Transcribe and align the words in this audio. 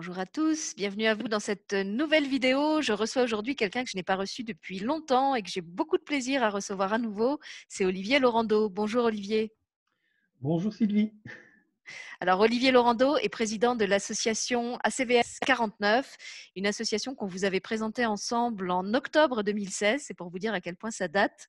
Bonjour 0.00 0.18
à 0.18 0.24
tous, 0.24 0.74
bienvenue 0.76 1.04
à 1.04 1.14
vous 1.14 1.28
dans 1.28 1.40
cette 1.40 1.74
nouvelle 1.74 2.26
vidéo. 2.26 2.80
Je 2.80 2.94
reçois 2.94 3.22
aujourd'hui 3.22 3.54
quelqu'un 3.54 3.84
que 3.84 3.90
je 3.90 3.98
n'ai 3.98 4.02
pas 4.02 4.16
reçu 4.16 4.44
depuis 4.44 4.78
longtemps 4.78 5.34
et 5.34 5.42
que 5.42 5.50
j'ai 5.50 5.60
beaucoup 5.60 5.98
de 5.98 6.02
plaisir 6.02 6.42
à 6.42 6.48
recevoir 6.48 6.94
à 6.94 6.98
nouveau. 6.98 7.38
C'est 7.68 7.84
Olivier 7.84 8.18
Laurando. 8.18 8.70
Bonjour 8.70 9.04
Olivier. 9.04 9.52
Bonjour 10.40 10.72
Sylvie. 10.72 11.12
Alors, 12.20 12.40
Olivier 12.40 12.70
Laurando 12.70 13.16
est 13.16 13.28
président 13.28 13.74
de 13.74 13.84
l'association 13.84 14.78
ACVS 14.84 15.38
49, 15.46 16.16
une 16.56 16.66
association 16.66 17.14
qu'on 17.14 17.26
vous 17.26 17.44
avait 17.44 17.60
présentée 17.60 18.06
ensemble 18.06 18.70
en 18.70 18.94
octobre 18.94 19.42
2016. 19.42 20.02
C'est 20.06 20.14
pour 20.14 20.30
vous 20.30 20.38
dire 20.38 20.54
à 20.54 20.60
quel 20.60 20.76
point 20.76 20.90
ça 20.90 21.08
date. 21.08 21.48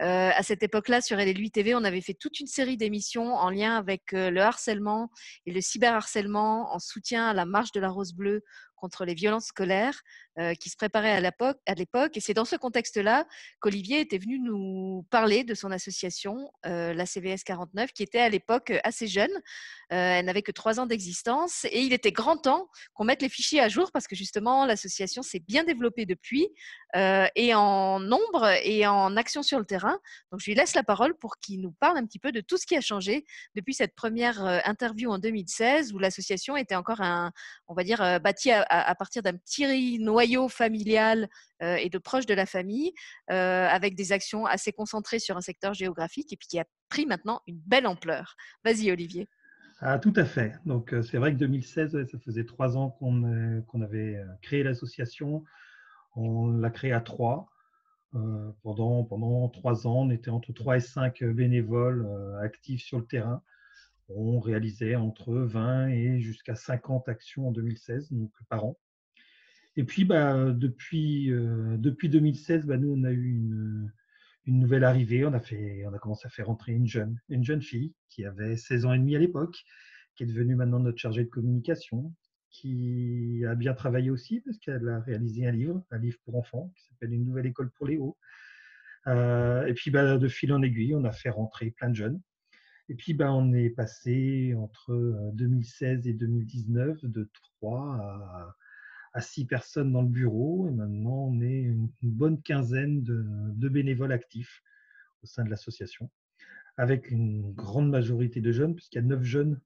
Euh, 0.00 0.30
à 0.34 0.42
cette 0.42 0.62
époque-là, 0.62 1.00
sur 1.00 1.16
LLUI 1.16 1.50
TV, 1.50 1.74
on 1.74 1.84
avait 1.84 2.00
fait 2.00 2.14
toute 2.14 2.40
une 2.40 2.46
série 2.46 2.76
d'émissions 2.76 3.34
en 3.34 3.50
lien 3.50 3.76
avec 3.76 4.14
euh, 4.14 4.30
le 4.30 4.40
harcèlement 4.40 5.10
et 5.46 5.52
le 5.52 5.60
cyberharcèlement 5.60 6.74
en 6.74 6.78
soutien 6.78 7.28
à 7.28 7.34
la 7.34 7.44
marche 7.44 7.72
de 7.72 7.80
la 7.80 7.90
Rose 7.90 8.14
Bleue 8.14 8.42
contre 8.82 9.04
les 9.04 9.14
violences 9.14 9.46
scolaires 9.46 10.02
euh, 10.38 10.54
qui 10.54 10.70
se 10.70 10.76
préparait 10.76 11.12
à 11.12 11.74
l'époque. 11.74 12.16
Et 12.16 12.20
c'est 12.20 12.34
dans 12.34 12.44
ce 12.44 12.56
contexte-là 12.56 13.26
qu'Olivier 13.60 14.00
était 14.00 14.18
venu 14.18 14.40
nous 14.40 15.06
parler 15.08 15.44
de 15.44 15.54
son 15.54 15.70
association, 15.70 16.50
euh, 16.66 16.92
la 16.92 17.06
CVS 17.06 17.44
49, 17.44 17.92
qui 17.92 18.02
était 18.02 18.18
à 18.18 18.28
l'époque 18.28 18.72
assez 18.82 19.06
jeune. 19.06 19.30
Euh, 19.92 20.18
elle 20.18 20.24
n'avait 20.24 20.42
que 20.42 20.50
trois 20.50 20.80
ans 20.80 20.86
d'existence. 20.86 21.64
Et 21.66 21.82
il 21.82 21.92
était 21.92 22.10
grand 22.10 22.38
temps 22.38 22.68
qu'on 22.94 23.04
mette 23.04 23.22
les 23.22 23.28
fichiers 23.28 23.60
à 23.60 23.68
jour 23.68 23.92
parce 23.92 24.08
que 24.08 24.16
justement, 24.16 24.66
l'association 24.66 25.22
s'est 25.22 25.42
bien 25.46 25.62
développée 25.64 26.06
depuis 26.06 26.48
et 26.94 27.54
en 27.54 28.00
nombre 28.00 28.46
et 28.64 28.86
en 28.86 29.16
action 29.16 29.42
sur 29.42 29.58
le 29.58 29.64
terrain. 29.64 29.98
Donc, 30.30 30.40
je 30.40 30.50
lui 30.50 30.54
laisse 30.54 30.74
la 30.74 30.82
parole 30.82 31.16
pour 31.16 31.38
qu'il 31.38 31.62
nous 31.62 31.72
parle 31.72 31.96
un 31.96 32.04
petit 32.04 32.18
peu 32.18 32.32
de 32.32 32.42
tout 32.42 32.58
ce 32.58 32.66
qui 32.66 32.76
a 32.76 32.82
changé 32.82 33.24
depuis 33.54 33.72
cette 33.72 33.94
première 33.94 34.42
interview 34.66 35.10
en 35.10 35.18
2016 35.18 35.94
où 35.94 35.98
l'association 35.98 36.54
était 36.54 36.74
encore 36.74 37.00
un, 37.00 37.32
on 37.66 37.72
va 37.72 37.82
dire, 37.82 38.20
bâtie 38.20 38.50
à, 38.50 38.66
à, 38.72 38.94
partir 38.94 39.22
d'un 39.22 39.34
petit 39.34 39.98
noyau 39.98 40.48
familial 40.48 41.28
euh, 41.62 41.76
et 41.76 41.90
de 41.90 41.98
proches 41.98 42.26
de 42.26 42.34
la 42.34 42.46
famille, 42.46 42.92
euh, 43.30 43.68
avec 43.68 43.94
des 43.94 44.12
actions 44.12 44.46
assez 44.46 44.72
concentrées 44.72 45.18
sur 45.18 45.36
un 45.36 45.40
secteur 45.40 45.74
géographique 45.74 46.32
et 46.32 46.36
puis 46.36 46.48
qui 46.48 46.58
a 46.58 46.64
pris 46.88 47.06
maintenant 47.06 47.40
une 47.46 47.58
belle 47.66 47.86
ampleur. 47.86 48.34
Vas-y, 48.64 48.90
Olivier. 48.90 49.28
Ah, 49.80 49.98
tout 49.98 50.12
à 50.16 50.24
fait. 50.24 50.54
Donc, 50.64 50.94
euh, 50.94 51.02
c'est 51.02 51.18
vrai 51.18 51.32
que 51.32 51.38
2016, 51.38 52.06
ça 52.10 52.18
faisait 52.18 52.44
trois 52.44 52.76
ans 52.76 52.90
qu'on 52.90 53.82
avait 53.82 54.24
créé 54.40 54.62
l'association. 54.62 55.44
On 56.16 56.48
l'a 56.48 56.70
créée 56.70 56.92
à 56.92 57.00
trois. 57.00 57.50
pendant, 58.62 59.04
pendant 59.04 59.48
trois 59.48 59.86
ans, 59.86 60.02
on 60.06 60.10
était 60.10 60.30
entre 60.30 60.52
trois 60.52 60.76
et 60.76 60.80
cinq 60.80 61.22
bénévoles 61.24 62.06
actifs 62.42 62.82
sur 62.82 62.98
le 62.98 63.06
terrain 63.06 63.42
on 64.16 64.40
réalisait 64.40 64.96
entre 64.96 65.34
20 65.34 65.88
et 65.88 66.20
jusqu'à 66.20 66.54
50 66.54 67.08
actions 67.08 67.48
en 67.48 67.52
2016, 67.52 68.12
donc 68.12 68.30
par 68.48 68.64
an. 68.64 68.78
Et 69.76 69.84
puis, 69.84 70.04
bah, 70.04 70.50
depuis, 70.52 71.30
euh, 71.30 71.76
depuis 71.78 72.08
2016, 72.08 72.66
bah, 72.66 72.76
nous, 72.76 72.92
on 72.92 73.04
a 73.04 73.10
eu 73.10 73.30
une, 73.30 73.92
une, 74.46 74.60
nouvelle 74.60 74.84
arrivée. 74.84 75.24
On 75.24 75.32
a, 75.32 75.40
fait, 75.40 75.84
on 75.86 75.94
a 75.94 75.98
commencé 75.98 76.26
à 76.26 76.30
faire 76.30 76.50
entrer 76.50 76.72
une 76.72 76.86
jeune, 76.86 77.18
une 77.28 77.44
jeune 77.44 77.62
fille 77.62 77.94
qui 78.10 78.24
avait 78.24 78.56
16 78.56 78.84
ans 78.84 78.92
et 78.92 78.98
demi 78.98 79.16
à 79.16 79.18
l'époque, 79.18 79.56
qui 80.14 80.24
est 80.24 80.26
devenue 80.26 80.56
maintenant 80.56 80.80
notre 80.80 80.98
chargée 80.98 81.24
de 81.24 81.30
communication, 81.30 82.14
qui 82.50 83.42
a 83.48 83.54
bien 83.54 83.72
travaillé 83.72 84.10
aussi 84.10 84.40
parce 84.40 84.58
qu'elle 84.58 84.86
a 84.88 85.00
réalisé 85.00 85.46
un 85.46 85.52
livre, 85.52 85.82
un 85.90 85.98
livre 85.98 86.18
pour 86.24 86.36
enfants 86.36 86.70
qui 86.76 86.84
s'appelle 86.84 87.14
Une 87.14 87.24
nouvelle 87.24 87.46
école 87.46 87.70
pour 87.70 87.88
hauts. 87.98 88.18
Euh, 89.06 89.66
et 89.66 89.74
puis, 89.74 89.90
bah, 89.90 90.18
de 90.18 90.28
fil 90.28 90.52
en 90.52 90.62
aiguille, 90.62 90.94
on 90.94 91.04
a 91.04 91.12
fait 91.12 91.30
rentrer 91.30 91.70
plein 91.70 91.88
de 91.88 91.96
jeunes. 91.96 92.20
Et 92.92 92.94
puis, 92.94 93.14
ben, 93.14 93.30
on 93.30 93.54
est 93.54 93.70
passé 93.70 94.54
entre 94.54 94.92
2016 95.32 96.06
et 96.06 96.12
2019 96.12 97.06
de 97.06 97.26
3 97.62 98.54
à, 99.14 99.20
6 99.22 99.46
personnes 99.46 99.92
dans 99.92 100.02
le 100.02 100.10
bureau. 100.10 100.68
Et 100.68 100.72
maintenant, 100.72 101.30
on 101.30 101.40
est 101.40 101.62
une, 101.62 101.88
bonne 102.02 102.42
quinzaine 102.42 103.02
de, 103.02 103.68
bénévoles 103.70 104.12
actifs 104.12 104.62
au 105.22 105.26
sein 105.26 105.42
de 105.42 105.48
l'association, 105.48 106.10
avec 106.76 107.10
une 107.10 107.54
grande 107.54 107.88
majorité 107.88 108.42
de 108.42 108.52
jeunes, 108.52 108.74
puisqu'il 108.74 108.96
y 108.96 108.98
a 108.98 109.06
9 109.06 109.22
jeunes 109.22 109.58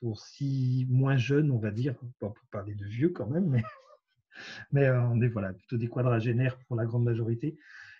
pour 0.00 0.20
6 0.20 0.88
moins 0.90 1.16
jeunes, 1.16 1.50
on 1.50 1.58
va 1.58 1.70
dire, 1.70 1.94
pas 2.20 2.28
pour 2.28 2.46
parler 2.50 2.74
de 2.74 2.84
vieux 2.84 3.08
quand 3.08 3.28
même, 3.30 3.48
mais, 3.48 3.62
mais 4.72 4.90
on 4.90 5.22
est 5.22 5.28
voilà, 5.28 5.54
plutôt 5.54 5.78
des 5.78 5.88
quadragénaires 5.88 6.58
pour 6.66 6.76
la 6.76 6.84
grande 6.84 7.04
majorité. 7.04 7.56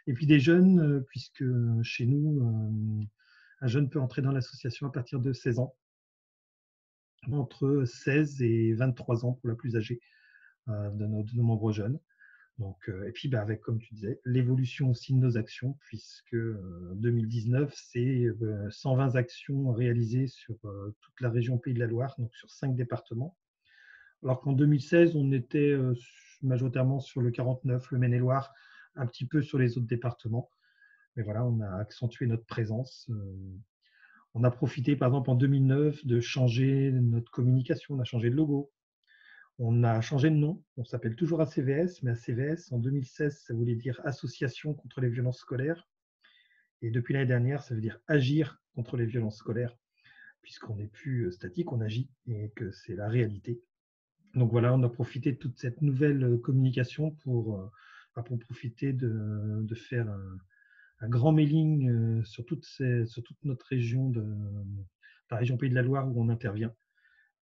Et 0.06 0.12
puis 0.12 0.26
des 0.26 0.40
jeunes, 0.40 1.02
puisque 1.08 1.44
chez 1.82 2.04
nous, 2.04 3.08
un 3.60 3.66
jeune 3.66 3.88
peut 3.88 4.00
entrer 4.00 4.22
dans 4.22 4.32
l'association 4.32 4.86
à 4.86 4.90
partir 4.90 5.20
de 5.20 5.32
16 5.32 5.58
ans, 5.58 5.74
entre 7.32 7.84
16 7.84 8.42
et 8.42 8.72
23 8.74 9.24
ans 9.24 9.32
pour 9.32 9.48
la 9.48 9.54
plus 9.54 9.76
âgée 9.76 10.00
euh, 10.68 10.90
de, 10.90 11.06
nos, 11.06 11.24
nombreux 11.34 11.72
jeunes. 11.72 11.98
Donc, 12.58 12.88
euh, 12.88 13.06
et 13.06 13.12
puis, 13.12 13.28
bah, 13.28 13.40
avec, 13.40 13.60
comme 13.60 13.78
tu 13.78 13.94
disais, 13.94 14.20
l'évolution 14.24 14.90
aussi 14.90 15.14
de 15.14 15.18
nos 15.18 15.36
actions, 15.36 15.76
puisque 15.80 16.36
2019, 16.94 17.70
euh, 17.70 17.72
c'est 17.74 18.26
120 18.70 19.14
actions 19.14 19.72
réalisées 19.72 20.26
sur 20.26 20.56
toute 21.00 21.20
la 21.20 21.30
région 21.30 21.58
Pays 21.58 21.74
de 21.74 21.78
la 21.78 21.86
Loire, 21.86 22.14
donc 22.18 22.34
sur 22.34 22.50
cinq 22.50 22.74
départements. 22.74 23.36
Alors 24.24 24.40
qu'en 24.40 24.52
2016, 24.52 25.14
on 25.14 25.30
était 25.30 25.76
majoritairement 26.42 26.98
sur 26.98 27.20
le 27.20 27.30
49, 27.30 27.92
le 27.92 27.98
Maine-et-Loire, 27.98 28.52
un 28.96 29.06
petit 29.06 29.26
peu 29.26 29.42
sur 29.42 29.58
les 29.58 29.78
autres 29.78 29.86
départements. 29.86 30.50
Mais 31.18 31.24
voilà, 31.24 31.44
on 31.44 31.60
a 31.60 31.78
accentué 31.80 32.28
notre 32.28 32.46
présence. 32.46 33.10
Euh, 33.10 33.56
on 34.34 34.44
a 34.44 34.52
profité, 34.52 34.94
par 34.94 35.08
exemple, 35.08 35.30
en 35.30 35.34
2009, 35.34 36.06
de 36.06 36.20
changer 36.20 36.92
notre 36.92 37.32
communication. 37.32 37.96
On 37.96 37.98
a 37.98 38.04
changé 38.04 38.30
de 38.30 38.36
logo. 38.36 38.70
On 39.58 39.82
a 39.82 40.00
changé 40.00 40.30
de 40.30 40.36
nom. 40.36 40.62
On 40.76 40.84
s'appelle 40.84 41.16
toujours 41.16 41.40
ACVS, 41.40 42.04
mais 42.04 42.12
ACVS, 42.12 42.70
en 42.70 42.78
2016, 42.78 43.36
ça 43.36 43.52
voulait 43.52 43.74
dire 43.74 44.00
Association 44.04 44.74
contre 44.74 45.00
les 45.00 45.08
violences 45.08 45.40
scolaires. 45.40 45.88
Et 46.82 46.92
depuis 46.92 47.14
l'année 47.14 47.26
dernière, 47.26 47.64
ça 47.64 47.74
veut 47.74 47.80
dire 47.80 47.98
Agir 48.06 48.62
contre 48.76 48.96
les 48.96 49.06
violences 49.06 49.38
scolaires, 49.38 49.76
puisqu'on 50.40 50.76
n'est 50.76 50.86
plus 50.86 51.24
euh, 51.24 51.32
statique, 51.32 51.72
on 51.72 51.80
agit 51.80 52.08
et 52.28 52.52
que 52.54 52.70
c'est 52.70 52.94
la 52.94 53.08
réalité. 53.08 53.60
Donc 54.34 54.52
voilà, 54.52 54.72
on 54.72 54.84
a 54.84 54.88
profité 54.88 55.32
de 55.32 55.38
toute 55.38 55.58
cette 55.58 55.82
nouvelle 55.82 56.22
euh, 56.22 56.38
communication 56.38 57.10
pour, 57.10 57.72
bah, 58.14 58.22
pour 58.22 58.38
profiter 58.38 58.92
de, 58.92 59.62
de 59.62 59.74
faire 59.74 60.08
un, 60.08 60.38
un 61.00 61.08
grand 61.08 61.32
mailing 61.32 61.88
euh, 61.88 62.24
sur, 62.24 62.44
toute 62.44 62.66
notre 63.44 63.66
région, 63.66 64.10
de, 64.10 64.24
la 65.30 65.36
région 65.36 65.56
Pays 65.56 65.70
de 65.70 65.74
la 65.74 65.82
Loire 65.82 66.08
où 66.08 66.20
on 66.20 66.28
intervient. 66.28 66.74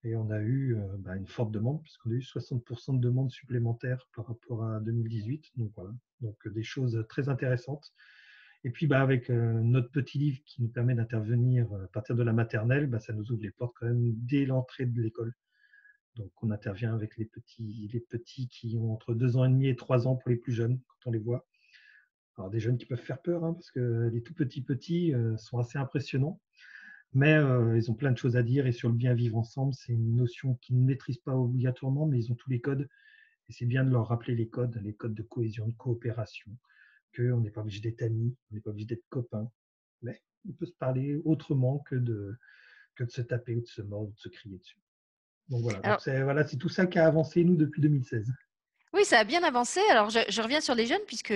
Et 0.04 0.16
on 0.16 0.30
a 0.30 0.40
eu 0.40 0.76
euh, 0.76 0.98
bah, 1.00 1.16
une 1.16 1.28
forte 1.28 1.52
demande, 1.52 1.82
puisqu'on 1.82 2.12
a 2.12 2.14
eu 2.14 2.20
60% 2.20 2.98
de 2.98 3.02
demandes 3.02 3.32
supplémentaires 3.32 4.08
par 4.16 4.28
rapport 4.28 4.64
à 4.64 4.80
2018. 4.82 5.52
Donc 5.56 5.72
voilà, 5.76 5.92
donc 6.22 6.36
euh, 6.46 6.52
des 6.52 6.64
choses 6.64 7.04
très 7.10 7.30
intéressantes. 7.30 7.94
Et 8.64 8.72
puis 8.72 8.88
bah, 8.88 9.00
avec 9.00 9.30
notre 9.30 9.92
petit 9.92 10.18
livre 10.18 10.40
qui 10.44 10.64
nous 10.64 10.70
permet 10.70 10.96
d'intervenir 10.96 11.72
à 11.72 11.88
partir 11.90 12.16
de 12.16 12.24
la 12.24 12.34
maternelle, 12.34 12.88
bah, 12.88 13.00
ça 13.00 13.14
nous 13.14 13.32
ouvre 13.32 13.44
les 13.44 13.52
portes 13.52 13.76
quand 13.80 13.86
même 13.86 14.12
dès 14.16 14.46
l'entrée 14.46 14.88
de 14.88 15.02
l'école. 15.04 15.36
Donc 16.16 16.32
on 16.42 16.50
intervient 16.50 16.96
avec 16.96 17.16
les 17.18 17.26
petits, 17.26 17.92
les 17.94 18.00
petits 18.00 18.48
qui 18.48 18.76
ont 18.76 18.92
entre 18.92 19.14
deux 19.14 19.38
ans 19.38 19.46
et 19.46 19.50
demi 19.50 19.68
et 19.68 19.76
trois 19.76 20.08
ans 20.08 20.16
pour 20.16 20.30
les 20.30 20.38
plus 20.38 20.54
jeunes, 20.54 20.80
quand 20.88 21.10
on 21.10 21.12
les 21.12 21.20
voit. 21.20 21.46
Alors 22.38 22.50
des 22.50 22.60
jeunes 22.60 22.78
qui 22.78 22.86
peuvent 22.86 23.02
faire 23.02 23.22
peur, 23.22 23.44
hein, 23.46 23.54
parce 23.54 23.72
que 23.72 24.10
les 24.14 24.22
tout 24.22 24.34
petits 24.34 24.62
petits 24.62 25.14
euh, 25.14 25.38
sont 25.38 25.58
assez 25.58 25.78
impressionnants, 25.78 26.42
mais 27.14 27.34
euh, 27.34 27.78
ils 27.78 27.90
ont 27.90 27.94
plein 27.94 28.12
de 28.12 28.18
choses 28.18 28.36
à 28.36 28.44
dire 28.44 28.68
et 28.68 28.74
sur 28.74 28.90
le 28.90 28.96
bien 28.96 29.14
vivre 29.14 29.38
ensemble, 29.38 29.74
c'est 29.74 29.94
une 29.94 30.16
notion 30.16 30.56
qu'ils 30.56 30.78
ne 30.80 30.86
maîtrisent 30.86 31.20
pas 31.20 31.36
obligatoirement, 31.36 32.06
mais 32.06 32.20
ils 32.20 32.32
ont 32.32 32.36
tous 32.36 32.50
les 32.50 32.60
codes 32.60 32.90
et 33.48 33.54
c'est 33.54 33.66
bien 33.66 33.84
de 33.84 33.92
leur 33.92 34.08
rappeler 34.08 34.36
les 34.36 34.50
codes, 34.50 34.76
les 34.84 34.94
codes 34.94 35.14
de 35.14 35.22
cohésion, 35.22 35.68
de 35.68 35.74
coopération, 35.74 36.52
qu'on 37.16 37.40
n'est 37.40 37.52
pas 37.52 37.62
obligé 37.62 37.80
d'être 37.80 38.02
amis, 38.02 38.36
on 38.52 38.56
n'est 38.56 38.62
pas 38.62 38.72
obligé 38.72 38.88
d'être 38.88 39.06
copains, 39.10 39.50
mais 40.02 40.22
on 40.48 40.52
peut 40.52 40.66
se 40.66 40.74
parler 40.74 41.22
autrement 41.24 41.80
que 41.80 41.96
de, 41.96 42.36
que 42.96 43.04
de 43.06 43.12
se 43.12 43.22
taper 43.22 43.56
ou 43.56 43.62
de 43.62 43.68
se 43.68 43.82
mordre 43.82 44.10
ou 44.10 44.14
de 44.14 44.20
se 44.20 44.30
crier 44.30 44.58
dessus. 44.58 44.80
Donc 45.48 45.62
voilà, 45.62 45.98
c'est 46.00 46.24
voilà, 46.24 46.44
tout 46.44 46.70
ça 46.70 46.88
qui 46.88 46.98
a 46.98 47.06
avancé 47.06 47.44
nous 47.44 47.56
depuis 47.56 47.82
2016. 47.82 48.32
Oui, 48.96 49.04
ça 49.04 49.20
a 49.20 49.24
bien 49.26 49.44
avancé. 49.44 49.82
Alors, 49.90 50.10
je, 50.10 50.42
reviens 50.42 50.62
sur 50.62 50.74
les 50.74 50.86
jeunes 50.86 51.02
puisque 51.06 51.34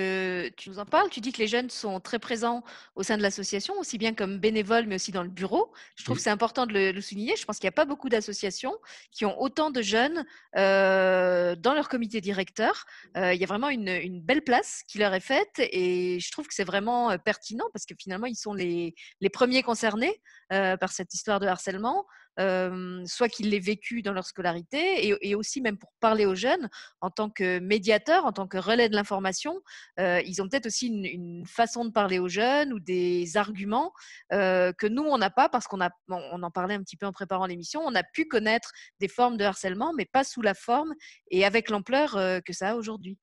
tu 0.55 0.69
nous 0.69 0.79
en 0.79 0.85
parles. 0.85 1.09
Tu 1.09 1.19
dis 1.19 1.33
que 1.33 1.39
les 1.39 1.47
jeunes 1.47 1.69
sont 1.69 1.99
très 1.99 2.17
présents 2.17 2.63
au 2.95 3.03
sein 3.03 3.17
de 3.17 3.21
l'association, 3.21 3.77
aussi 3.77 3.97
bien 3.97 4.13
comme 4.13 4.37
bénévoles, 4.37 4.85
mais 4.87 4.95
aussi 4.95 5.11
dans 5.11 5.23
le 5.23 5.29
bureau. 5.29 5.69
Je 5.97 6.05
trouve 6.05 6.15
que 6.15 6.23
c'est 6.23 6.29
important 6.29 6.65
de 6.65 6.71
le, 6.71 7.01
souligner. 7.01 7.35
Je 7.35 7.43
pense 7.43 7.59
qu'il 7.59 7.65
n'y 7.65 7.73
a 7.73 7.73
pas 7.73 7.83
beaucoup 7.83 8.07
d'associations 8.07 8.77
qui 9.11 9.25
ont 9.25 9.37
autant 9.41 9.71
de 9.71 9.81
jeunes 9.81 10.25
euh, 10.55 11.57
dans 11.57 11.73
leur 11.73 11.89
comité 11.89 12.21
directeur. 12.21 12.85
Euh, 13.17 13.33
il 13.33 13.41
y 13.41 13.43
a 13.43 13.47
vraiment 13.47 13.67
une, 13.67 14.21
belle 14.21 14.41
place 14.41 14.83
qui 14.87 14.97
leur 14.97 15.13
est 15.13 15.19
faite 15.19 15.55
et 15.57 16.17
je 16.21 16.31
trouve 16.31 16.47
que 16.47 16.53
c'est 16.53 16.63
vraiment 16.63 17.11
euh, 17.11 17.17
pertinent 17.17 17.65
parce 17.73 17.85
que 17.85 17.93
finalement, 17.99 18.27
ils 18.27 18.37
sont 18.37 18.53
les, 18.53 18.95
les 19.19 19.29
premiers 19.29 19.63
concernés 19.63 20.21
par 20.49 20.91
cette 20.91 21.13
histoire 21.13 21.39
de 21.39 21.47
harcèlement, 21.47 22.05
soit 22.37 23.29
qu'ils 23.29 23.49
l'aient 23.49 23.59
vécu 23.59 24.01
dans 24.01 24.13
leur 24.13 24.25
scolarité, 24.25 25.15
et, 25.21 25.35
aussi 25.35 25.61
même 25.61 25.77
pour 25.77 25.91
parler 25.99 26.25
aux 26.25 26.35
jeunes 26.35 26.69
en 27.01 27.09
tant 27.09 27.29
que 27.29 27.59
médiateur, 27.59 28.25
en 28.25 28.31
tant 28.31 28.47
que 28.47 28.57
relais 28.57 28.89
de 28.89 28.95
l'information, 28.95 29.61
ils 29.97 30.41
ont 30.41 30.47
peut-être 30.47 30.67
aussi 30.67 30.87
une, 30.87 31.45
façon 31.45 31.85
de 31.85 31.91
parler 31.91 32.19
aux 32.19 32.29
jeunes 32.29 32.73
ou 32.73 32.79
des 32.79 33.37
arguments 33.37 33.91
que 34.31 34.87
nous, 34.87 35.03
on 35.03 35.17
n'a 35.17 35.29
pas 35.29 35.49
parce 35.49 35.67
qu'on 35.67 35.81
en 35.81 36.51
parlait 36.51 36.75
un 36.75 36.83
petit 36.83 36.97
peu 36.97 37.05
en 37.05 37.11
préparant 37.11 37.45
l'émission, 37.45 37.81
on 37.85 37.95
a 37.95 38.03
pu 38.03 38.25
connaître 38.25 38.71
des 38.99 39.07
formes 39.07 39.37
de 39.37 39.43
harcèlement, 39.43 39.93
mais 39.95 40.05
pas 40.05 40.23
sous 40.23 40.41
la 40.41 40.53
forme 40.53 40.93
et 41.29 41.45
avec 41.45 41.69
l'ampleur 41.69 42.17
que 42.43 42.53
ça 42.53 42.71
a 42.71 42.75
aujourd'hui. 42.75 43.17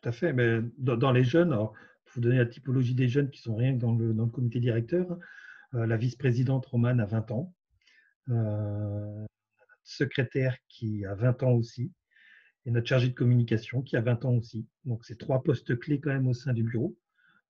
Tout 0.00 0.08
à 0.08 0.12
fait. 0.12 0.32
Mais 0.32 0.60
dans, 0.78 1.12
les 1.12 1.24
jeunes, 1.24 1.50
pour 1.50 1.72
vous 2.14 2.20
donner 2.20 2.38
la 2.38 2.46
typologie 2.46 2.94
des 2.94 3.08
jeunes 3.08 3.30
qui 3.30 3.40
sont 3.40 3.56
rien 3.56 3.74
que 3.74 3.80
dans 3.80 3.92
le 3.94 4.26
comité 4.26 4.60
directeur, 4.60 5.18
la 5.84 5.96
vice-présidente 5.96 6.66
Romane 6.66 7.00
a 7.00 7.06
20 7.06 7.30
ans, 7.32 7.54
euh, 8.28 9.20
notre 9.20 9.80
secrétaire 9.84 10.56
qui 10.68 11.04
a 11.04 11.14
20 11.14 11.44
ans 11.44 11.52
aussi, 11.52 11.92
et 12.64 12.70
notre 12.72 12.88
chargé 12.88 13.08
de 13.08 13.14
communication 13.14 13.82
qui 13.82 13.96
a 13.96 14.00
20 14.00 14.24
ans 14.24 14.34
aussi. 14.34 14.66
Donc, 14.84 15.04
c'est 15.04 15.16
trois 15.16 15.42
postes 15.42 15.78
clés 15.78 16.00
quand 16.00 16.10
même 16.10 16.26
au 16.26 16.34
sein 16.34 16.52
du 16.52 16.64
bureau. 16.64 16.96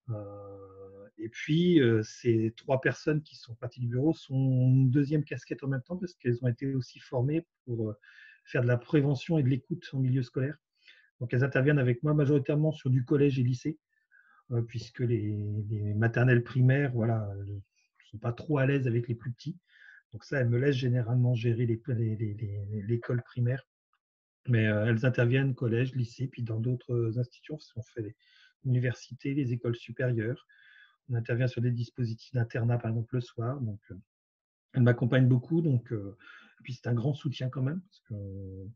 Euh, 0.09 1.07
et 1.17 1.29
puis, 1.29 1.81
euh, 1.81 2.03
ces 2.03 2.53
trois 2.55 2.79
personnes 2.79 3.23
qui 3.23 3.35
sont 3.35 3.55
parties 3.55 3.79
du 3.79 3.87
bureau 3.87 4.13
sont 4.13 4.35
une 4.35 4.91
deuxième 4.91 5.23
casquette 5.23 5.63
en 5.63 5.67
même 5.67 5.81
temps 5.81 5.97
parce 5.97 6.13
qu'elles 6.13 6.37
ont 6.43 6.47
été 6.47 6.75
aussi 6.75 6.99
formées 6.99 7.47
pour 7.65 7.95
faire 8.45 8.61
de 8.61 8.67
la 8.67 8.77
prévention 8.77 9.39
et 9.39 9.43
de 9.43 9.49
l'écoute 9.49 9.89
en 9.93 9.99
milieu 9.99 10.21
scolaire. 10.21 10.57
Donc, 11.19 11.33
elles 11.33 11.43
interviennent 11.43 11.79
avec 11.79 12.03
moi 12.03 12.13
majoritairement 12.13 12.71
sur 12.71 12.91
du 12.91 13.03
collège 13.03 13.39
et 13.39 13.43
lycée, 13.43 13.79
puisque 14.67 14.99
les, 14.99 15.35
les, 15.67 15.95
maternelles 15.95 16.43
primaires, 16.43 16.91
voilà, 16.93 17.27
sont 18.07 18.17
pas 18.17 18.33
trop 18.33 18.57
à 18.57 18.65
l'aise 18.65 18.87
avec 18.87 19.07
les 19.07 19.15
plus 19.15 19.31
petits. 19.31 19.57
Donc 20.13 20.23
ça, 20.23 20.39
elles 20.39 20.49
me 20.49 20.57
laissent 20.57 20.75
généralement 20.75 21.35
gérer 21.35 21.65
l'école 21.65 23.21
primaire. 23.23 23.67
Mais 24.47 24.65
euh, 24.67 24.85
elles 24.85 25.05
interviennent 25.05 25.53
collège, 25.53 25.93
lycée, 25.93 26.27
puis 26.27 26.43
dans 26.43 26.59
d'autres 26.59 27.19
institutions. 27.19 27.57
On 27.75 27.81
fait 27.81 28.01
les 28.01 28.15
universités, 28.65 29.33
les 29.33 29.53
écoles 29.53 29.75
supérieures. 29.75 30.47
On 31.09 31.15
intervient 31.15 31.47
sur 31.47 31.61
des 31.61 31.71
dispositifs 31.71 32.33
d'internat, 32.33 32.77
par 32.77 32.91
exemple, 32.91 33.15
le 33.15 33.21
soir. 33.21 33.59
Donc, 33.61 33.79
euh, 33.91 33.95
elles 34.73 34.83
m'accompagnent 34.83 35.27
beaucoup. 35.27 35.61
Donc, 35.61 35.91
euh, 35.91 36.17
et 36.59 36.63
puis 36.63 36.73
c'est 36.73 36.87
un 36.87 36.93
grand 36.93 37.13
soutien 37.13 37.49
quand 37.49 37.61
même, 37.61 37.81
parce 37.81 37.99
que 38.07 38.67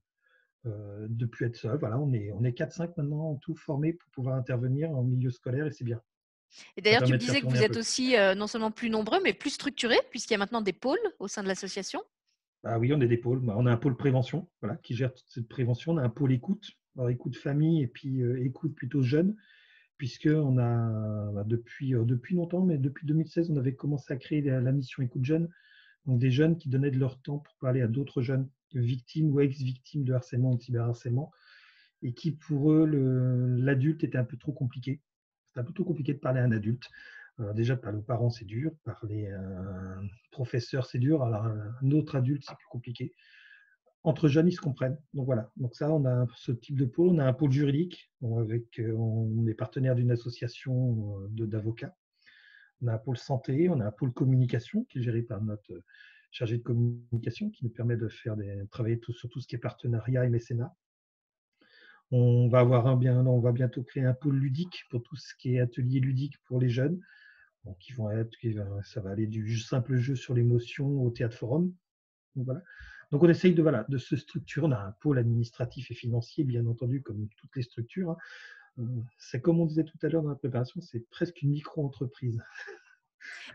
depuis 1.07 1.45
être 1.45 1.55
seul, 1.55 1.79
voilà, 1.79 1.97
on 1.97 2.13
est, 2.13 2.31
on 2.33 2.43
est 2.43 2.55
4-5 2.55 2.95
maintenant 2.95 3.31
en 3.31 3.35
tout 3.37 3.55
formés 3.55 3.93
pour 3.93 4.11
pouvoir 4.11 4.35
intervenir 4.35 4.91
en 4.91 5.01
milieu 5.01 5.31
scolaire 5.31 5.65
et 5.65 5.71
c'est 5.71 5.83
bien. 5.83 5.99
Et 6.77 6.81
d'ailleurs, 6.81 7.03
tu 7.03 7.13
me 7.13 7.17
disais 7.17 7.41
que 7.41 7.47
vous 7.47 7.61
êtes 7.61 7.77
aussi 7.77 8.17
euh, 8.17 8.35
non 8.35 8.47
seulement 8.47 8.71
plus 8.71 8.89
nombreux, 8.89 9.19
mais 9.23 9.33
plus 9.33 9.51
structurés, 9.51 9.99
puisqu'il 10.09 10.33
y 10.33 10.35
a 10.35 10.39
maintenant 10.39 10.61
des 10.61 10.73
pôles 10.73 10.99
au 11.19 11.27
sein 11.27 11.43
de 11.43 11.47
l'association. 11.47 12.01
Ah 12.63 12.77
oui, 12.77 12.93
on 12.93 13.01
a 13.01 13.05
des 13.05 13.17
pôles. 13.17 13.39
Bah, 13.39 13.55
on 13.57 13.65
a 13.65 13.71
un 13.71 13.77
pôle 13.77 13.97
prévention 13.97 14.47
voilà, 14.61 14.77
qui 14.77 14.95
gère 14.95 15.13
toute 15.13 15.29
cette 15.29 15.47
prévention. 15.47 15.93
On 15.93 15.97
a 15.97 16.03
un 16.03 16.09
pôle 16.09 16.31
écoute, 16.31 16.71
alors 16.95 17.09
écoute 17.09 17.35
famille 17.35 17.81
et 17.81 17.87
puis 17.87 18.21
euh, 18.21 18.43
écoute 18.43 18.75
plutôt 18.75 19.01
jeune, 19.01 19.35
puisqu'on 19.97 20.57
a 20.57 21.31
bah, 21.31 21.43
depuis, 21.45 21.95
euh, 21.95 22.03
depuis 22.03 22.35
longtemps, 22.35 22.63
mais 22.63 22.77
depuis 22.77 23.07
2016, 23.07 23.51
on 23.51 23.57
avait 23.57 23.75
commencé 23.75 24.13
à 24.13 24.17
créer 24.17 24.41
la, 24.41 24.61
la, 24.61 24.71
mission 24.71 25.01
écoute 25.01 25.25
jeune. 25.25 25.49
Donc 26.05 26.19
des 26.19 26.31
jeunes 26.31 26.57
qui 26.57 26.69
donnaient 26.69 26.91
de 26.91 26.99
leur 26.99 27.19
temps 27.21 27.39
pour 27.39 27.55
parler 27.57 27.81
à 27.81 27.87
d'autres 27.87 28.21
jeunes 28.21 28.49
victimes 28.73 29.31
ou 29.31 29.39
ex-victimes 29.39 30.03
de 30.03 30.13
harcèlement 30.13 30.51
ou 30.51 30.57
de 30.57 30.61
cyberharcèlement, 30.61 31.31
et 32.01 32.13
qui 32.13 32.31
pour 32.31 32.71
eux, 32.71 32.85
l'adulte 32.85 34.03
était 34.03 34.17
un 34.17 34.23
peu 34.23 34.37
trop 34.37 34.53
compliqué 34.53 35.01
c'est 35.55 35.73
trop 35.73 35.83
compliqué 35.83 36.13
de 36.13 36.19
parler 36.19 36.39
à 36.39 36.43
un 36.43 36.51
adulte. 36.51 36.87
Euh, 37.39 37.53
déjà, 37.53 37.75
parler 37.75 37.99
aux 37.99 38.03
parents, 38.03 38.29
c'est 38.29 38.45
dur. 38.45 38.71
Parler 38.83 39.27
à 39.27 39.39
un 39.39 40.07
professeur, 40.31 40.85
c'est 40.85 40.99
dur. 40.99 41.23
Alors, 41.23 41.45
un 41.45 41.91
autre 41.91 42.15
adulte, 42.15 42.43
c'est 42.47 42.55
plus 42.55 42.67
compliqué. 42.69 43.13
Entre 44.03 44.27
jeunes, 44.27 44.47
ils 44.47 44.53
se 44.53 44.61
comprennent. 44.61 44.97
Donc 45.13 45.25
voilà. 45.25 45.51
Donc 45.57 45.75
ça, 45.75 45.91
on 45.91 46.05
a 46.05 46.25
ce 46.35 46.51
type 46.51 46.77
de 46.77 46.85
pôle. 46.85 47.09
On 47.09 47.19
a 47.19 47.25
un 47.25 47.33
pôle 47.33 47.51
juridique 47.51 48.11
avec, 48.39 48.79
euh, 48.79 48.93
on 48.93 49.45
est 49.47 49.53
partenaire 49.53 49.95
d'une 49.95 50.11
association 50.11 51.19
euh, 51.21 51.45
d'avocats. 51.45 51.95
On 52.81 52.87
a 52.87 52.93
un 52.93 52.97
pôle 52.97 53.17
santé, 53.17 53.69
on 53.69 53.79
a 53.79 53.85
un 53.85 53.91
pôle 53.91 54.11
communication 54.11 54.85
qui 54.85 54.99
est 54.99 55.01
géré 55.03 55.21
par 55.21 55.41
notre 55.43 55.71
chargé 56.31 56.57
de 56.57 56.63
communication 56.63 57.49
qui 57.51 57.63
nous 57.65 57.69
permet 57.69 57.97
de 57.97 58.07
faire 58.07 58.35
des, 58.37 58.63
travailler 58.71 58.99
sur 59.09 59.29
tout 59.29 59.39
ce 59.39 59.47
qui 59.47 59.55
est 59.55 59.59
partenariat 59.59 60.25
et 60.25 60.29
mécénat. 60.29 60.73
On 62.11 62.49
va, 62.49 62.59
avoir 62.59 62.97
bien, 62.97 63.25
on 63.25 63.39
va 63.39 63.51
bientôt 63.51 63.83
créer 63.83 64.05
un 64.05 64.13
pôle 64.13 64.35
ludique 64.35 64.83
pour 64.89 65.01
tout 65.01 65.15
ce 65.15 65.33
qui 65.35 65.55
est 65.55 65.59
atelier 65.59 65.99
ludique 65.99 66.37
pour 66.45 66.59
les 66.59 66.69
jeunes. 66.69 66.99
Donc, 67.63 67.77
vont 67.95 68.11
être, 68.11 68.35
ça 68.83 69.01
va 69.01 69.11
aller 69.11 69.27
du 69.27 69.57
simple 69.57 69.97
jeu 69.97 70.15
sur 70.15 70.33
l'émotion 70.33 70.87
au 71.03 71.09
théâtre 71.11 71.37
forum. 71.37 71.73
Donc, 72.35 72.45
voilà. 72.45 72.61
Donc 73.11 73.23
on 73.23 73.29
essaye 73.29 73.53
de, 73.53 73.61
voilà, 73.61 73.85
de 73.89 73.97
se 73.97 74.15
structurer. 74.15 74.65
On 74.65 74.71
a 74.71 74.79
un 74.79 74.91
pôle 75.01 75.19
administratif 75.19 75.91
et 75.91 75.93
financier, 75.93 76.43
bien 76.43 76.65
entendu, 76.65 77.01
comme 77.01 77.27
toutes 77.37 77.55
les 77.55 77.61
structures. 77.61 78.11
Hein. 78.11 78.17
Euh, 78.79 79.01
c'est 79.17 79.41
comme 79.41 79.59
on 79.59 79.65
disait 79.65 79.83
tout 79.83 79.97
à 80.01 80.07
l'heure 80.07 80.23
dans 80.23 80.29
la 80.29 80.35
préparation, 80.35 80.79
c'est 80.81 81.09
presque 81.09 81.41
une 81.41 81.49
micro-entreprise. 81.51 82.41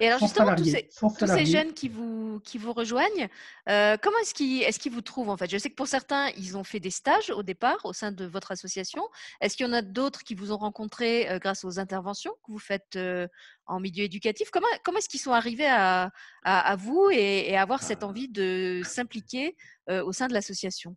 Et 0.00 0.08
alors 0.08 0.18
justement, 0.18 0.54
tous, 0.54 0.64
ces, 0.64 1.46
jeunes 1.46 1.72
qui 1.72 1.88
vous, 1.88 2.40
qui 2.40 2.58
vous 2.58 2.72
rejoignent, 2.72 3.28
euh, 3.68 3.96
comment 4.02 4.16
est-ce 4.18 4.34
qu'ils 4.34 4.62
est 4.62 4.88
vous 4.88 5.00
trouvent 5.00 5.30
en 5.30 5.36
fait? 5.36 5.50
Je 5.50 5.58
sais 5.58 5.70
que 5.70 5.74
pour 5.74 5.88
certains, 5.88 6.28
ils 6.36 6.56
ont 6.56 6.64
fait 6.64 6.80
des 6.80 6.90
stages 6.90 7.30
au 7.30 7.42
départ 7.42 7.78
au 7.84 7.92
sein 7.92 8.12
de 8.12 8.24
votre 8.24 8.52
association. 8.52 9.02
Est-ce 9.40 9.56
qu'il 9.56 9.66
y 9.66 9.68
en 9.68 9.72
a 9.72 9.82
d'autres 9.82 10.22
qui 10.22 10.34
vous 10.34 10.52
ont 10.52 10.58
rencontré 10.58 11.28
euh, 11.28 11.38
grâce 11.38 11.64
aux 11.64 11.78
interventions 11.78 12.32
que 12.44 12.52
vous 12.52 12.58
faites 12.58 12.96
euh, 12.96 13.26
en 13.66 13.80
milieu 13.80 14.04
éducatif? 14.04 14.50
Comment, 14.50 14.66
comment 14.84 14.98
est-ce 14.98 15.08
qu'ils 15.08 15.20
sont 15.20 15.32
arrivés 15.32 15.68
à, 15.68 16.10
à, 16.42 16.76
vous 16.76 17.08
et, 17.12 17.50
et, 17.50 17.56
à 17.56 17.62
avoir 17.62 17.82
cette 17.82 18.04
envie 18.04 18.28
de 18.28 18.82
s'impliquer 18.84 19.56
au 19.88 20.12
sein 20.12 20.28
de 20.28 20.32
l'association? 20.32 20.96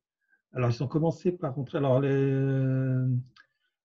Alors, 0.53 0.69
ils 0.71 0.83
ont 0.83 0.87
commencé 0.87 1.31
par 1.31 1.55
rentrer. 1.55 1.77
Alors, 1.77 1.99
les, 2.01 2.09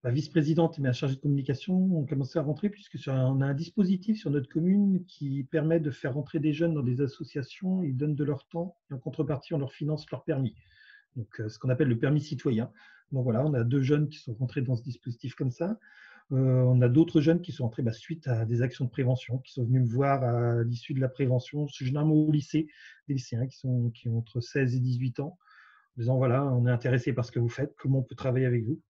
la 0.04 0.10
vice-présidente 0.10 0.78
et 0.78 0.82
ma 0.82 0.92
chargée 0.92 1.16
de 1.16 1.20
communication 1.20 1.74
ont 1.74 2.04
commencé 2.04 2.38
à 2.38 2.42
rentrer 2.42 2.68
puisque 2.68 2.98
on 3.06 3.40
a 3.40 3.46
un 3.46 3.54
dispositif 3.54 4.20
sur 4.20 4.30
notre 4.30 4.50
commune 4.50 5.02
qui 5.06 5.44
permet 5.44 5.80
de 5.80 5.90
faire 5.90 6.12
rentrer 6.12 6.40
des 6.40 6.52
jeunes 6.52 6.74
dans 6.74 6.82
des 6.82 7.00
associations. 7.00 7.82
Ils 7.82 7.96
donnent 7.96 8.14
de 8.14 8.24
leur 8.24 8.46
temps 8.46 8.76
et 8.90 8.94
en 8.94 8.98
contrepartie, 8.98 9.54
on 9.54 9.58
leur 9.58 9.72
finance 9.72 10.04
leur 10.10 10.22
permis. 10.22 10.54
Donc, 11.16 11.40
euh, 11.40 11.48
ce 11.48 11.58
qu'on 11.58 11.70
appelle 11.70 11.88
le 11.88 11.98
permis 11.98 12.20
citoyen. 12.20 12.70
Donc 13.12 13.24
voilà, 13.24 13.46
on 13.46 13.54
a 13.54 13.64
deux 13.64 13.80
jeunes 13.80 14.10
qui 14.10 14.18
sont 14.18 14.34
rentrés 14.34 14.60
dans 14.60 14.76
ce 14.76 14.82
dispositif 14.82 15.34
comme 15.36 15.50
ça. 15.50 15.78
Euh, 16.32 16.36
on 16.36 16.82
a 16.82 16.88
d'autres 16.90 17.22
jeunes 17.22 17.40
qui 17.40 17.52
sont 17.52 17.64
rentrés 17.64 17.82
bah, 17.82 17.92
suite 17.92 18.28
à 18.28 18.44
des 18.44 18.60
actions 18.60 18.84
de 18.84 18.90
prévention, 18.90 19.38
qui 19.38 19.52
sont 19.54 19.64
venus 19.64 19.82
me 19.82 19.88
voir 19.88 20.22
à 20.22 20.64
l'issue 20.64 20.92
de 20.92 21.00
la 21.00 21.08
prévention. 21.08 21.66
Généralement 21.68 22.14
au 22.14 22.30
lycée, 22.30 22.68
des 23.08 23.14
lycéens 23.14 23.46
qui, 23.46 23.56
sont, 23.56 23.88
qui 23.88 24.10
ont 24.10 24.18
entre 24.18 24.40
16 24.40 24.74
et 24.74 24.80
18 24.80 25.20
ans, 25.20 25.38
en 25.96 26.00
disant 26.00 26.18
voilà, 26.18 26.44
on 26.44 26.66
est 26.66 26.70
intéressé 26.70 27.14
par 27.14 27.24
ce 27.24 27.32
que 27.32 27.38
vous 27.38 27.48
faites, 27.48 27.74
comment 27.78 28.00
on 28.00 28.02
peut 28.02 28.16
travailler 28.16 28.44
avec 28.44 28.64
vous. 28.64 28.82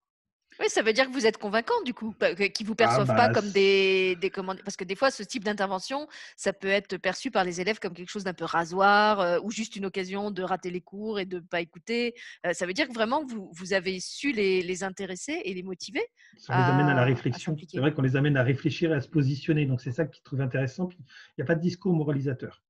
Oui, 0.60 0.66
ça 0.68 0.82
veut 0.82 0.92
dire 0.92 1.06
que 1.06 1.12
vous 1.12 1.26
êtes 1.26 1.38
convaincant 1.38 1.74
du 1.84 1.94
coup, 1.94 2.14
qu'ils 2.54 2.66
vous 2.66 2.74
ah, 2.74 2.76
perçoivent 2.76 3.08
pas 3.08 3.28
bah, 3.28 3.34
comme 3.34 3.50
des, 3.50 4.16
des 4.16 4.30
commandes. 4.30 4.60
Parce 4.64 4.76
que 4.76 4.84
des 4.84 4.94
fois, 4.94 5.10
ce 5.10 5.22
type 5.22 5.44
d'intervention, 5.44 6.06
ça 6.36 6.52
peut 6.52 6.68
être 6.68 6.96
perçu 6.96 7.30
par 7.30 7.44
les 7.44 7.60
élèves 7.60 7.78
comme 7.78 7.92
quelque 7.92 8.10
chose 8.10 8.24
d'un 8.24 8.34
peu 8.34 8.44
rasoir 8.44 9.20
euh, 9.20 9.38
ou 9.42 9.50
juste 9.50 9.76
une 9.76 9.86
occasion 9.86 10.30
de 10.30 10.42
rater 10.42 10.70
les 10.70 10.80
cours 10.80 11.18
et 11.18 11.24
de 11.24 11.36
ne 11.36 11.40
pas 11.40 11.60
écouter. 11.60 12.14
Euh, 12.46 12.52
ça 12.52 12.66
veut 12.66 12.72
dire 12.72 12.88
que 12.88 12.94
vraiment, 12.94 13.24
vous, 13.24 13.50
vous 13.52 13.72
avez 13.72 13.98
su 14.00 14.32
les, 14.32 14.62
les, 14.62 14.84
intéresser 14.84 15.40
et 15.44 15.54
les 15.54 15.62
motiver. 15.62 16.02
Ça 16.36 16.56
les 16.56 16.72
amène 16.72 16.88
à 16.88 16.94
la 16.94 17.04
réflexion. 17.04 17.56
C'est 17.68 17.80
vrai 17.80 17.92
qu'on 17.92 18.02
les 18.02 18.16
amène 18.16 18.36
à 18.36 18.42
réfléchir 18.42 18.92
et 18.92 18.94
à 18.94 19.00
se 19.00 19.08
positionner. 19.08 19.66
Donc, 19.66 19.80
c'est 19.80 19.92
ça 19.92 20.04
qu'ils 20.04 20.22
trouvent 20.22 20.40
intéressant. 20.40 20.88
il 20.92 21.04
n'y 21.38 21.42
a 21.42 21.46
pas 21.46 21.54
de 21.54 21.60
discours 21.60 21.94
moralisateur. 21.94 22.62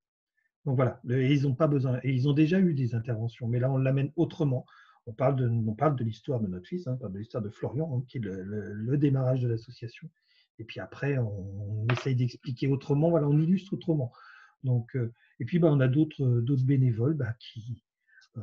Donc 0.64 0.76
voilà, 0.76 1.00
et 1.10 1.32
ils 1.34 1.42
n'ont 1.42 1.54
pas 1.54 1.66
besoin. 1.66 2.00
Et 2.02 2.10
ils 2.10 2.26
ont 2.26 2.32
déjà 2.32 2.58
eu 2.58 2.72
des 2.72 2.94
interventions, 2.94 3.46
mais 3.46 3.58
là, 3.58 3.70
on 3.70 3.76
l'amène 3.76 4.10
autrement 4.16 4.64
on 5.06 5.12
parle 5.12 5.36
de, 5.36 6.04
l'histoire 6.04 6.40
de 6.40 6.46
notre 6.46 6.66
fils, 6.66 6.86
hein, 6.86 6.98
de 7.00 7.18
l'histoire 7.18 7.42
de 7.42 7.50
Florian, 7.50 7.98
hein, 7.98 8.04
qui 8.08 8.18
est 8.18 8.20
le, 8.22 8.96
démarrage 8.96 9.40
de 9.40 9.48
l'association. 9.48 10.08
Et 10.58 10.64
puis 10.64 10.80
après, 10.80 11.18
on, 11.18 11.86
essaye 11.92 12.16
d'expliquer 12.16 12.68
autrement, 12.68 13.10
voilà, 13.10 13.28
on 13.28 13.38
illustre 13.38 13.74
autrement. 13.74 14.12
Donc, 14.62 14.96
euh, 14.96 15.12
et 15.40 15.44
puis, 15.44 15.58
bah, 15.58 15.68
on 15.70 15.80
a 15.80 15.88
d'autres, 15.88 16.40
d'autres 16.40 16.64
bénévoles 16.64 17.14
bah, 17.14 17.34
qui 17.38 17.82
euh, 18.38 18.40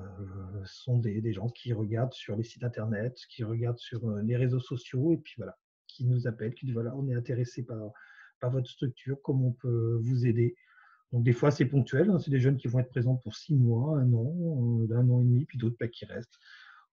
sont 0.65 0.99
des, 0.99 1.33
gens 1.33 1.49
qui 1.49 1.73
regardent 1.73 2.13
sur 2.13 2.35
les 2.35 2.43
sites 2.43 2.63
internet, 2.63 3.17
qui 3.29 3.43
regardent 3.43 3.79
sur 3.79 4.07
euh, 4.07 4.21
les 4.21 4.37
réseaux 4.37 4.59
sociaux, 4.59 5.13
et 5.13 5.17
puis 5.17 5.33
voilà, 5.37 5.57
qui 5.87 6.05
nous 6.05 6.27
appellent, 6.27 6.53
qui 6.53 6.65
disent 6.65 6.75
voilà, 6.75 6.95
on 6.95 7.07
est 7.07 7.15
intéressé 7.15 7.65
par 7.65 8.51
votre 8.51 8.69
structure, 8.69 9.17
comment 9.23 9.47
on 9.47 9.53
peut 9.53 9.99
vous 10.01 10.27
aider. 10.27 10.55
Donc 11.11 11.23
des 11.23 11.33
fois 11.33 11.51
c'est 11.51 11.65
ponctuel, 11.65 12.09
hein. 12.09 12.19
c'est 12.19 12.31
des 12.31 12.39
jeunes 12.39 12.57
qui 12.57 12.67
vont 12.67 12.79
être 12.79 12.89
présents 12.89 13.15
pour 13.15 13.35
six 13.35 13.55
mois, 13.55 13.99
un 13.99 14.13
an, 14.13 14.33
euh, 14.81 14.95
un 14.95 15.09
an 15.09 15.21
et 15.21 15.25
demi, 15.25 15.45
puis 15.45 15.57
d'autres 15.57 15.77
pas 15.77 15.87
qui 15.87 16.05
restent, 16.05 16.39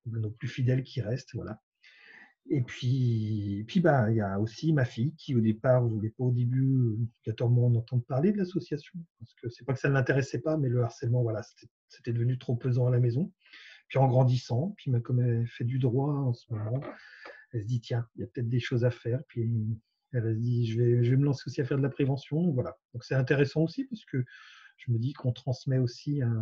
nos 0.07 0.31
plus 0.31 0.49
fidèles 0.49 0.83
qui 0.83 1.01
restent, 1.01 1.35
voilà. 1.35 1.61
Et 2.51 2.63
puis, 2.63 3.65
puis 3.69 3.81
bah, 3.81 4.11
il 4.11 4.17
y 4.17 4.23
a 4.23 4.41
aussi 4.41 4.73
ma 4.73 4.87
fille 4.87 5.15
qui 5.17 5.35
au 5.35 5.41
départ 5.41 5.85
ne 5.85 5.91
voulait 5.91 6.11
pas 6.11 6.25
au 6.25 6.33
début 6.33 6.97
14 7.25 7.53
mois 7.53 7.69
entendre 7.69 8.03
parler 8.05 8.33
de 8.33 8.39
l'association, 8.39 8.99
parce 9.19 9.35
que 9.35 9.49
c'est 9.51 9.65
pas 9.67 9.75
que 9.75 9.81
ça 9.81 9.89
ne 9.89 9.95
l'intéressait 9.95 10.41
pas, 10.41 10.57
mais 10.57 10.69
le 10.69 10.83
harcèlement, 10.83 11.23
voilà, 11.23 11.43
c'était 11.89 12.13
devenu 12.13 12.39
trop 12.39 12.57
pesant 12.57 12.87
à 12.87 12.91
la 12.91 13.01
maison. 13.01 13.31
Puis 13.89 13.99
en 13.99 14.07
grandissant, 14.07 14.75
puis 14.77 14.91
comme 15.03 15.21
elle 15.21 15.47
fait 15.47 15.65
du 15.65 15.79
droit 15.79 16.13
en 16.13 16.33
ce 16.33 16.53
moment, 16.53 16.81
elle 17.53 17.63
se 17.63 17.67
dit 17.67 17.81
tiens, 17.81 18.07
il 18.17 18.21
y 18.21 18.25
a 18.25 18.27
peut-être 18.27 18.49
des 18.49 18.61
choses 18.61 18.85
à 18.85 18.91
faire. 18.91 19.23
Puis 19.29 19.51
elle 20.13 20.27
a 20.27 20.35
dit, 20.35 20.67
je 20.67 20.81
vais, 20.81 21.05
je 21.05 21.11
vais 21.11 21.17
me 21.17 21.25
lancer 21.25 21.45
aussi 21.47 21.61
à 21.61 21.65
faire 21.65 21.79
de 21.79 21.83
la 21.83 21.91
prévention. 21.91 22.51
Voilà. 22.53 22.77
Donc 22.95 23.05
c'est 23.05 23.15
intéressant 23.15 23.63
aussi 23.63 23.85
parce 23.85 24.05
que 24.05 24.25
je 24.77 24.93
me 24.93 24.99
dis 24.99 25.13
qu'on 25.13 25.33
transmet 25.33 25.79
aussi 25.79 26.23
à, 26.23 26.33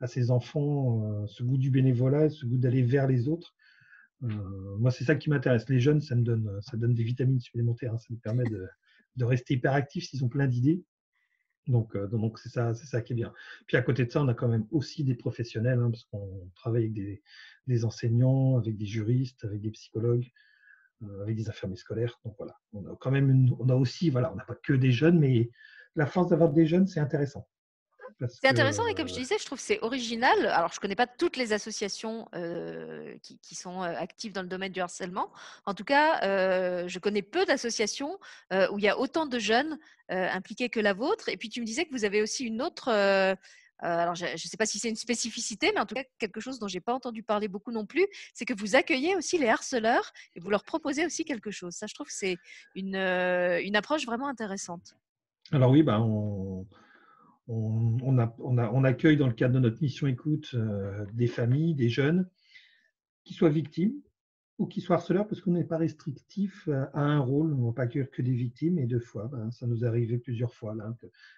à 0.00 0.06
ces 0.06 0.30
enfants 0.30 1.26
ce 1.26 1.42
goût 1.42 1.58
du 1.58 1.70
bénévolat, 1.70 2.30
ce 2.30 2.46
goût 2.46 2.58
d'aller 2.58 2.82
vers 2.82 3.06
les 3.06 3.28
autres. 3.28 3.54
moi, 4.20 4.90
c'est 4.90 5.04
ça 5.04 5.16
qui 5.16 5.30
m'intéresse. 5.30 5.68
Les 5.68 5.80
jeunes, 5.80 6.00
ça 6.00 6.14
me 6.14 6.22
donne, 6.22 6.60
ça 6.62 6.76
donne 6.76 6.94
des 6.94 7.04
vitamines 7.04 7.40
supplémentaires. 7.40 7.94
Hein. 7.94 7.98
ça 7.98 8.08
me 8.10 8.18
permet 8.18 8.44
de, 8.44 8.66
de 9.16 9.24
rester 9.24 9.54
hyperactifs 9.54 10.08
s'ils 10.08 10.24
ont 10.24 10.28
plein 10.28 10.46
d'idées. 10.46 10.82
Donc, 11.66 11.96
donc 11.96 12.38
c'est 12.38 12.48
ça, 12.48 12.74
c'est 12.74 12.86
ça 12.86 13.02
qui 13.02 13.12
est 13.12 13.16
bien. 13.16 13.32
Puis 13.66 13.76
à 13.76 13.82
côté 13.82 14.06
de 14.06 14.10
ça, 14.10 14.22
on 14.22 14.28
a 14.28 14.34
quand 14.34 14.48
même 14.48 14.66
aussi 14.70 15.04
des 15.04 15.14
professionnels, 15.14 15.78
hein, 15.78 15.90
parce 15.90 16.04
qu'on 16.04 16.50
travaille 16.54 16.84
avec 16.84 17.20
des, 17.66 17.84
enseignants, 17.84 18.56
avec 18.56 18.76
des 18.78 18.86
juristes, 18.86 19.44
avec 19.44 19.60
des 19.60 19.70
psychologues, 19.70 20.26
avec 21.22 21.36
des 21.36 21.48
infirmiers 21.48 21.76
scolaires. 21.76 22.18
Donc 22.24 22.34
voilà, 22.38 22.56
on 22.72 22.84
a 22.86 22.96
quand 23.00 23.10
même, 23.10 23.48
on 23.58 23.68
a 23.68 23.74
aussi, 23.74 24.10
voilà, 24.10 24.32
on 24.32 24.36
n'a 24.36 24.44
pas 24.44 24.56
que 24.56 24.72
des 24.72 24.92
jeunes, 24.92 25.18
mais 25.18 25.50
la 25.96 26.06
force 26.06 26.28
d'avoir 26.28 26.50
des 26.50 26.66
jeunes, 26.66 26.86
c'est 26.86 27.00
intéressant. 27.00 27.46
C'est 28.40 28.48
intéressant 28.48 28.86
et 28.86 28.94
comme 28.94 29.06
je 29.06 29.14
disais, 29.14 29.36
je 29.38 29.44
trouve 29.44 29.58
que 29.58 29.64
c'est 29.64 29.80
original. 29.82 30.46
Alors, 30.46 30.72
je 30.72 30.78
ne 30.78 30.80
connais 30.80 30.96
pas 30.96 31.06
toutes 31.06 31.36
les 31.36 31.52
associations 31.52 32.26
qui, 33.22 33.38
qui, 33.38 33.54
sont 33.54 33.82
actives 33.82 34.32
dans 34.32 34.42
le 34.42 34.48
domaine 34.48 34.72
du 34.72 34.80
harcèlement. 34.80 35.30
En 35.66 35.74
tout 35.74 35.84
cas, 35.84 36.18
je 36.88 36.98
connais 36.98 37.22
peu 37.22 37.44
d'associations 37.44 38.18
où 38.50 38.78
il 38.78 38.84
y 38.84 38.88
a 38.88 38.98
autant 38.98 39.26
de 39.26 39.38
jeunes 39.38 39.78
impliqués 40.08 40.68
que 40.68 40.80
la 40.80 40.94
vôtre. 40.94 41.28
Et 41.28 41.36
puis, 41.36 41.48
tu 41.48 41.60
me 41.60 41.66
disais 41.66 41.84
que 41.84 41.92
vous 41.92 42.04
avez 42.04 42.22
aussi 42.22 42.44
une 42.44 42.62
autre... 42.62 43.36
alors, 43.80 44.14
je 44.14 44.26
ne 44.32 44.36
sais 44.36 44.56
pas 44.56 44.66
si 44.66 44.78
c'est 44.78 44.88
une 44.88 44.96
spécificité, 44.96 45.70
mais 45.72 45.80
en 45.80 45.86
tout 45.86 45.94
cas, 45.94 46.04
quelque 46.18 46.40
chose 46.40 46.58
dont 46.58 46.68
je 46.68 46.76
n'ai 46.76 46.80
pas 46.80 46.94
entendu 46.94 47.22
parler 47.22 47.48
beaucoup 47.48 47.70
non 47.70 47.86
plus, 47.86 48.06
c'est 48.34 48.44
que 48.44 48.54
vous 48.54 48.74
accueillez 48.76 49.14
aussi 49.14 49.38
les 49.38 49.48
harceleurs 49.48 50.12
et 50.34 50.40
vous 50.40 50.50
leur 50.50 50.64
proposez 50.64 51.06
aussi 51.06 51.24
quelque 51.24 51.50
chose. 51.50 51.74
Ça, 51.74 51.86
je 51.86 51.94
trouve 51.94 52.08
que 52.08 52.12
c'est 52.12 52.38
une, 52.74 52.96
une 52.96 53.76
approche 53.76 54.04
vraiment 54.04 54.28
intéressante. 54.28 54.96
Alors 55.52 55.70
oui, 55.70 55.82
bah, 55.82 56.00
on, 56.00 56.66
accueille 58.84 59.16
dans 59.16 59.26
le 59.26 59.32
cadre 59.32 59.54
de 59.54 59.60
notre 59.60 59.80
mission 59.80 60.06
écoute 60.06 60.50
euh, 60.54 61.06
des 61.14 61.26
familles, 61.26 61.74
des 61.74 61.88
jeunes 61.88 62.28
qui 63.24 63.32
soient 63.34 63.48
victimes 63.48 63.94
ou 64.58 64.66
qui 64.66 64.80
soient 64.80 64.96
harceleurs 64.96 65.26
parce 65.26 65.40
qu'on 65.40 65.52
n'est 65.52 65.64
pas 65.64 65.78
restrictif 65.78 66.68
à 66.92 67.00
un 67.00 67.20
rôle. 67.20 67.54
On 67.54 67.58
ne 67.58 67.66
va 67.66 67.72
pas 67.72 67.82
accueillir 67.82 68.10
que 68.10 68.22
des 68.22 68.34
victimes 68.34 68.78
et 68.78 68.86
deux 68.86 69.00
fois, 69.00 69.28
ben, 69.28 69.50
ça 69.50 69.66
nous 69.66 69.84
est 69.84 69.86
arrivé 69.86 70.18
plusieurs 70.18 70.52
fois 70.52 70.74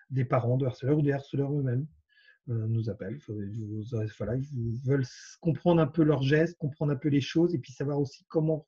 des 0.09 0.25
parents 0.25 0.56
de 0.56 0.66
harceleurs 0.66 0.99
ou 0.99 1.02
des 1.02 1.12
harceleurs 1.12 1.52
eux-mêmes 1.52 1.87
euh, 1.87 2.00
nous 2.47 2.90
appellent. 2.90 3.18
ils 3.28 4.80
veulent 4.85 5.06
comprendre 5.40 5.80
un 5.80 5.87
peu 5.87 6.02
leurs 6.02 6.23
gestes, 6.23 6.59
comprendre 6.59 6.92
un 6.92 6.97
peu 6.97 7.09
les 7.09 7.20
choses 7.20 7.54
et 7.54 7.59
puis 7.59 7.73
savoir 7.73 8.00
aussi 8.00 8.25
comment, 8.28 8.64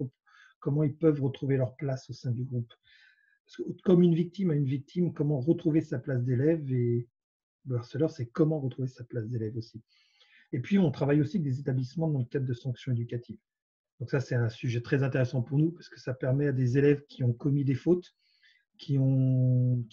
comment 0.60 0.84
ils 0.84 0.96
peuvent 0.96 1.20
retrouver 1.20 1.56
leur 1.56 1.74
place 1.76 2.08
au 2.10 2.12
sein 2.12 2.30
du 2.30 2.44
groupe. 2.44 2.72
comme 3.84 4.02
une 4.02 4.14
victime 4.14 4.50
à 4.50 4.54
une 4.54 4.66
victime, 4.66 5.12
comment 5.12 5.40
retrouver 5.40 5.80
sa 5.80 5.98
place 5.98 6.22
d'élève 6.22 6.70
et, 6.72 7.08
le 7.66 7.76
harceleur, 7.76 8.10
c'est 8.10 8.26
comment 8.26 8.60
retrouver 8.60 8.88
sa 8.88 9.04
place 9.04 9.28
d'élève 9.28 9.56
aussi. 9.56 9.80
Et 10.52 10.60
puis, 10.60 10.78
on 10.78 10.90
travaille 10.90 11.20
aussi 11.20 11.36
avec 11.36 11.44
des 11.44 11.60
établissements 11.60 12.08
dans 12.08 12.20
le 12.20 12.24
cadre 12.24 12.46
de 12.46 12.54
sanctions 12.54 12.92
éducatives. 12.92 13.38
Donc 14.00 14.10
ça, 14.10 14.20
c'est 14.20 14.34
un 14.34 14.48
sujet 14.48 14.80
très 14.80 15.02
intéressant 15.02 15.42
pour 15.42 15.58
nous 15.58 15.70
parce 15.70 15.88
que 15.88 16.00
ça 16.00 16.12
permet 16.12 16.48
à 16.48 16.52
des 16.52 16.76
élèves 16.76 17.04
qui 17.06 17.22
ont 17.22 17.32
commis 17.32 17.64
des 17.64 17.74
fautes, 17.74 18.14
qui 18.78 18.98
ont, 18.98 19.84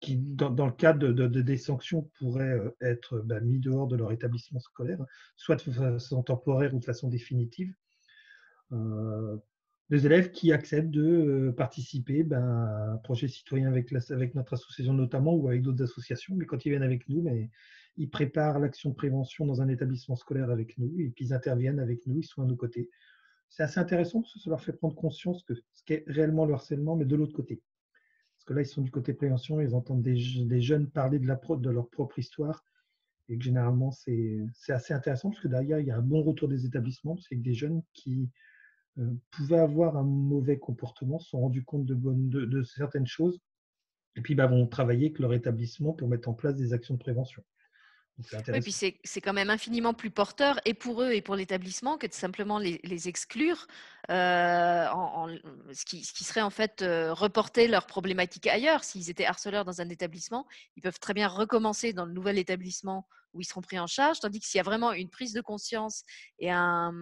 qui 0.00 0.16
dans, 0.16 0.66
le 0.66 0.72
cadre 0.72 1.08
de, 1.08 1.26
des 1.26 1.56
sanctions, 1.56 2.10
pourraient 2.18 2.58
euh, 2.58 2.76
être 2.80 3.20
ben, 3.20 3.42
mis 3.44 3.58
dehors 3.58 3.86
de 3.86 3.96
leur 3.96 4.12
établissement 4.12 4.60
scolaire, 4.60 5.04
soit 5.36 5.56
de 5.56 5.70
façon 5.70 6.22
temporaire 6.22 6.74
ou 6.74 6.78
de 6.78 6.84
façon 6.84 7.08
définitive. 7.08 7.74
Euh, 8.72 9.36
des 9.90 10.06
élèves 10.06 10.30
qui 10.30 10.52
acceptent 10.52 10.90
de 10.90 11.02
euh, 11.02 11.52
participer 11.52 12.22
ben, 12.22 12.42
à 12.42 12.92
un 12.92 12.96
projet 12.98 13.28
citoyen 13.28 13.68
avec, 13.68 13.92
avec, 14.10 14.34
notre 14.34 14.54
association 14.54 14.94
notamment 14.94 15.34
ou 15.34 15.48
avec 15.48 15.62
d'autres 15.62 15.82
associations. 15.82 16.34
Mais 16.36 16.46
quand 16.46 16.64
ils 16.64 16.70
viennent 16.70 16.82
avec 16.82 17.08
nous, 17.08 17.22
mais 17.22 17.50
ils 17.96 18.10
préparent 18.10 18.58
l'action 18.58 18.90
de 18.90 18.94
prévention 18.94 19.46
dans 19.46 19.60
un 19.60 19.68
établissement 19.68 20.16
scolaire 20.16 20.50
avec 20.50 20.76
nous 20.78 20.92
et 20.98 21.10
puis 21.10 21.26
ils 21.26 21.34
interviennent 21.34 21.80
avec 21.80 22.06
nous, 22.06 22.18
ils 22.18 22.24
sont 22.24 22.42
à 22.42 22.46
nos 22.46 22.56
côtés. 22.56 22.90
C'est 23.50 23.62
assez 23.62 23.78
intéressant 23.78 24.22
parce 24.22 24.32
que 24.32 24.40
ça 24.40 24.50
leur 24.50 24.60
fait 24.60 24.72
prendre 24.72 24.96
conscience 24.96 25.44
que 25.44 25.54
ce 25.54 25.84
qu'est 25.84 26.04
réellement 26.08 26.44
le 26.44 26.54
harcèlement, 26.54 26.96
mais 26.96 27.04
de 27.04 27.14
l'autre 27.14 27.34
côté. 27.34 27.62
Parce 28.44 28.56
que 28.56 28.60
là, 28.60 28.62
ils 28.62 28.70
sont 28.70 28.82
du 28.82 28.90
côté 28.90 29.14
prévention, 29.14 29.58
ils 29.62 29.74
entendent 29.74 30.02
des, 30.02 30.18
jeunes 30.60 30.90
parler 30.90 31.18
de, 31.18 31.70
leur 31.70 31.88
propre 31.88 32.18
histoire 32.18 32.62
et 33.30 33.38
que 33.38 33.42
généralement, 33.42 33.90
c'est 33.90 34.44
assez 34.68 34.92
intéressant 34.92 35.30
parce 35.30 35.40
que 35.40 35.48
derrière, 35.48 35.80
il 35.80 35.86
y 35.86 35.90
a 35.90 35.96
un 35.96 36.02
bon 36.02 36.22
retour 36.22 36.48
des 36.48 36.66
établissements, 36.66 37.16
c'est 37.16 37.36
des 37.36 37.54
jeunes 37.54 37.82
qui 37.94 38.28
euh, 38.98 39.10
pouvaient 39.30 39.60
avoir 39.60 39.96
un 39.96 40.02
mauvais 40.02 40.58
comportement, 40.58 41.18
se 41.18 41.30
sont 41.30 41.40
rendus 41.40 41.64
compte 41.64 41.86
de, 41.86 41.94
de, 41.94 42.62
certaines 42.64 43.06
choses, 43.06 43.40
et 44.14 44.20
puis 44.20 44.34
bah, 44.34 44.46
vont 44.46 44.66
travailler 44.66 45.06
avec 45.06 45.20
leur 45.20 45.32
établissement 45.32 45.94
pour 45.94 46.08
mettre 46.08 46.28
en 46.28 46.34
place 46.34 46.54
des 46.54 46.74
actions 46.74 46.94
de 46.94 46.98
prévention. 46.98 47.42
Et 48.54 48.60
puis 48.60 48.72
c'est 48.72 49.20
quand 49.20 49.32
même 49.32 49.50
infiniment 49.50 49.92
plus 49.92 50.10
porteur 50.10 50.60
et 50.64 50.74
pour 50.74 51.02
eux 51.02 51.12
et 51.12 51.20
pour 51.20 51.34
l'établissement 51.34 51.98
que 51.98 52.06
de 52.06 52.12
simplement 52.12 52.58
les, 52.58 53.08
exclure, 53.08 53.66
euh, 54.10 54.86
en, 54.88 55.28
ce, 55.72 55.84
qui, 55.84 56.04
ce, 56.04 56.12
qui, 56.12 56.22
serait 56.22 56.40
en 56.40 56.50
fait 56.50 56.82
euh, 56.82 57.12
reporter 57.12 57.66
leurs 57.66 57.86
problématiques 57.86 58.46
ailleurs. 58.46 58.84
S'ils 58.84 59.10
étaient 59.10 59.26
harceleurs 59.26 59.64
dans 59.64 59.80
un 59.80 59.88
établissement, 59.88 60.46
ils 60.76 60.80
peuvent 60.80 61.00
très 61.00 61.12
bien 61.12 61.26
recommencer 61.26 61.92
dans 61.92 62.06
le 62.06 62.12
nouvel 62.12 62.38
établissement 62.38 63.08
où 63.32 63.40
ils 63.40 63.46
seront 63.46 63.62
pris 63.62 63.80
en 63.80 63.88
charge, 63.88 64.20
tandis 64.20 64.38
que 64.38 64.46
s'il 64.46 64.58
y 64.58 64.60
a 64.60 64.64
vraiment 64.64 64.92
une 64.92 65.10
prise 65.10 65.32
de 65.32 65.40
conscience 65.40 66.04
et 66.38 66.52
un, 66.52 66.92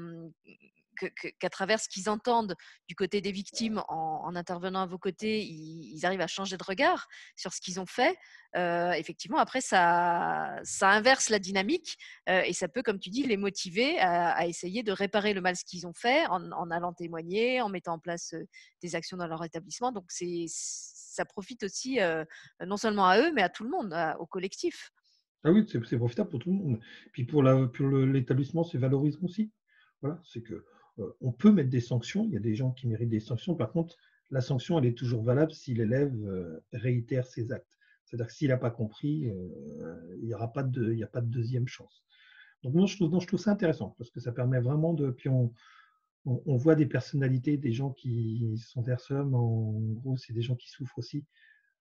qu'à 0.96 1.50
travers 1.50 1.80
ce 1.80 1.88
qu'ils 1.88 2.08
entendent 2.08 2.54
du 2.88 2.94
côté 2.94 3.20
des 3.20 3.32
victimes 3.32 3.82
en, 3.88 4.34
intervenant 4.34 4.82
à 4.82 4.86
vos 4.86 4.98
côtés, 4.98 5.42
ils, 5.44 6.04
arrivent 6.04 6.20
à 6.20 6.26
changer 6.26 6.56
de 6.56 6.64
regard 6.64 7.06
sur 7.36 7.52
ce 7.52 7.60
qu'ils 7.60 7.80
ont 7.80 7.86
fait. 7.86 8.16
Euh, 8.56 8.92
effectivement, 8.92 9.38
après, 9.38 9.60
ça, 9.60 10.60
inverse 10.80 11.30
la 11.30 11.38
dynamique 11.38 11.96
euh, 12.28 12.42
et 12.42 12.52
ça 12.52 12.68
peut, 12.68 12.82
comme 12.82 12.98
tu 12.98 13.10
dis, 13.10 13.22
les 13.22 13.36
motiver 13.36 13.98
à, 13.98 14.46
essayer 14.46 14.82
de 14.82 14.92
réparer 14.92 15.34
le 15.34 15.40
mal 15.40 15.56
qu'ils 15.56 15.86
ont 15.86 15.94
fait 15.94 16.26
en, 16.26 16.70
allant 16.70 16.92
témoigner, 16.92 17.60
en 17.60 17.68
mettant 17.68 17.94
en 17.94 17.98
place 17.98 18.34
euh, 18.34 18.44
des 18.82 18.94
actions 18.94 19.16
dans 19.16 19.26
leur 19.26 19.44
établissement. 19.44 19.92
Donc, 19.92 20.10
ça 20.46 21.24
profite 21.24 21.62
aussi 21.62 21.98
non 22.66 22.76
seulement 22.76 23.06
à 23.06 23.18
eux, 23.18 23.32
mais 23.32 23.42
à 23.42 23.48
tout 23.48 23.64
le 23.64 23.70
monde, 23.70 23.94
au 24.18 24.26
collectif. 24.26 24.90
Ah 25.44 25.50
oui, 25.50 25.66
c'est 25.68 25.98
profitable 25.98 26.30
pour 26.30 26.38
tout 26.38 26.50
le 26.50 26.56
monde. 26.56 26.80
Puis 27.12 27.24
pour 27.24 27.42
l'établissement, 27.42 28.64
c'est 28.64 28.78
valorisant 28.78 29.18
aussi. 29.22 29.50
Voilà, 30.00 30.20
c'est 30.24 30.42
que 30.42 30.64
on 31.20 31.32
peut 31.32 31.52
mettre 31.52 31.70
des 31.70 31.80
sanctions. 31.80 32.24
Il 32.26 32.32
y 32.32 32.36
a 32.36 32.40
des 32.40 32.54
gens 32.54 32.70
qui 32.72 32.86
méritent 32.86 33.08
des 33.08 33.20
sanctions. 33.20 33.54
Par 33.54 33.72
contre, 33.72 33.96
la 34.30 34.40
sanction, 34.40 34.78
elle 34.78 34.86
est 34.86 34.96
toujours 34.96 35.22
valable 35.22 35.52
si 35.52 35.74
l'élève 35.74 36.14
euh, 36.26 36.58
réitère 36.72 37.26
ses 37.26 37.52
actes. 37.52 37.78
C'est-à-dire 38.04 38.26
que 38.26 38.32
s'il 38.32 38.48
n'a 38.48 38.56
pas 38.56 38.70
compris, 38.70 39.28
euh, 39.28 40.16
il 40.18 40.26
n'y 40.26 40.34
aura 40.34 40.52
pas 40.52 40.62
de, 40.62 40.92
il 40.92 41.02
a 41.02 41.06
pas 41.06 41.20
de 41.20 41.26
deuxième 41.26 41.68
chance. 41.68 42.02
Donc, 42.62 42.74
moi, 42.74 42.86
je 42.86 42.96
trouve, 42.96 43.40
ça 43.40 43.50
intéressant 43.50 43.94
parce 43.98 44.10
que 44.10 44.20
ça 44.20 44.32
permet 44.32 44.60
vraiment 44.60 44.94
de. 44.94 45.10
Puis, 45.10 45.28
on, 45.28 45.52
voit 46.24 46.76
des 46.76 46.86
personnalités, 46.86 47.56
des 47.56 47.72
gens 47.72 47.90
qui 47.90 48.56
sont 48.56 48.84
mais 48.86 48.94
en 48.94 49.72
gros, 49.94 50.16
c'est 50.16 50.32
des 50.32 50.42
gens 50.42 50.54
qui 50.54 50.70
souffrent 50.70 50.98
aussi. 50.98 51.24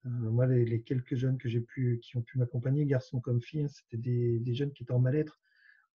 moi, 0.04 0.46
les, 0.46 0.82
quelques 0.82 1.14
jeunes 1.14 1.38
que 1.38 1.48
j'ai 1.48 1.60
pu, 1.60 2.00
qui 2.02 2.16
ont 2.16 2.22
pu 2.22 2.38
m'accompagner, 2.38 2.84
garçons 2.84 3.20
comme 3.20 3.40
filles, 3.40 3.62
hein, 3.62 3.68
c'était 3.68 3.98
des, 3.98 4.40
des, 4.40 4.54
jeunes 4.54 4.72
qui 4.72 4.82
étaient 4.82 4.92
en 4.92 4.98
mal-être 4.98 5.38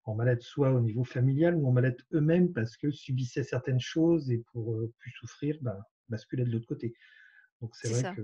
en 0.07 0.15
mal-être 0.15 0.43
soit 0.43 0.71
au 0.71 0.79
niveau 0.79 1.03
familial 1.03 1.55
ou 1.55 1.67
en 1.67 1.71
mal-être 1.71 2.03
eux-mêmes 2.13 2.53
parce 2.53 2.77
que 2.77 2.91
subissaient 2.91 3.43
certaines 3.43 3.79
choses 3.79 4.31
et 4.31 4.43
pour 4.51 4.73
euh, 4.73 4.93
plus 4.99 5.11
souffrir, 5.11 5.57
bah, 5.61 5.77
basculaient 6.09 6.45
de 6.45 6.51
l'autre 6.51 6.67
côté. 6.67 6.93
Donc 7.61 7.75
c'est 7.75 7.89
vrai 7.89 8.15
que 8.15 8.21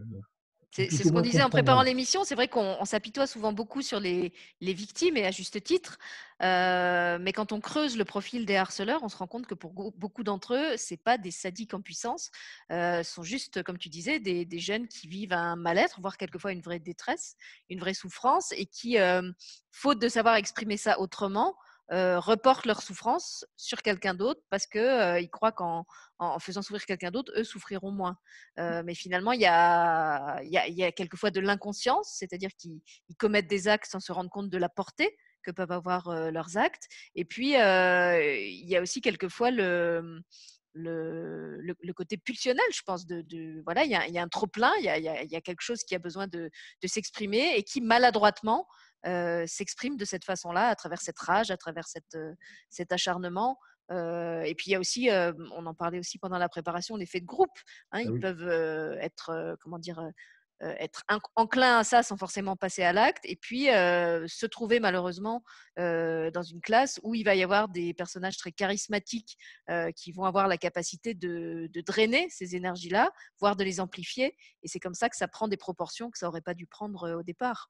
c'est 0.75 0.90
ce 0.90 1.12
qu'on 1.12 1.22
disait 1.22 1.44
en 1.44 1.50
préparant 1.50 1.84
l'émission. 1.84 2.24
C'est 2.24 2.34
vrai 2.34 2.48
qu'on 2.48 2.84
s'apitoie 2.86 3.28
souvent 3.28 3.54
beaucoup 3.54 3.82
sur 3.82 4.00
les, 4.00 4.34
victimes 4.60 5.18
et 5.18 5.25
à 5.25 5.32
juste 5.32 5.63
titre. 5.63 6.00
Euh, 6.42 7.20
mais 7.22 7.32
quand 7.32 7.52
on 7.52 7.60
creuse 7.60 7.96
le 7.96 8.06
profil 8.06 8.46
des 8.46 8.56
harceleurs, 8.56 9.04
on 9.04 9.10
se 9.10 9.18
rend 9.18 9.28
compte 9.28 9.46
que 9.46 9.54
pour 9.54 9.72
beaucoup 9.74 10.24
d'entre 10.24 10.56
eux, 10.56 10.78
ce 10.78 10.96
pas 10.96 11.18
des 11.18 11.32
sadiques 11.32 11.74
en 11.74 11.82
puissance. 11.82 12.32
Euh, 12.72 13.04
sont 13.04 13.24
juste, 13.24 13.62
comme 13.62 13.78
tu 13.78 13.90
disais, 13.90 14.20
des, 14.20 14.60
jeunes 14.60 14.88
qui 14.88 15.08
vivent 15.08 15.34
un 15.34 15.56
mal-être, 15.56 16.02
voire 16.02 16.18
quelquefois 16.18 16.52
une 16.54 16.62
vraie 16.62 16.80
détresse, 16.80 17.36
une 17.70 17.80
vraie 17.80 17.94
souffrance 17.94 18.52
et 18.54 18.66
qui, 18.66 18.98
faute 19.72 20.00
de 20.00 20.08
savoir 20.08 20.36
exprimer 20.36 20.78
ça 20.78 21.00
autrement, 21.00 21.56
euh, 21.92 22.18
reportent 22.20 22.66
leur 22.66 22.82
souffrance 22.82 23.46
sur 23.58 23.82
quelqu'un 23.82 24.13
d'autre 24.13 24.42
parce 24.50 24.68
qu'ils 24.68 24.80
euh, 24.82 25.28
croient 25.28 25.52
qu'en 25.52 25.86
en 26.18 26.40
faisant 26.40 26.62
souffrir 26.62 26.86
quelqu'un 26.86 27.12
d'autre, 27.12 27.34
eux 27.36 27.44
souffriront 27.44 27.92
moins. 27.92 28.18
Euh, 28.58 28.84
mais 28.86 28.96
finalement, 28.96 29.34
il 29.34 29.42
y 29.42 29.46
a, 29.46 30.42
y, 30.44 30.58
a, 30.58 30.68
y 30.70 30.84
a 30.84 30.94
quelquefois 30.94 31.30
de 31.32 31.42
l'inconscience, 31.42 32.16
c'est-à-dire 32.18 32.52
qu'ils 32.58 32.82
commettent 33.18 33.50
des 33.50 33.68
actes 33.68 33.92
sans 33.92 34.00
se 34.00 34.13
rendre 34.13 34.30
compte 34.30 34.50
de 34.50 34.58
la 34.58 34.70
portée 34.70 35.13
que 35.44 35.52
peuvent 35.52 35.74
avoir 35.74 36.10
leurs 36.32 36.56
actes. 36.56 36.88
Et 37.16 37.25
puis, 37.25 37.50
il 37.50 38.70
y 38.70 38.78
a 38.78 38.82
aussi 38.82 39.02
quelquefois 39.02 39.52
le, 39.52 40.24
le, 40.74 41.58
le, 41.60 41.94
côté 41.94 42.18
pulsionnel, 42.18 42.66
je 42.74 42.82
pense. 42.86 43.06
De, 43.06 43.22
de 43.22 43.62
voilà, 43.66 43.84
il 43.84 43.90
y, 43.90 44.13
y, 44.13 44.18
a 44.18 44.22
un 44.22 44.28
trop 44.30 44.48
plein, 44.48 44.72
il 44.80 44.86
y 44.86 44.90
a, 44.90 44.98
y 44.98 45.36
a, 45.36 45.42
quelque 45.42 45.62
chose 45.62 45.84
qui 45.84 45.96
a 45.96 46.00
besoin 46.00 46.28
de, 46.28 46.50
de 46.82 46.88
s'exprimer 46.88 47.58
et 47.58 47.63
qui 47.63 47.82
maladroitement 47.82 48.68
euh, 49.05 49.45
s'exprime 49.48 49.98
de 49.98 50.05
cette 50.05 50.24
façon-là, 50.24 50.69
à 50.69 50.75
travers 50.75 51.01
cette 51.01 51.19
rage, 51.19 51.51
à 51.51 51.57
travers 51.57 51.88
cette, 51.88 52.15
euh, 52.15 52.33
cet 52.69 52.91
acharnement. 52.91 53.60
Euh, 53.91 54.41
et 54.43 54.55
puis 54.55 54.69
il 54.69 54.72
y 54.72 54.75
a 54.75 54.79
aussi, 54.79 55.10
on 55.51 55.65
en 55.65 55.74
parlait 55.74 56.00
aussi 56.00 56.17
pendant 56.17 56.38
la 56.38 56.48
préparation, 56.48 56.95
l'effet 56.95 57.19
de 57.19 57.25
groupe. 57.25 57.57
Hein, 57.91 58.00
ah 58.00 58.01
ils 58.01 58.19
peuvent 58.19 58.50
être, 59.01 59.57
comment 59.62 59.77
dire, 59.77 60.01
être 60.62 61.03
enclin 61.36 61.79
à 61.79 61.83
ça 61.83 62.01
sans 62.01 62.15
forcément 62.15 62.55
passer 62.55 62.83
à 62.83 62.93
l'acte, 62.93 63.25
et 63.25 63.36
puis 63.36 63.65
se 63.65 64.45
trouver 64.45 64.79
malheureusement 64.79 65.43
dans 65.75 66.43
une 66.43 66.62
classe 66.62 67.01
où 67.03 67.13
il 67.13 67.24
va 67.24 67.36
y 67.36 67.43
avoir 67.43 67.67
des 67.67 67.93
personnages 67.93 68.38
très 68.38 68.53
charismatiques 68.53 69.38
qui 69.98 70.13
vont 70.13 70.24
avoir 70.24 70.48
la 70.48 70.57
capacité 70.57 71.13
de, 71.13 71.69
drainer 71.86 72.29
ces 72.29 72.55
énergies-là, 72.55 73.12
voire 73.41 73.57
de 73.57 73.65
les 73.65 73.81
amplifier, 73.81 74.38
et 74.63 74.69
c'est 74.69 74.79
comme 74.79 74.95
ça 74.95 75.10
que 75.10 75.17
ça 75.17 75.27
prend 75.27 75.50
des 75.50 75.57
proportions 75.57 76.10
que 76.10 76.17
ça 76.17 76.27
n'aurait 76.27 76.41
pas 76.41 76.53
dû 76.53 76.67
prendre 76.67 77.12
au 77.17 77.24
départ. 77.24 77.69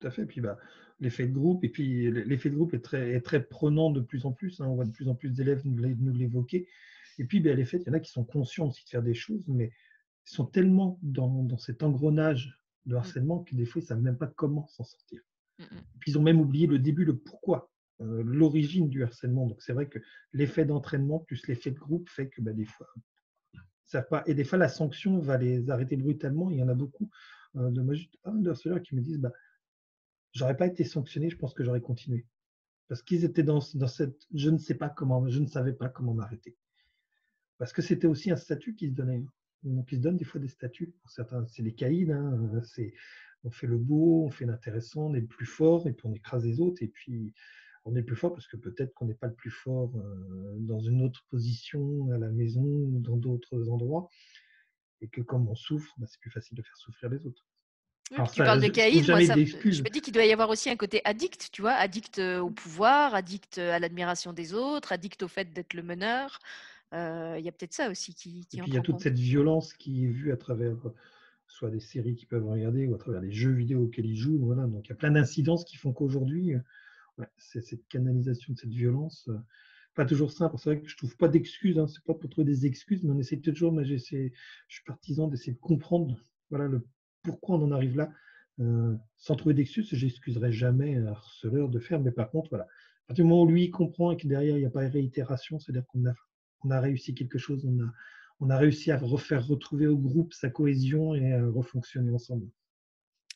Tout 0.00 0.06
à 0.06 0.10
fait. 0.10 0.22
Et 0.22 0.26
puis 0.26 0.40
bah, 0.40 0.58
l'effet 1.00 1.26
de 1.26 1.32
groupe, 1.32 1.64
et 1.64 1.68
puis 1.68 2.10
l'effet 2.10 2.50
de 2.50 2.54
groupe 2.54 2.74
est 2.74 2.80
très, 2.80 3.12
est 3.12 3.20
très 3.20 3.42
prenant 3.42 3.90
de 3.90 4.00
plus 4.00 4.26
en 4.26 4.32
plus. 4.32 4.60
Hein. 4.60 4.66
On 4.68 4.74
voit 4.74 4.84
de 4.84 4.92
plus 4.92 5.08
en 5.08 5.14
plus 5.14 5.30
d'élèves 5.30 5.62
nous 5.64 6.12
l'évoquer. 6.14 6.68
Et 7.18 7.24
puis, 7.24 7.40
bah, 7.40 7.52
l'effet, 7.52 7.78
il 7.78 7.86
y 7.86 7.90
en 7.90 7.94
a 7.94 8.00
qui 8.00 8.10
sont 8.10 8.24
conscients 8.24 8.68
aussi 8.68 8.84
de 8.84 8.88
faire 8.88 9.02
des 9.02 9.14
choses, 9.14 9.44
mais 9.48 9.72
ils 10.26 10.34
sont 10.34 10.46
tellement 10.46 10.98
dans, 11.02 11.58
cet 11.58 11.82
engrenage 11.82 12.60
de 12.86 12.94
mmh. 12.94 12.98
harcèlement 12.98 13.42
que 13.42 13.54
des 13.54 13.66
fois, 13.66 13.80
ils 13.80 13.84
ne 13.84 13.88
savent 13.88 14.02
même 14.02 14.18
pas 14.18 14.28
comment 14.28 14.66
s'en 14.68 14.84
sortir. 14.84 15.20
Mmh, 15.58 15.64
mmh. 15.64 15.80
Puis, 16.00 16.12
ils 16.12 16.18
ont 16.18 16.22
même 16.22 16.40
oublié 16.40 16.66
le 16.66 16.78
début, 16.78 17.04
le 17.04 17.16
pourquoi, 17.16 17.72
euh, 18.00 18.22
l'origine 18.24 18.88
du 18.88 19.02
harcèlement. 19.02 19.46
Donc, 19.46 19.62
c'est 19.62 19.72
vrai 19.72 19.88
que 19.88 19.98
l'effet 20.32 20.64
d'entraînement 20.64 21.18
plus 21.18 21.46
l'effet 21.48 21.72
de 21.72 21.78
groupe 21.78 22.08
fait 22.08 22.28
que 22.28 22.40
bah, 22.40 22.52
des 22.52 22.66
fois, 22.66 22.86
ça 23.84 24.02
pas. 24.02 24.22
Et 24.26 24.34
des 24.34 24.44
fois, 24.44 24.58
la 24.58 24.68
sanction 24.68 25.18
va 25.18 25.38
les 25.38 25.70
arrêter 25.70 25.96
brutalement. 25.96 26.50
Il 26.50 26.58
y 26.58 26.62
en 26.62 26.68
a 26.68 26.74
beaucoup 26.74 27.10
euh, 27.56 27.70
de 27.70 27.80
moi, 27.80 27.94
pas 28.22 28.30
mal 28.30 28.42
de 28.42 28.50
harceleurs 28.50 28.82
qui 28.82 28.94
me 28.94 29.00
disent 29.00 29.18
bah, 29.18 29.32
J'aurais 30.32 30.56
pas 30.56 30.66
été 30.66 30.84
sanctionné, 30.84 31.30
je 31.30 31.36
pense 31.36 31.54
que 31.54 31.64
j'aurais 31.64 31.80
continué. 31.80 32.26
Parce 32.88 33.02
qu'ils 33.02 33.24
étaient 33.24 33.42
dans, 33.42 33.60
cette 33.60 34.26
je 34.34 34.50
ne 34.50 34.58
sais 34.58 34.74
pas 34.74 34.88
comment, 34.88 35.28
je 35.28 35.40
ne 35.40 35.46
savais 35.46 35.74
pas 35.74 35.88
comment 35.88 36.14
m'arrêter. 36.14 36.56
Parce 37.58 37.72
que 37.72 37.82
c'était 37.82 38.06
aussi 38.06 38.30
un 38.30 38.36
statut 38.36 38.74
qui 38.74 38.88
se 38.88 38.94
donnait. 38.94 39.24
Donc, 39.64 39.90
ils 39.92 39.96
se 39.96 40.02
donnent 40.02 40.16
des 40.16 40.24
fois 40.24 40.40
des 40.40 40.48
statuts. 40.48 40.94
Certains, 41.06 41.44
c'est 41.48 41.62
les 41.62 41.74
caïds. 41.74 42.10
Hein, 42.12 42.62
c'est, 42.64 42.94
on 43.44 43.50
fait 43.50 43.66
le 43.66 43.76
beau, 43.76 44.24
on 44.24 44.30
fait 44.30 44.46
l'intéressant, 44.46 45.08
on 45.08 45.14
est 45.14 45.20
le 45.20 45.26
plus 45.26 45.46
fort, 45.46 45.86
et 45.86 45.92
puis 45.92 46.06
on 46.06 46.14
écrase 46.14 46.44
les 46.44 46.60
autres. 46.60 46.82
Et 46.82 46.88
puis, 46.88 47.34
on 47.84 47.94
est 47.94 48.00
le 48.00 48.04
plus 48.04 48.16
fort 48.16 48.32
parce 48.32 48.46
que 48.46 48.56
peut-être 48.56 48.92
qu'on 48.94 49.06
n'est 49.06 49.14
pas 49.14 49.26
le 49.26 49.34
plus 49.34 49.50
fort 49.50 49.96
euh, 49.96 50.56
dans 50.60 50.80
une 50.80 51.02
autre 51.02 51.24
position 51.30 52.10
à 52.12 52.18
la 52.18 52.30
maison 52.30 52.64
ou 52.64 53.00
dans 53.00 53.16
d'autres 53.16 53.68
endroits. 53.68 54.08
Et 55.00 55.08
que 55.08 55.20
comme 55.20 55.48
on 55.48 55.54
souffre, 55.54 55.94
bah, 55.98 56.06
c'est 56.08 56.20
plus 56.20 56.30
facile 56.30 56.56
de 56.56 56.62
faire 56.62 56.76
souffrir 56.76 57.10
les 57.10 57.24
autres. 57.26 57.46
Tu 58.32 58.42
parles 58.42 58.60
de 58.60 58.68
caïd, 58.68 59.08
moi, 59.08 59.20
je 59.20 59.82
me 59.82 59.90
dis 59.90 60.00
qu'il 60.00 60.12
doit 60.12 60.24
y 60.24 60.32
avoir 60.32 60.48
aussi 60.50 60.70
un 60.70 60.76
côté 60.76 61.00
addict, 61.04 61.50
tu 61.52 61.62
vois, 61.62 61.72
addict 61.72 62.18
euh, 62.18 62.40
au 62.40 62.50
pouvoir, 62.50 63.14
addict 63.14 63.58
euh, 63.58 63.74
à 63.74 63.78
l'admiration 63.78 64.32
des 64.32 64.54
autres, 64.54 64.92
addict 64.92 65.22
au 65.22 65.28
fait 65.28 65.52
d'être 65.52 65.74
le 65.74 65.82
meneur. 65.82 66.38
Euh, 66.94 67.36
il 67.38 67.44
y 67.44 67.48
a 67.48 67.52
peut-être 67.52 67.74
ça 67.74 67.90
aussi 67.90 68.14
qui, 68.14 68.46
qui 68.46 68.58
Et 68.58 68.62
puis 68.62 68.70
il 68.70 68.74
y 68.74 68.78
a 68.78 68.82
toute 68.82 69.00
cette 69.00 69.18
violence 69.18 69.74
qui 69.74 70.04
est 70.04 70.08
vue 70.08 70.32
à 70.32 70.36
travers 70.36 70.76
soit 71.46 71.70
des 71.70 71.80
séries 71.80 72.14
qu'ils 72.14 72.28
peuvent 72.28 72.46
regarder 72.46 72.86
ou 72.86 72.94
à 72.94 72.98
travers 72.98 73.20
les 73.20 73.32
jeux 73.32 73.52
vidéo 73.52 73.84
auxquels 73.84 74.06
ils 74.06 74.16
jouent. 74.16 74.38
Voilà. 74.38 74.66
Donc 74.66 74.86
il 74.86 74.90
y 74.90 74.92
a 74.92 74.96
plein 74.96 75.10
d'incidences 75.10 75.64
qui 75.64 75.76
font 75.76 75.92
qu'aujourd'hui, 75.92 76.54
c'est 77.36 77.60
cette 77.60 77.86
canalisation 77.88 78.54
de 78.54 78.58
cette 78.58 78.70
violence, 78.70 79.28
pas 79.94 80.06
toujours 80.06 80.32
simple. 80.32 80.56
C'est 80.58 80.70
vrai 80.70 80.80
que 80.80 80.88
je 80.88 80.96
trouve 80.96 81.16
pas 81.16 81.28
d'excuses, 81.28 81.78
hein. 81.78 81.88
c'est 81.88 82.02
pas 82.04 82.14
pour 82.14 82.30
trouver 82.30 82.46
des 82.46 82.64
excuses, 82.64 83.02
mais 83.02 83.10
on 83.10 83.18
essaie 83.18 83.38
toujours, 83.38 83.72
mais 83.72 83.84
je 83.84 83.96
suis 83.96 84.32
partisan 84.86 85.28
d'essayer 85.28 85.52
de 85.52 85.58
comprendre 85.58 86.16
voilà, 86.50 86.68
le, 86.68 86.86
pourquoi 87.28 87.56
on 87.56 87.62
en 87.64 87.72
arrive 87.72 87.96
là. 87.96 88.10
sans 89.16 89.36
trouver 89.36 89.54
d'excuses, 89.54 89.88
j'excuserai 89.92 90.50
jamais 90.52 90.96
un 90.96 91.06
harceleur 91.06 91.68
de 91.68 91.78
faire, 91.78 92.00
mais 92.00 92.10
par 92.10 92.30
contre, 92.30 92.48
voilà, 92.50 92.64
à 92.64 93.06
partir 93.08 93.24
du 93.24 93.28
moment 93.28 93.42
où 93.42 93.46
lui 93.46 93.70
comprend 93.70 94.10
et 94.12 94.16
que 94.16 94.26
derrière 94.26 94.56
il 94.56 94.60
n'y 94.60 94.66
a 94.66 94.70
pas 94.70 94.84
de 94.84 94.92
réitération, 94.92 95.58
c'est-à-dire 95.58 95.86
qu'on 95.86 96.70
a 96.70 96.80
réussi 96.80 97.14
quelque 97.14 97.38
chose, 97.38 97.64
on 97.64 97.80
a, 97.84 97.92
on 98.40 98.50
a 98.50 98.56
réussi 98.56 98.90
à 98.90 98.98
refaire 98.98 99.46
retrouver 99.46 99.86
au 99.86 99.98
groupe 99.98 100.32
sa 100.32 100.50
cohésion 100.50 101.14
et 101.14 101.32
à 101.32 101.46
refonctionner 101.46 102.10
ensemble. 102.12 102.48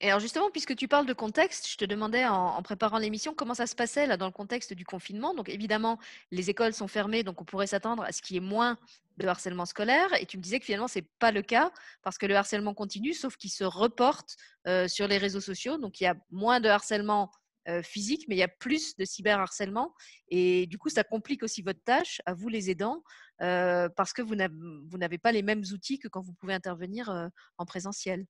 Et 0.03 0.09
alors 0.09 0.19
justement, 0.19 0.51
puisque 0.51 0.75
tu 0.75 0.89
parles 0.89 1.07
de 1.07 1.13
contexte, 1.13 1.71
je 1.71 1.77
te 1.77 1.85
demandais 1.85 2.27
en, 2.27 2.61
préparant 2.63 2.99
l'émission 2.99 3.35
comment 3.35 3.55
ça 3.55 3.69
se 3.69 3.77
passait 3.77 4.09
là 4.09 4.17
dans 4.17 4.27
le 4.27 4.33
contexte 4.33 4.73
du 4.73 4.85
confinement. 4.85 5.33
Donc 5.33 5.49
évidemment, 5.49 6.01
les 6.33 6.51
écoles 6.51 6.75
sont 6.75 6.89
fermées, 6.89 7.23
donc 7.23 7.41
on 7.41 7.45
pourrait 7.45 7.69
s'attendre 7.69 8.03
à 8.03 8.11
ce 8.11 8.21
qu'il 8.21 8.35
y 8.35 8.39
ait 8.39 8.41
moins 8.41 8.77
de 9.19 9.29
harcèlement 9.29 9.65
scolaire. 9.65 10.13
Et 10.21 10.27
tu 10.27 10.39
me 10.39 10.43
disais 10.43 10.59
que 10.59 10.65
finalement, 10.65 10.89
ce 10.89 10.99
n'est 10.99 11.07
pas 11.21 11.31
le 11.31 11.43
cas 11.43 11.71
parce 12.03 12.19
que 12.19 12.27
le 12.27 12.35
harcèlement 12.35 12.75
continue, 12.75 13.15
sauf 13.15 13.37
qu'il 13.37 13.53
se 13.53 13.63
reporte 13.63 14.35
euh, 14.67 14.89
sur 14.89 15.07
les 15.07 15.19
réseaux 15.19 15.41
sociaux. 15.41 15.79
Donc 15.79 16.01
il 16.01 16.05
y 16.05 16.09
a 16.09 16.17
moins 16.33 16.59
de 16.59 16.69
harcèlement 16.69 17.31
euh, 17.69 17.81
physique, 17.81 18.25
mais 18.27 18.35
il 18.35 18.41
y 18.41 18.43
a 18.43 18.49
plus 18.49 18.97
de 18.97 19.05
cyberharcèlement. 19.05 19.95
Et 20.27 20.67
du 20.67 20.79
coup, 20.79 20.89
ça 20.89 21.05
complique 21.05 21.45
aussi 21.45 21.63
votre 21.63 21.85
tâche, 21.85 22.21
à 22.27 22.35
vous 22.35 22.49
les 22.49 22.71
aidants, 22.71 23.05
euh, 23.41 23.89
parce 23.89 24.13
que 24.13 24.23
vous 24.23 24.35
n'avez 24.35 25.19
pas 25.19 25.31
les 25.31 25.43
mêmes 25.43 25.63
outils 25.73 26.01
que 26.01 26.09
quand 26.09 26.23
vous 26.23 26.33
pouvez 26.33 26.55
intervenir 26.55 27.31
en 27.57 27.65
présentiel. 27.67 28.27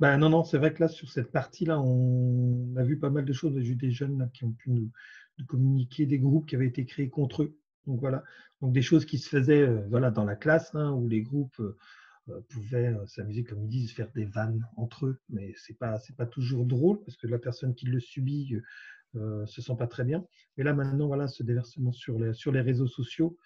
Ben 0.00 0.18
non, 0.18 0.28
non, 0.28 0.44
c'est 0.44 0.58
vrai 0.58 0.74
que 0.74 0.80
là, 0.80 0.88
sur 0.88 1.10
cette 1.10 1.30
partie-là, 1.30 1.80
on 1.80 2.74
a 2.76 2.82
vu 2.82 2.98
pas 2.98 3.10
mal 3.10 3.24
de 3.24 3.32
choses. 3.32 3.58
J'ai 3.58 3.72
eu 3.72 3.76
des 3.76 3.90
jeunes 3.90 4.28
qui 4.34 4.44
ont 4.44 4.52
pu 4.52 4.70
nous, 4.70 4.90
communiquer 5.46 6.06
des 6.06 6.18
groupes 6.18 6.46
qui 6.46 6.56
avaient 6.56 6.66
été 6.66 6.84
créés 6.84 7.08
contre 7.08 7.44
eux. 7.44 7.56
Donc 7.86 8.00
voilà, 8.00 8.24
donc 8.60 8.72
des 8.72 8.82
choses 8.82 9.04
qui 9.04 9.18
se 9.18 9.28
faisaient 9.28 9.66
voilà, 9.88 10.10
dans 10.10 10.24
la 10.24 10.36
classe, 10.36 10.74
hein, 10.74 10.92
où 10.92 11.06
les 11.08 11.22
groupes 11.22 11.60
euh, 12.30 12.40
pouvaient 12.48 12.94
euh, 12.94 13.06
s'amuser, 13.06 13.44
comme 13.44 13.62
ils 13.64 13.68
disent, 13.68 13.92
faire 13.92 14.10
des 14.12 14.24
vannes 14.24 14.66
entre 14.76 15.06
eux. 15.06 15.20
Mais 15.28 15.52
ce 15.56 15.72
n'est 15.72 15.76
pas, 15.76 16.00
pas 16.16 16.26
toujours 16.26 16.64
drôle 16.64 17.02
parce 17.04 17.18
que 17.18 17.26
la 17.26 17.38
personne 17.38 17.74
qui 17.74 17.84
le 17.84 18.00
subit 18.00 18.56
euh, 19.16 19.44
se 19.44 19.60
sent 19.60 19.76
pas 19.78 19.86
très 19.86 20.04
bien. 20.04 20.24
Mais 20.56 20.64
là, 20.64 20.72
maintenant, 20.72 21.06
voilà, 21.06 21.28
ce 21.28 21.42
déversement 21.42 21.92
sur 21.92 22.18
les, 22.18 22.32
sur 22.32 22.50
les 22.50 22.62
réseaux 22.62 22.86
sociaux, 22.86 23.36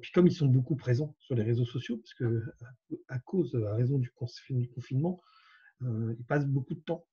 puis 0.00 0.10
comme 0.12 0.26
ils 0.26 0.34
sont 0.34 0.46
beaucoup 0.46 0.76
présents 0.76 1.14
sur 1.18 1.34
les 1.34 1.42
réseaux 1.42 1.66
sociaux, 1.66 1.98
parce 1.98 2.14
que 2.14 2.42
à, 3.08 3.18
cause, 3.18 3.54
à 3.54 3.74
raison 3.74 3.98
du, 3.98 4.10
confinement, 4.10 5.20
ils 6.18 6.24
passent 6.24 6.46
beaucoup 6.46 6.74
de 6.74 6.80
temps. 6.80 7.06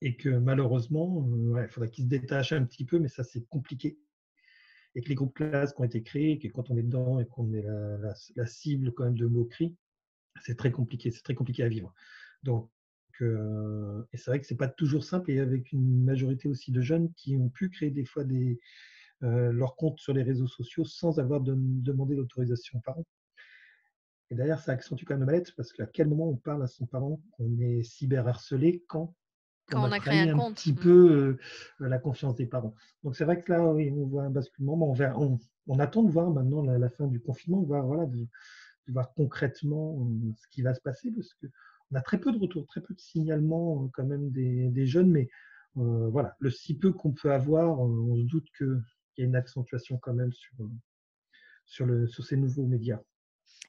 Et 0.00 0.16
que 0.16 0.28
malheureusement, 0.28 1.26
il 1.62 1.68
faudra 1.68 1.88
qu'ils 1.88 2.04
se 2.04 2.08
détachent 2.08 2.52
un 2.52 2.64
petit 2.64 2.84
peu, 2.84 2.98
mais 2.98 3.08
ça, 3.08 3.24
c'est 3.24 3.46
compliqué. 3.48 3.98
Et 4.94 5.02
que 5.02 5.08
les 5.08 5.14
groupes 5.14 5.34
classes 5.34 5.72
qui 5.72 5.80
ont 5.80 5.84
été 5.84 6.02
créés, 6.02 6.38
que 6.38 6.48
quand 6.48 6.70
on 6.70 6.76
est 6.76 6.82
dedans 6.82 7.20
et 7.20 7.26
qu'on 7.26 7.52
est 7.52 7.66
la, 8.36 8.46
cible 8.46 8.92
quand 8.92 9.04
même 9.04 9.16
de 9.16 9.26
moqueries, 9.26 9.74
c'est 10.42 10.56
très 10.56 10.70
compliqué, 10.70 11.10
c'est 11.10 11.22
très 11.22 11.34
compliqué 11.34 11.62
à 11.62 11.68
vivre. 11.68 11.94
Donc, 12.42 12.70
euh, 13.22 14.02
et 14.12 14.16
c'est 14.16 14.30
vrai 14.30 14.40
que 14.40 14.46
c'est 14.46 14.56
pas 14.56 14.68
toujours 14.68 15.04
simple 15.04 15.30
et 15.30 15.38
avec 15.38 15.72
une 15.72 16.04
majorité 16.04 16.48
aussi 16.48 16.72
de 16.72 16.80
jeunes 16.80 17.12
qui 17.14 17.36
ont 17.36 17.48
pu 17.48 17.70
créer 17.70 17.90
des 17.90 18.04
fois 18.04 18.24
des, 18.24 18.60
euh, 19.22 19.52
leur 19.52 19.76
compte 19.76 20.00
sur 20.00 20.12
les 20.12 20.22
réseaux 20.22 20.48
sociaux 20.48 20.84
sans 20.84 21.18
avoir 21.18 21.40
de, 21.40 21.54
demandé 21.56 22.14
l'autorisation 22.14 22.78
aux 22.78 22.82
parents. 22.82 23.06
Et 24.30 24.34
d'ailleurs, 24.34 24.60
ça 24.60 24.72
accentue 24.72 25.04
quand 25.04 25.14
même 25.14 25.26
le 25.26 25.32
mal 25.32 25.42
parce 25.56 25.72
qu'à 25.72 25.86
quel 25.86 26.08
moment 26.08 26.28
on 26.28 26.36
parle 26.36 26.62
à 26.62 26.66
son 26.66 26.86
parent 26.86 27.20
qu'on 27.32 27.58
est 27.60 27.82
cyberharcelé 27.82 28.84
quand, 28.88 29.14
quand 29.70 29.86
on, 29.86 29.92
a, 29.92 30.00
créé 30.00 30.30
un, 30.30 30.36
compte. 30.36 30.56
petit 30.56 30.72
mmh. 30.72 30.76
peu 30.76 31.38
euh, 31.80 31.88
la 31.88 31.98
confiance 31.98 32.34
des 32.34 32.46
parents. 32.46 32.74
Donc 33.02 33.16
c'est 33.16 33.24
vrai 33.24 33.40
que 33.40 33.52
là, 33.52 33.64
oui, 33.72 33.90
on 33.90 34.06
voit 34.06 34.24
un 34.24 34.30
basculement. 34.30 34.74
On, 34.74 35.38
on, 35.66 35.78
attend 35.78 36.02
de 36.02 36.10
voir 36.10 36.30
maintenant 36.30 36.62
la, 36.62 36.88
fin 36.88 37.06
du 37.06 37.20
confinement, 37.20 37.60
de 37.60 37.66
voir 37.66 37.84
voilà, 37.86 38.06
de 38.06 38.92
voir 38.92 39.12
concrètement 39.14 39.98
euh, 40.00 40.32
ce 40.36 40.48
qui 40.48 40.62
va 40.62 40.74
se 40.74 40.80
passer, 40.80 41.10
parce 41.10 41.34
qu'on 41.34 41.96
a 41.96 42.00
très 42.00 42.18
peu 42.18 42.32
de 42.32 42.38
retours, 42.38 42.66
très 42.66 42.80
peu 42.80 42.94
de 42.94 43.00
signalements 43.00 43.84
euh, 43.84 43.88
quand 43.92 44.04
même 44.04 44.30
des, 44.30 44.86
jeunes, 44.86 45.10
mais 45.10 45.28
euh, 45.76 46.08
voilà, 46.08 46.36
le 46.38 46.50
si 46.50 46.76
peu 46.76 46.92
qu'on 46.92 47.12
peut 47.12 47.32
avoir, 47.32 47.80
on 47.80 48.16
se 48.16 48.22
doute 48.22 48.46
qu'il 48.56 48.82
y 49.18 49.22
a 49.22 49.24
une 49.24 49.36
accentuation 49.36 49.98
quand 49.98 50.14
même 50.14 50.32
sur, 50.32 50.54
sur, 51.64 51.86
le, 51.86 52.06
sur 52.06 52.24
ces 52.24 52.36
nouveaux 52.36 52.66
médias. 52.66 53.00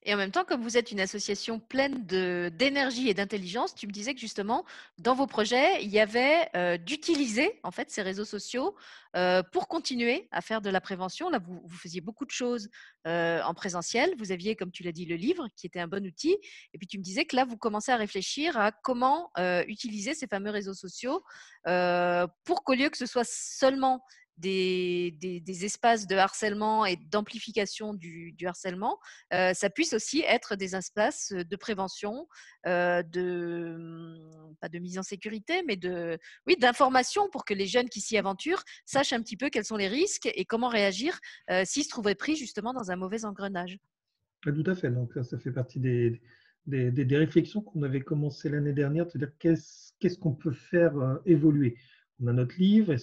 Et 0.08 0.14
en 0.14 0.18
même 0.18 0.30
temps, 0.30 0.46
comme 0.46 0.62
vous 0.62 0.78
êtes 0.78 0.92
une 0.92 1.00
association 1.00 1.60
pleine 1.60 2.06
d'énergie 2.06 3.10
et 3.10 3.16
d'intelligence, 3.16 3.74
tu 3.74 3.88
me 3.88 3.92
disais 3.92 4.14
que 4.14 4.20
justement, 4.20 4.64
dans 5.00 5.16
vos 5.16 5.26
projets, 5.26 5.84
il 5.84 5.90
y 5.90 6.00
avait 6.00 6.48
euh, 6.56 6.78
d'utiliser 6.78 7.60
ces 7.88 8.04
réseaux 8.04 8.24
sociaux 8.24 8.76
euh, 9.16 9.42
pour 9.52 9.68
continuer 9.68 10.28
à 10.30 10.42
faire 10.42 10.62
de 10.62 10.70
la 10.70 10.80
prévention. 10.80 11.30
Là, 11.30 11.40
vous, 11.40 11.60
vous 11.66 11.78
faisiez 11.78 12.02
beaucoup 12.02 12.26
de 12.26 12.32
choses 12.32 12.70
euh, 13.08 13.42
en 13.42 13.56
présentiel. 13.56 14.14
Vous 14.20 14.32
aviez, 14.32 14.56
comme 14.56 14.72
tu 14.72 14.84
l'as 14.84 14.92
dit, 14.92 15.06
le 15.06 15.16
livre 15.16 15.48
qui 15.56 15.66
était 15.66 15.80
un 15.80 15.88
bon 15.88 16.06
outil. 16.06 16.38
Et 16.74 16.78
puis 16.78 16.86
tu 16.86 17.00
me 17.00 17.04
disais 17.04 17.26
que 17.26 17.36
là, 17.36 17.44
vous 17.44 17.58
commencez 17.58 17.92
à 17.92 17.96
réfléchir 17.96 18.58
à 18.58 18.72
comment 18.72 19.32
utiliser 19.68 20.14
ces 20.14 20.28
fameux 20.28 20.52
réseaux 20.52 20.76
sociaux 20.76 21.24
pour 21.64 22.64
qu'au 22.64 22.76
lieu 22.76 22.90
que 22.90 22.98
ce 22.98 23.08
soit 23.08 23.28
seulement 23.28 24.04
des, 24.38 25.66
espaces 25.66 26.08
de 26.08 26.16
harcèlement 26.16 26.86
et 26.86 26.98
d'amplification 26.98 27.94
du, 27.94 28.36
harcèlement, 28.46 29.00
euh, 29.34 29.54
ça 29.54 29.70
puisse 29.70 29.94
aussi 29.94 30.24
être 30.28 30.56
des 30.56 30.76
espaces 30.76 31.32
de 31.32 31.56
prévention, 31.56 32.28
euh, 32.68 33.02
de 33.04 34.18
pas 34.60 34.70
de 34.70 34.80
mise 34.80 34.98
en 34.98 35.04
sécurité, 35.04 35.64
mais 35.66 35.76
de 35.76 36.18
oui 36.48 36.56
d'information 36.58 37.30
pour 37.30 37.46
que 37.46 37.54
les 37.54 37.68
jeunes 37.68 37.90
qui 37.90 38.02
s'y 38.02 38.18
aventurent 38.18 38.64
sachent 38.86 39.14
un 39.14 39.22
petit 39.22 39.38
peu 39.38 39.50
quels 39.50 39.66
sont 39.66 39.78
les 39.78 39.88
risques 39.88 40.30
et 40.34 40.46
comment 40.46 40.70
réagir 40.70 41.20
euh, 41.50 41.64
s'ils 41.66 41.84
se 41.84 41.90
trouvaient 41.90 42.16
pris 42.16 42.36
justement 42.36 42.74
dans 42.74 42.92
un 42.92 42.96
mauvais 42.96 43.26
engrenage. 43.26 43.80
Tout 44.42 44.64
à 44.66 44.76
fait. 44.76 44.92
Donc 44.92 45.14
ça 45.24 45.40
fait 45.40 45.52
partie 45.52 45.80
des, 45.80 46.22
des, 46.68 47.18
réflexions 47.18 47.62
qu'on 47.62 47.82
avait 47.82 48.02
commencé 48.02 48.48
l'année 48.50 48.74
dernière, 48.74 49.10
c'est-à-dire 49.10 49.32
qu'est-ce 49.40 50.20
qu'on 50.20 50.36
peut 50.36 50.52
faire 50.52 50.94
évoluer 51.26 51.78
on 52.20 52.28
a 52.28 52.34
notre 52.34 52.58
livre, 52.58 52.96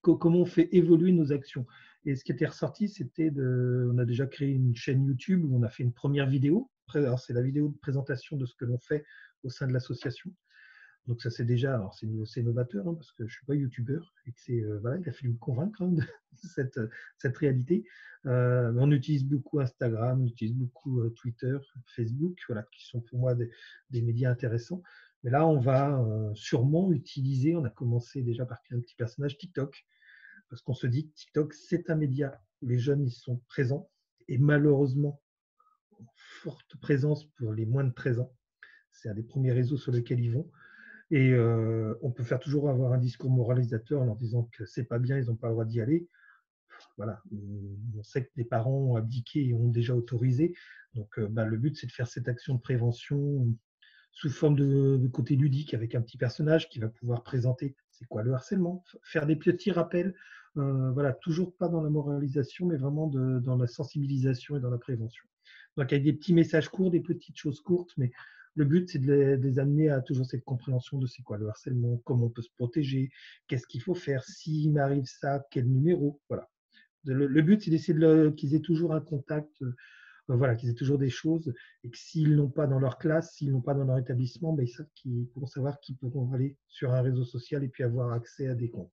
comment 0.00 0.38
on 0.38 0.46
fait 0.46 0.68
évoluer 0.72 1.12
nos 1.12 1.32
actions? 1.32 1.66
Et 2.04 2.16
ce 2.16 2.24
qui 2.24 2.32
était 2.32 2.46
ressorti, 2.46 2.88
c'était 2.88 3.30
de, 3.30 3.90
on 3.92 3.98
a 3.98 4.04
déjà 4.04 4.26
créé 4.26 4.50
une 4.50 4.74
chaîne 4.74 5.04
YouTube 5.04 5.44
où 5.44 5.56
on 5.56 5.62
a 5.62 5.68
fait 5.68 5.82
une 5.82 5.92
première 5.92 6.28
vidéo. 6.28 6.70
C'est 6.92 7.34
la 7.34 7.42
vidéo 7.42 7.68
de 7.68 7.76
présentation 7.76 8.36
de 8.36 8.46
ce 8.46 8.54
que 8.54 8.64
l'on 8.64 8.78
fait 8.78 9.04
au 9.42 9.50
sein 9.50 9.66
de 9.66 9.72
l'association. 9.72 10.32
Donc 11.06 11.22
ça 11.22 11.30
c'est 11.30 11.44
déjà, 11.44 11.74
alors 11.74 11.94
c'est 11.94 12.42
novateur 12.42 12.86
hein, 12.86 12.94
parce 12.94 13.12
que 13.12 13.26
je 13.26 13.34
suis 13.34 13.46
pas 13.46 13.54
youtubeur 13.54 14.12
et 14.26 14.32
c'est 14.36 14.62
voilà, 14.82 14.98
il 14.98 15.08
a 15.08 15.12
fallu 15.12 15.30
me 15.30 15.38
convaincre 15.38 15.82
hein, 15.82 15.88
de 15.92 16.02
cette, 16.34 16.78
cette 17.16 17.36
réalité. 17.36 17.84
on 18.24 18.90
utilise 18.90 19.24
beaucoup 19.24 19.60
Instagram, 19.60 20.22
on 20.22 20.26
utilise 20.26 20.54
beaucoup 20.54 21.08
Twitter, 21.10 21.56
Facebook, 21.94 22.38
voilà, 22.46 22.62
qui 22.72 22.86
sont 22.86 23.00
pour 23.00 23.18
moi 23.18 23.34
des 23.34 24.02
médias 24.02 24.30
intéressants. 24.30 24.82
Mais 25.24 25.30
là, 25.30 25.46
on 25.46 25.58
va 25.58 26.00
sûrement 26.34 26.92
utiliser, 26.92 27.56
on 27.56 27.64
a 27.64 27.70
commencé 27.70 28.22
déjà 28.22 28.46
par 28.46 28.62
créer 28.62 28.78
un 28.78 28.80
petit 28.80 28.94
personnage 28.94 29.36
TikTok, 29.36 29.84
parce 30.48 30.62
qu'on 30.62 30.74
se 30.74 30.86
dit 30.86 31.08
que 31.08 31.14
TikTok, 31.14 31.54
c'est 31.54 31.90
un 31.90 31.96
média 31.96 32.40
les 32.62 32.78
jeunes 32.78 33.06
y 33.06 33.10
sont 33.10 33.40
présents, 33.48 33.90
et 34.28 34.38
malheureusement, 34.38 35.20
forte 36.14 36.76
présence 36.80 37.24
pour 37.36 37.52
les 37.52 37.66
moins 37.66 37.84
de 37.84 37.92
13 37.92 38.20
ans. 38.20 38.32
C'est 38.90 39.08
un 39.08 39.14
des 39.14 39.22
premiers 39.22 39.52
réseaux 39.52 39.76
sur 39.76 39.92
lesquels 39.92 40.20
ils 40.20 40.32
vont. 40.32 40.50
Et 41.10 41.32
euh, 41.32 41.94
on 42.02 42.10
peut 42.10 42.24
faire 42.24 42.38
toujours 42.38 42.68
avoir 42.68 42.92
un 42.92 42.98
discours 42.98 43.30
moralisateur 43.30 44.02
en 44.02 44.04
leur 44.04 44.16
disant 44.16 44.48
que 44.52 44.66
c'est 44.66 44.84
pas 44.84 44.98
bien, 44.98 45.18
ils 45.18 45.26
n'ont 45.26 45.36
pas 45.36 45.48
le 45.48 45.54
droit 45.54 45.64
d'y 45.64 45.80
aller. 45.80 46.06
Voilà, 46.96 47.22
on 47.32 48.02
sait 48.02 48.24
que 48.24 48.30
les 48.36 48.44
parents 48.44 48.92
ont 48.92 48.96
abdiqué 48.96 49.46
et 49.46 49.54
ont 49.54 49.68
déjà 49.68 49.94
autorisé. 49.94 50.54
Donc, 50.94 51.18
euh, 51.18 51.26
bah, 51.28 51.44
le 51.44 51.56
but, 51.56 51.76
c'est 51.76 51.86
de 51.86 51.92
faire 51.92 52.06
cette 52.06 52.28
action 52.28 52.54
de 52.54 52.60
prévention 52.60 53.46
sous 54.18 54.30
forme 54.30 54.56
de, 54.56 55.08
côté 55.12 55.36
ludique 55.36 55.74
avec 55.74 55.94
un 55.94 56.00
petit 56.00 56.18
personnage 56.18 56.68
qui 56.68 56.80
va 56.80 56.88
pouvoir 56.88 57.22
présenter 57.22 57.76
c'est 57.92 58.04
quoi 58.06 58.24
le 58.24 58.32
harcèlement, 58.32 58.84
faire 59.02 59.26
des 59.26 59.36
petits 59.36 59.70
rappels. 59.70 60.14
Euh, 60.56 60.90
voilà, 60.90 61.12
toujours 61.12 61.54
pas 61.54 61.68
dans 61.68 61.80
la 61.80 61.90
moralisation, 61.90 62.66
mais 62.66 62.76
vraiment 62.76 63.06
dans 63.06 63.56
la 63.56 63.66
sensibilisation 63.68 64.56
et 64.56 64.60
dans 64.60 64.70
la 64.70 64.78
prévention. 64.78 65.24
Donc, 65.76 65.92
avec 65.92 66.02
des 66.02 66.12
petits 66.12 66.34
messages 66.34 66.68
courts, 66.68 66.90
des 66.90 67.00
petites 67.00 67.36
choses 67.36 67.60
courtes, 67.60 67.92
mais 67.96 68.10
le 68.54 68.64
but, 68.64 68.88
c'est 68.88 68.98
de, 68.98 69.38
les, 69.40 69.58
amener 69.60 69.88
à 69.88 70.00
toujours 70.00 70.26
cette 70.26 70.44
compréhension 70.44 70.98
de 70.98 71.06
c'est 71.06 71.22
quoi 71.22 71.38
le 71.38 71.48
harcèlement, 71.48 72.00
comment 72.04 72.26
on 72.26 72.30
peut 72.30 72.42
se 72.42 72.50
protéger, 72.56 73.10
qu'est-ce 73.46 73.68
qu'il 73.68 73.82
faut 73.82 73.94
faire, 73.94 74.24
s'il 74.24 74.72
m'arrive 74.72 75.06
ça, 75.06 75.46
quel 75.52 75.68
numéro, 75.68 76.20
voilà. 76.28 76.48
Le, 77.04 77.42
but, 77.42 77.62
c'est 77.62 77.70
d'essayer 77.70 77.96
de 77.96 78.30
qu'ils 78.30 78.56
aient 78.56 78.60
toujours 78.60 78.94
un 78.94 79.00
contact, 79.00 79.62
euh, 79.62 79.76
voilà, 80.36 80.54
qu'ils 80.54 80.70
aient 80.70 80.74
toujours 80.74 80.98
des 80.98 81.10
choses, 81.10 81.52
et 81.84 81.90
que 81.90 81.96
s'ils 81.96 82.36
n'ont 82.36 82.50
pas 82.50 82.66
dans 82.66 82.78
leur 82.78 82.98
classe, 82.98 83.34
s'ils 83.34 83.50
n'ont 83.50 83.62
pas 83.62 83.74
dans 83.74 83.84
leur 83.84 83.98
établissement, 83.98 84.52
ben, 84.52 84.64
ils 84.64 84.70
savent 84.70 84.90
qu'ils 84.94 85.26
pourront 85.28 85.46
savoir 85.46 85.80
qu'ils 85.80 85.96
pourront 85.96 86.32
aller 86.32 86.56
sur 86.68 86.92
un 86.92 87.00
réseau 87.00 87.24
social 87.24 87.64
et 87.64 87.68
puis 87.68 87.84
avoir 87.84 88.12
accès 88.12 88.48
à 88.48 88.54
des 88.54 88.70
comptes. 88.70 88.92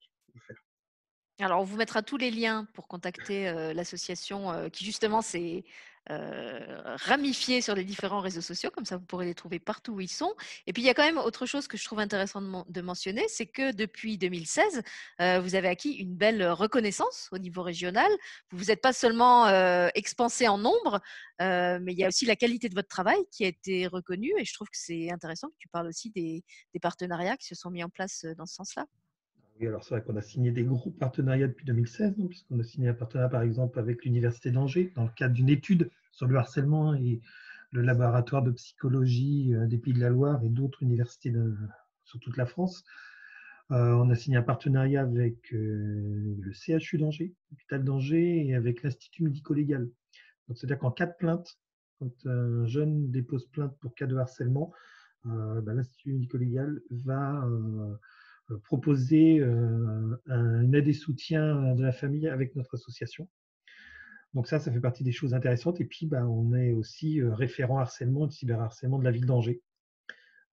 Alors, 1.39 1.59
on 1.59 1.65
vous 1.65 1.75
mettra 1.75 2.01
tous 2.01 2.17
les 2.17 2.31
liens 2.31 2.65
pour 2.73 2.87
contacter 2.87 3.49
euh, 3.49 3.73
l'association 3.73 4.51
euh, 4.51 4.69
qui 4.69 4.85
justement 4.85 5.21
s'est 5.21 5.65
euh, 6.11 6.95
ramifiée 6.97 7.61
sur 7.61 7.73
les 7.75 7.83
différents 7.83 8.19
réseaux 8.19 8.41
sociaux, 8.41 8.69
comme 8.71 8.85
ça 8.85 8.97
vous 8.97 9.05
pourrez 9.05 9.25
les 9.25 9.33
trouver 9.33 9.59
partout 9.59 9.93
où 9.93 10.01
ils 10.01 10.09
sont. 10.09 10.33
Et 10.67 10.73
puis, 10.73 10.83
il 10.83 10.85
y 10.85 10.89
a 10.89 10.93
quand 10.93 11.03
même 11.03 11.17
autre 11.17 11.45
chose 11.45 11.67
que 11.67 11.77
je 11.77 11.85
trouve 11.85 11.99
intéressant 11.99 12.41
de, 12.67 12.81
mentionner, 12.81 13.25
c'est 13.27 13.47
que 13.47 13.71
depuis 13.71 14.17
2016, 14.17 14.83
vous 15.19 15.55
avez 15.55 15.67
acquis 15.67 15.93
une 15.93 16.15
belle 16.15 16.45
reconnaissance 16.47 17.29
au 17.31 17.37
niveau 17.37 17.63
régional. 17.63 18.11
Vous 18.51 18.57
vous 18.57 18.71
êtes 18.71 18.81
pas 18.81 18.93
seulement 18.93 19.47
expansé 19.95 20.47
en 20.47 20.57
nombre, 20.57 21.01
mais 21.39 21.93
il 21.93 21.97
y 21.97 22.03
a 22.03 22.07
aussi 22.07 22.25
la 22.25 22.35
qualité 22.35 22.69
de 22.69 22.75
votre 22.75 22.89
travail 22.89 23.19
qui 23.31 23.45
a 23.45 23.47
été 23.47 23.87
reconnue. 23.87 24.33
Et 24.37 24.45
je 24.45 24.53
trouve 24.53 24.67
que 24.69 24.77
c'est 24.77 25.11
intéressant 25.11 25.49
que 25.49 25.57
tu 25.57 25.67
parles 25.69 25.87
aussi 25.87 26.11
des 26.11 26.43
partenariats 26.81 27.37
qui 27.37 27.47
se 27.47 27.55
sont 27.55 27.71
mis 27.71 27.83
en 27.83 27.89
place 27.89 28.25
dans 28.37 28.45
ce 28.45 28.55
sens-là. 28.55 28.85
Alors 29.61 29.83
c'est 29.83 29.95
vrai 29.95 30.03
qu'on 30.03 30.17
a 30.17 30.21
signé 30.21 30.51
des 30.51 30.63
gros 30.63 30.91
partenariats 30.91 31.47
depuis 31.47 31.65
2016, 31.65 32.15
hein, 32.19 32.25
puisqu'on 32.27 32.59
a 32.59 32.63
signé 32.63 32.89
un 32.89 32.93
partenariat 32.93 33.29
par 33.29 33.41
exemple 33.41 33.79
avec 33.79 34.03
l'Université 34.03 34.51
d'Angers 34.51 34.91
dans 34.95 35.03
le 35.03 35.09
cadre 35.15 35.33
d'une 35.33 35.49
étude 35.49 35.89
sur 36.11 36.27
le 36.27 36.35
harcèlement 36.35 36.93
et 36.93 37.21
le 37.71 37.81
laboratoire 37.81 38.43
de 38.43 38.51
psychologie 38.51 39.53
euh, 39.53 39.65
des 39.65 39.77
Pays 39.77 39.93
de 39.93 40.01
la 40.01 40.09
Loire 40.09 40.43
et 40.43 40.49
d'autres 40.49 40.83
universités 40.83 41.33
sur 42.03 42.19
toute 42.19 42.35
la 42.35 42.45
France. 42.45 42.83
Euh, 43.71 43.93
on 43.93 44.09
a 44.09 44.15
signé 44.15 44.37
un 44.37 44.43
partenariat 44.43 45.01
avec 45.01 45.53
euh, 45.53 46.35
le 46.39 46.53
CHU 46.53 46.97
d'Angers, 46.97 47.33
l'hôpital 47.51 47.83
d'Angers, 47.83 48.47
et 48.47 48.55
avec 48.55 48.83
l'Institut 48.83 49.23
médico-légal. 49.23 49.89
C'est-à-dire 50.53 50.77
qu'en 50.77 50.91
cas 50.91 51.05
de 51.07 51.15
plainte, 51.17 51.57
quand 51.99 52.11
un 52.25 52.67
jeune 52.67 53.09
dépose 53.09 53.47
plainte 53.47 53.75
pour 53.79 53.95
cas 53.95 54.05
de 54.05 54.17
harcèlement, 54.17 54.71
ben, 55.23 55.73
l'Institut 55.73 56.13
médico-légal 56.13 56.81
va 56.91 57.47
proposer 58.63 59.39
euh, 59.39 60.17
une 60.27 60.75
aide 60.75 60.87
et 60.87 60.93
soutien 60.93 61.75
de 61.75 61.83
la 61.83 61.91
famille 61.91 62.27
avec 62.27 62.55
notre 62.55 62.75
association. 62.75 63.27
Donc 64.33 64.47
ça, 64.47 64.59
ça 64.59 64.71
fait 64.71 64.81
partie 64.81 65.03
des 65.03 65.11
choses 65.11 65.33
intéressantes. 65.33 65.79
Et 65.81 65.85
puis, 65.85 66.05
bah, 66.05 66.25
on 66.27 66.53
est 66.53 66.73
aussi 66.73 67.21
euh, 67.21 67.33
référent 67.33 67.79
harcèlement 67.79 68.27
et 68.27 68.31
cyberharcèlement 68.31 68.99
de 68.99 69.03
la 69.03 69.11
ville 69.11 69.25
d'Angers, 69.25 69.61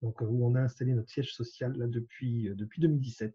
donc 0.03 0.21
où 0.21 0.47
on 0.47 0.55
a 0.55 0.61
installé 0.61 0.93
notre 0.93 1.11
siège 1.11 1.33
social 1.33 1.77
là, 1.77 1.87
depuis, 1.87 2.51
depuis 2.55 2.81
2017. 2.81 3.35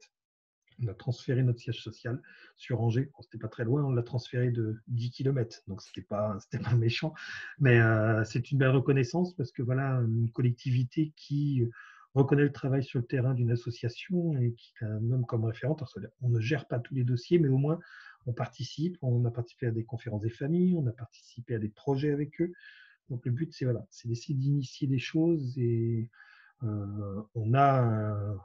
On 0.84 0.88
a 0.88 0.94
transféré 0.94 1.42
notre 1.42 1.60
siège 1.60 1.82
social 1.82 2.22
sur 2.58 2.82
Angers. 2.82 3.10
Ce 3.18 3.24
c'était 3.24 3.38
pas 3.38 3.48
très 3.48 3.64
loin, 3.64 3.84
on 3.84 3.92
l'a 3.92 4.04
transféré 4.04 4.52
de 4.52 4.78
10 4.88 5.12
km, 5.12 5.62
donc 5.68 5.82
c'était 5.82 6.02
pas, 6.02 6.38
c'était 6.42 6.62
pas 6.62 6.76
méchant. 6.76 7.14
Mais 7.60 7.80
c'est 8.26 8.52
une 8.52 8.58
belle 8.58 8.72
reconnaissance 8.72 9.34
parce 9.36 9.54
que 9.54 9.62
voilà, 9.62 10.02
une 10.02 10.30
collectivité 10.32 11.14
qui 11.16 11.66
reconnaît 12.16 12.44
le 12.44 12.52
travail 12.52 12.84
sur 12.84 13.00
le 13.00 13.06
terrain 13.06 13.34
d'une 13.34 13.52
association 13.52 14.38
et 14.38 14.54
qui 14.54 14.74
a 14.82 14.88
un 14.88 15.12
homme 15.12 15.26
comme 15.26 15.46
référente. 15.46 15.84
On 16.22 16.30
ne 16.30 16.40
gère 16.40 16.68
pas 16.68 16.80
tous 16.80 16.96
les 16.96 17.04
dossiers, 17.04 17.40
mais 17.40 17.50
au 17.50 17.58
moins 17.58 17.80
on 18.26 18.34
participe. 18.34 18.98
On 19.02 19.24
a 19.26 19.32
participé 19.32 19.68
à 19.68 19.72
des 19.72 19.84
conférences 19.84 20.22
des 20.22 20.30
familles, 20.30 20.76
on 20.78 20.88
a 20.88 20.92
participé 20.92 21.56
à 21.56 21.60
des 21.60 21.70
projets 21.70 22.12
avec 22.12 22.42
eux. 22.42 22.52
Donc 23.10 23.26
le 23.26 23.32
but, 23.32 23.54
c'est 23.54 23.66
voilà, 23.66 23.86
c'est 23.92 24.08
d'essayer 24.08 24.34
d'initier 24.34 24.88
des 24.88 24.98
choses 24.98 25.58
et 25.58 26.10
euh, 26.64 27.22
on 27.36 27.54
a, 27.54 28.36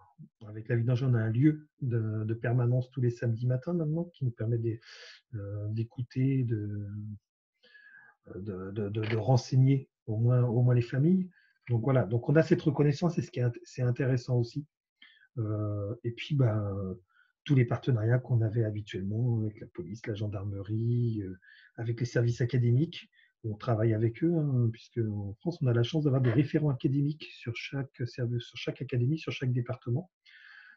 avec 0.47 0.69
la 0.69 0.77
vie 0.77 0.85
d'Angers, 0.85 1.07
on 1.09 1.15
a 1.15 1.21
un 1.21 1.31
lieu 1.31 1.69
de, 1.81 2.35
permanence 2.35 2.91
tous 2.91 3.01
les 3.01 3.11
samedis 3.11 3.47
matins 3.47 3.73
maintenant 3.73 4.05
qui 4.05 4.25
nous 4.25 4.31
permet 4.31 4.59
euh, 5.35 5.69
d'écouter, 5.69 6.45
de, 6.45 6.89
de, 8.35 8.71
de, 8.71 9.17
renseigner 9.17 9.89
au 10.07 10.17
moins, 10.17 10.43
au 10.43 10.63
moins 10.63 10.75
les 10.75 10.83
familles. 10.83 11.31
Donc 11.71 11.85
voilà, 11.85 12.05
donc 12.05 12.29
on 12.29 12.35
a 12.35 12.43
cette 12.43 12.63
reconnaissance 12.63 13.17
et 13.17 13.23
ce 13.23 13.31
qui 13.31 13.39
est 13.39 13.83
intéressant 13.83 14.37
aussi. 14.37 14.67
Euh, 15.39 15.95
et 16.03 16.11
puis 16.11 16.35
bah, 16.35 16.75
tous 17.45 17.55
les 17.55 17.65
partenariats 17.65 18.19
qu'on 18.19 18.43
avait 18.43 18.65
habituellement 18.65 19.41
avec 19.41 19.61
la 19.61 19.69
police, 19.69 20.05
la 20.05 20.15
gendarmerie, 20.15 21.23
euh, 21.23 21.39
avec 21.77 22.01
les 22.01 22.07
services 22.07 22.41
académiques. 22.41 23.09
On 23.45 23.55
travaille 23.55 23.95
avec 23.95 24.25
eux, 24.25 24.35
hein, 24.37 24.69
puisque 24.73 24.99
en 24.99 25.33
France, 25.35 25.63
on 25.63 25.69
a 25.69 25.73
la 25.73 25.85
chance 25.85 26.05
d'avoir 26.05 26.21
des 26.21 26.33
référents 26.33 26.71
académiques 26.71 27.29
sur 27.33 27.55
chaque 27.55 28.03
service, 28.05 28.43
sur 28.43 28.59
chaque 28.59 28.83
académie, 28.83 29.19
sur 29.19 29.31
chaque 29.31 29.53
département. 29.53 30.11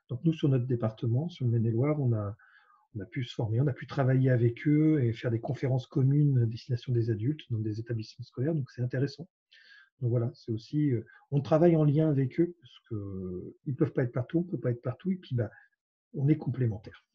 Donc 0.09 0.23
nous, 0.23 0.31
sur 0.31 0.47
notre 0.47 0.67
département, 0.67 1.27
sur 1.27 1.45
le 1.45 1.51
Maine-et-Loire, 1.51 1.99
on 1.99 2.13
a, 2.13 2.37
on 2.95 2.99
a 2.99 3.05
pu 3.05 3.23
se 3.23 3.33
former, 3.33 3.59
on 3.61 3.67
a 3.67 3.73
pu 3.73 3.87
travailler 3.87 4.29
avec 4.29 4.67
eux 4.67 5.03
et 5.03 5.11
faire 5.11 5.31
des 5.31 5.41
conférences 5.41 5.87
communes 5.87 6.37
à 6.37 6.45
destination 6.45 6.93
des 6.93 7.09
adultes 7.09 7.41
dans 7.49 7.59
des 7.59 7.79
établissements 7.79 8.23
scolaires. 8.23 8.53
Donc 8.53 8.69
c'est 8.69 8.83
intéressant. 8.83 9.27
Donc 10.01 10.09
voilà, 10.11 10.31
c'est 10.33 10.51
aussi, 10.51 10.91
euh, 10.91 11.05
on 11.31 11.41
travaille 11.41 11.75
en 11.75 11.83
lien 11.83 12.09
avec 12.09 12.39
eux 12.39 12.55
parce 12.59 12.73
qu'ils 12.87 13.53
ne 13.67 13.73
peuvent 13.73 13.93
pas 13.93 14.03
être 14.03 14.11
partout, 14.11 14.39
on 14.39 14.41
ne 14.43 14.49
peut 14.49 14.59
pas 14.59 14.71
être 14.71 14.81
partout, 14.81 15.11
et 15.11 15.15
puis 15.15 15.35
bah, 15.35 15.49
on 16.13 16.27
est 16.27 16.35
complémentaires. 16.35 17.05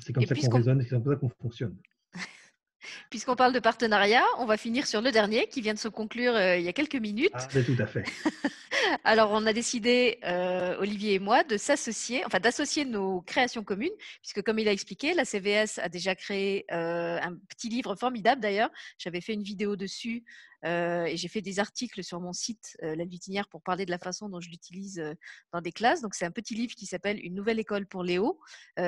C'est 0.00 0.12
comme 0.12 0.26
ça 0.26 0.34
qu'on 0.34 0.50
raisonne, 0.50 0.82
c'est 0.82 0.88
comme 0.88 1.04
ça 1.04 1.16
qu'on 1.16 1.28
fonctionne. 1.28 1.76
Puisqu'on 3.10 3.36
parle 3.36 3.52
de 3.52 3.60
partenariat, 3.60 4.22
on 4.38 4.46
va 4.46 4.56
finir 4.56 4.86
sur 4.86 5.00
le 5.00 5.10
dernier 5.10 5.48
qui 5.48 5.60
vient 5.60 5.74
de 5.74 5.78
se 5.78 5.88
conclure 5.88 6.34
euh, 6.34 6.56
il 6.56 6.64
y 6.64 6.68
a 6.68 6.72
quelques 6.72 6.96
minutes. 6.96 7.30
Ah, 7.34 7.46
tout 7.46 7.76
à 7.78 7.86
fait. 7.86 8.04
Alors, 9.04 9.30
on 9.32 9.46
a 9.46 9.52
décidé, 9.52 10.18
euh, 10.24 10.76
Olivier 10.78 11.14
et 11.14 11.18
moi, 11.18 11.44
de 11.44 11.56
s'associer, 11.56 12.24
enfin 12.24 12.40
d'associer 12.40 12.84
nos 12.84 13.20
créations 13.22 13.64
communes, 13.64 13.92
puisque 14.22 14.42
comme 14.42 14.58
il 14.58 14.68
a 14.68 14.72
expliqué, 14.72 15.14
la 15.14 15.24
CVS 15.24 15.78
a 15.78 15.88
déjà 15.88 16.14
créé 16.14 16.64
un 16.70 17.36
petit 17.48 17.68
livre 17.68 17.94
formidable 17.96 18.40
d'ailleurs. 18.40 18.70
J'avais 18.98 19.20
fait 19.20 19.34
une 19.34 19.42
vidéo 19.42 19.76
dessus 19.76 20.24
euh, 20.64 21.04
et 21.04 21.16
j'ai 21.16 21.28
fait 21.28 21.40
des 21.40 21.60
articles 21.60 22.02
sur 22.02 22.20
mon 22.20 22.32
site 22.32 22.76
euh, 22.82 22.96
La 22.96 23.04
Vitinière 23.04 23.46
pour 23.48 23.62
parler 23.62 23.86
de 23.86 23.90
la 23.90 23.98
façon 23.98 24.28
dont 24.28 24.40
je 24.40 24.50
l'utilise 24.50 24.98
euh, 24.98 25.14
dans 25.52 25.60
des 25.60 25.70
classes. 25.70 26.00
Donc 26.00 26.14
c'est 26.14 26.24
un 26.24 26.32
petit 26.32 26.54
livre 26.54 26.74
qui 26.74 26.86
s'appelle 26.86 27.24
Une 27.24 27.34
nouvelle 27.34 27.60
école 27.60 27.86
pour 27.86 28.02
Léo, 28.02 28.40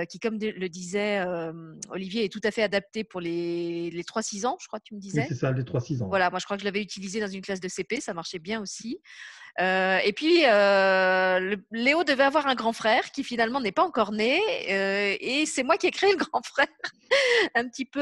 qui 0.08 0.18
comme 0.18 0.38
le 0.38 0.68
disait 0.68 1.24
Olivier 1.90 2.24
est 2.24 2.28
tout 2.28 2.40
à 2.44 2.50
fait 2.50 2.62
adapté 2.62 3.04
pour 3.04 3.20
les, 3.20 3.90
les 3.90 4.02
3-6 4.02 4.46
ans, 4.46 4.56
je 4.60 4.66
crois 4.66 4.78
que 4.78 4.84
tu 4.84 4.94
me 4.94 5.00
disais. 5.00 5.22
Oui, 5.22 5.26
c'est 5.28 5.34
ça, 5.34 5.52
les 5.52 5.62
3-6 5.62 6.02
ans. 6.02 6.08
Voilà, 6.08 6.30
moi 6.30 6.38
je 6.38 6.44
crois 6.44 6.56
que 6.56 6.62
je 6.62 6.64
l'avais 6.64 6.82
utilisé 6.82 7.20
dans 7.20 7.28
une 7.28 7.42
classe 7.42 7.60
de 7.60 7.68
CP, 7.68 8.00
ça 8.00 8.14
marchait 8.14 8.38
bien 8.38 8.60
aussi. 8.60 9.00
Euh, 9.60 9.98
et 10.04 10.12
puis, 10.12 10.46
euh, 10.46 11.56
Léo 11.70 12.04
devait 12.04 12.24
avoir 12.24 12.46
un 12.46 12.54
grand 12.54 12.72
frère 12.72 13.10
qui 13.12 13.24
finalement 13.24 13.60
n'est 13.60 13.72
pas 13.72 13.84
encore 13.84 14.12
né. 14.12 14.40
Euh, 14.70 15.16
et 15.20 15.44
c'est 15.46 15.62
moi 15.62 15.76
qui 15.76 15.86
ai 15.86 15.90
créé 15.90 16.10
le 16.12 16.16
grand 16.16 16.42
frère, 16.46 16.66
un 17.54 17.68
petit 17.68 17.84
peu 17.84 18.00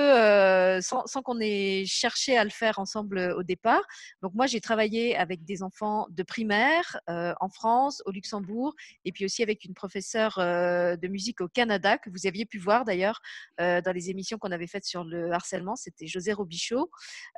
sans, 0.80 1.06
sans 1.06 1.22
qu'on 1.22 1.40
ait 1.40 1.84
cherché 1.86 2.36
à 2.36 2.44
le 2.44 2.50
faire 2.50 2.78
ensemble 2.78 3.34
au 3.36 3.42
départ. 3.42 3.82
Donc 4.22 4.34
moi, 4.34 4.46
j'ai 4.46 4.60
travaillé 4.60 5.16
avec 5.16 5.44
des 5.44 5.62
enfants 5.62 6.06
de 6.10 6.22
primaire 6.22 7.00
en 7.08 7.48
France, 7.48 8.02
au 8.06 8.10
Luxembourg, 8.10 8.74
et 9.04 9.12
puis 9.12 9.24
aussi 9.24 9.42
avec 9.42 9.64
une 9.64 9.74
professeure 9.74 10.36
de 10.38 11.08
musique 11.08 11.40
au 11.40 11.48
Canada 11.48 11.98
que 11.98 12.10
vous 12.10 12.26
aviez 12.26 12.44
pu 12.44 12.58
voir 12.58 12.84
d'ailleurs 12.84 13.20
dans 13.58 13.92
les 13.94 14.10
émissions 14.10 14.38
qu'on 14.38 14.52
avait 14.52 14.66
faites 14.66 14.84
sur 14.84 15.04
le 15.04 15.32
harcèlement. 15.32 15.74
C'était 15.76 16.06
José 16.06 16.32
Robichaud. 16.32 16.90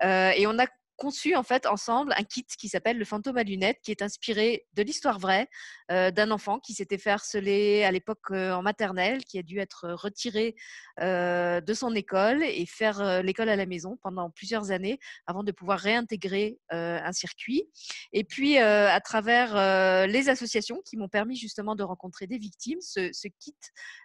et 0.02 0.46
on 0.46 0.59
a 0.59 0.66
conçu 1.01 1.35
en 1.35 1.43
fait 1.43 1.65
ensemble 1.65 2.13
un 2.19 2.25
kit 2.25 2.45
qui 2.45 2.69
s'appelle 2.69 2.99
le 2.99 3.07
fantôme 3.07 3.39
à 3.39 3.43
lunettes, 3.43 3.79
qui 3.83 3.91
est 3.91 4.03
inspiré 4.03 4.67
de 4.75 4.83
l'histoire 4.83 5.19
vraie 5.19 5.49
d'un 5.89 6.31
enfant 6.31 6.61
qui 6.61 6.75
s'était 6.75 6.99
fait 6.99 7.11
harceler 7.11 7.83
à 7.83 7.91
l'époque 7.91 8.31
en 8.31 8.63
maternelle, 8.63 9.25
qui 9.25 9.39
a 9.39 9.43
dû 9.43 9.59
être 9.59 9.89
retiré 9.89 10.55
de 11.01 11.75
son 11.75 11.95
école 11.95 12.45
et 12.45 12.67
faire 12.67 13.23
l'école 13.23 13.49
à 13.49 13.57
la 13.57 13.67
maison 13.67 13.99
pendant 14.03 14.31
plusieurs 14.31 14.71
années 14.71 15.01
avant 15.27 15.43
de 15.43 15.51
pouvoir 15.53 15.81
réintégrer 15.81 16.59
un 16.71 17.13
circuit. 17.13 17.65
Et 18.13 18.23
puis 18.23 18.59
à 18.59 19.01
travers 19.01 20.07
les 20.07 20.29
associations 20.29 20.83
qui 20.85 20.99
m'ont 20.99 21.09
permis 21.09 21.37
justement 21.37 21.75
de 21.75 21.83
rencontrer 21.83 22.27
des 22.27 22.39
victimes, 22.39 22.81
ce, 22.83 23.11
ce 23.13 23.29
kit 23.39 23.57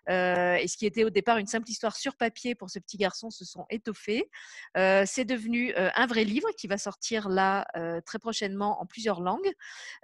et 0.08 0.66
ce 0.68 0.78
qui 0.78 0.86
était 0.86 1.04
au 1.04 1.10
départ 1.10 1.38
une 1.38 1.48
simple 1.48 1.70
histoire 1.70 1.98
sur 1.98 2.16
papier 2.16 2.56
pour 2.56 2.70
ce 2.70 2.80
petit 2.80 2.98
garçon 2.98 3.30
se 3.30 3.44
sont 3.44 3.66
étoffés. 3.70 4.30
C'est 4.76 5.26
devenu 5.26 5.74
un 5.76 6.08
vrai 6.08 6.24
livre 6.24 6.50
qui 6.58 6.68
va 6.68 6.78
sortir 6.86 7.30
là 7.30 7.68
très 8.06 8.20
prochainement 8.20 8.82
en 8.82 8.86
plusieurs 8.86 9.22
langues. 9.22 9.52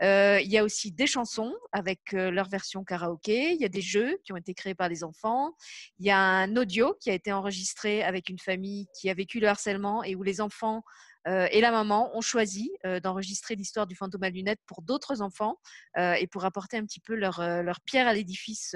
il 0.01 0.51
y 0.51 0.57
a 0.57 0.63
aussi 0.63 0.91
des 0.91 1.07
chansons 1.07 1.53
avec 1.71 2.11
leur 2.11 2.49
version 2.49 2.83
karaoké. 2.83 3.53
Il 3.53 3.61
y 3.61 3.65
a 3.65 3.69
des 3.69 3.81
jeux 3.81 4.17
qui 4.23 4.33
ont 4.33 4.37
été 4.37 4.53
créés 4.53 4.75
par 4.75 4.89
les 4.89 5.03
enfants. 5.03 5.53
Il 5.99 6.05
y 6.05 6.11
a 6.11 6.19
un 6.19 6.55
audio 6.55 6.95
qui 6.99 7.09
a 7.09 7.13
été 7.13 7.31
enregistré 7.31 8.03
avec 8.03 8.29
une 8.29 8.39
famille 8.39 8.87
qui 8.93 9.09
a 9.09 9.13
vécu 9.13 9.39
le 9.39 9.47
harcèlement 9.47 10.03
et 10.03 10.15
où 10.15 10.23
les 10.23 10.41
enfants 10.41 10.77
euh, 10.77 10.81
et 11.25 11.61
la 11.61 11.71
maman 11.71 12.15
ont 12.15 12.21
choisi 12.21 12.71
d'enregistrer 13.03 13.55
l'histoire 13.55 13.87
du 13.87 13.95
fantôme 13.95 14.23
à 14.23 14.29
lunettes 14.29 14.61
pour 14.65 14.81
d'autres 14.81 15.21
enfants 15.21 15.57
et 15.97 16.27
pour 16.27 16.45
apporter 16.45 16.77
un 16.77 16.85
petit 16.85 16.99
peu 16.99 17.15
leur, 17.15 17.41
leur 17.41 17.81
pierre 17.81 18.07
à 18.07 18.13
l'édifice 18.13 18.75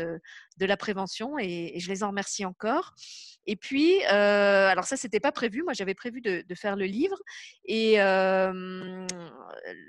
de 0.57 0.65
la 0.65 0.77
prévention. 0.77 1.37
Et, 1.39 1.79
je 1.79 1.89
les 1.89 2.03
en 2.03 2.09
remercie 2.09 2.45
encore. 2.45 2.93
Et 3.47 3.55
puis, 3.55 4.03
alors 4.03 4.85
ça, 4.85 4.97
c'était 4.97 5.19
pas 5.19 5.31
prévu. 5.31 5.63
Moi, 5.63 5.73
j'avais 5.73 5.93
prévu 5.93 6.21
de, 6.21 6.43
faire 6.55 6.75
le 6.75 6.85
livre. 6.85 7.17
Et 7.65 7.97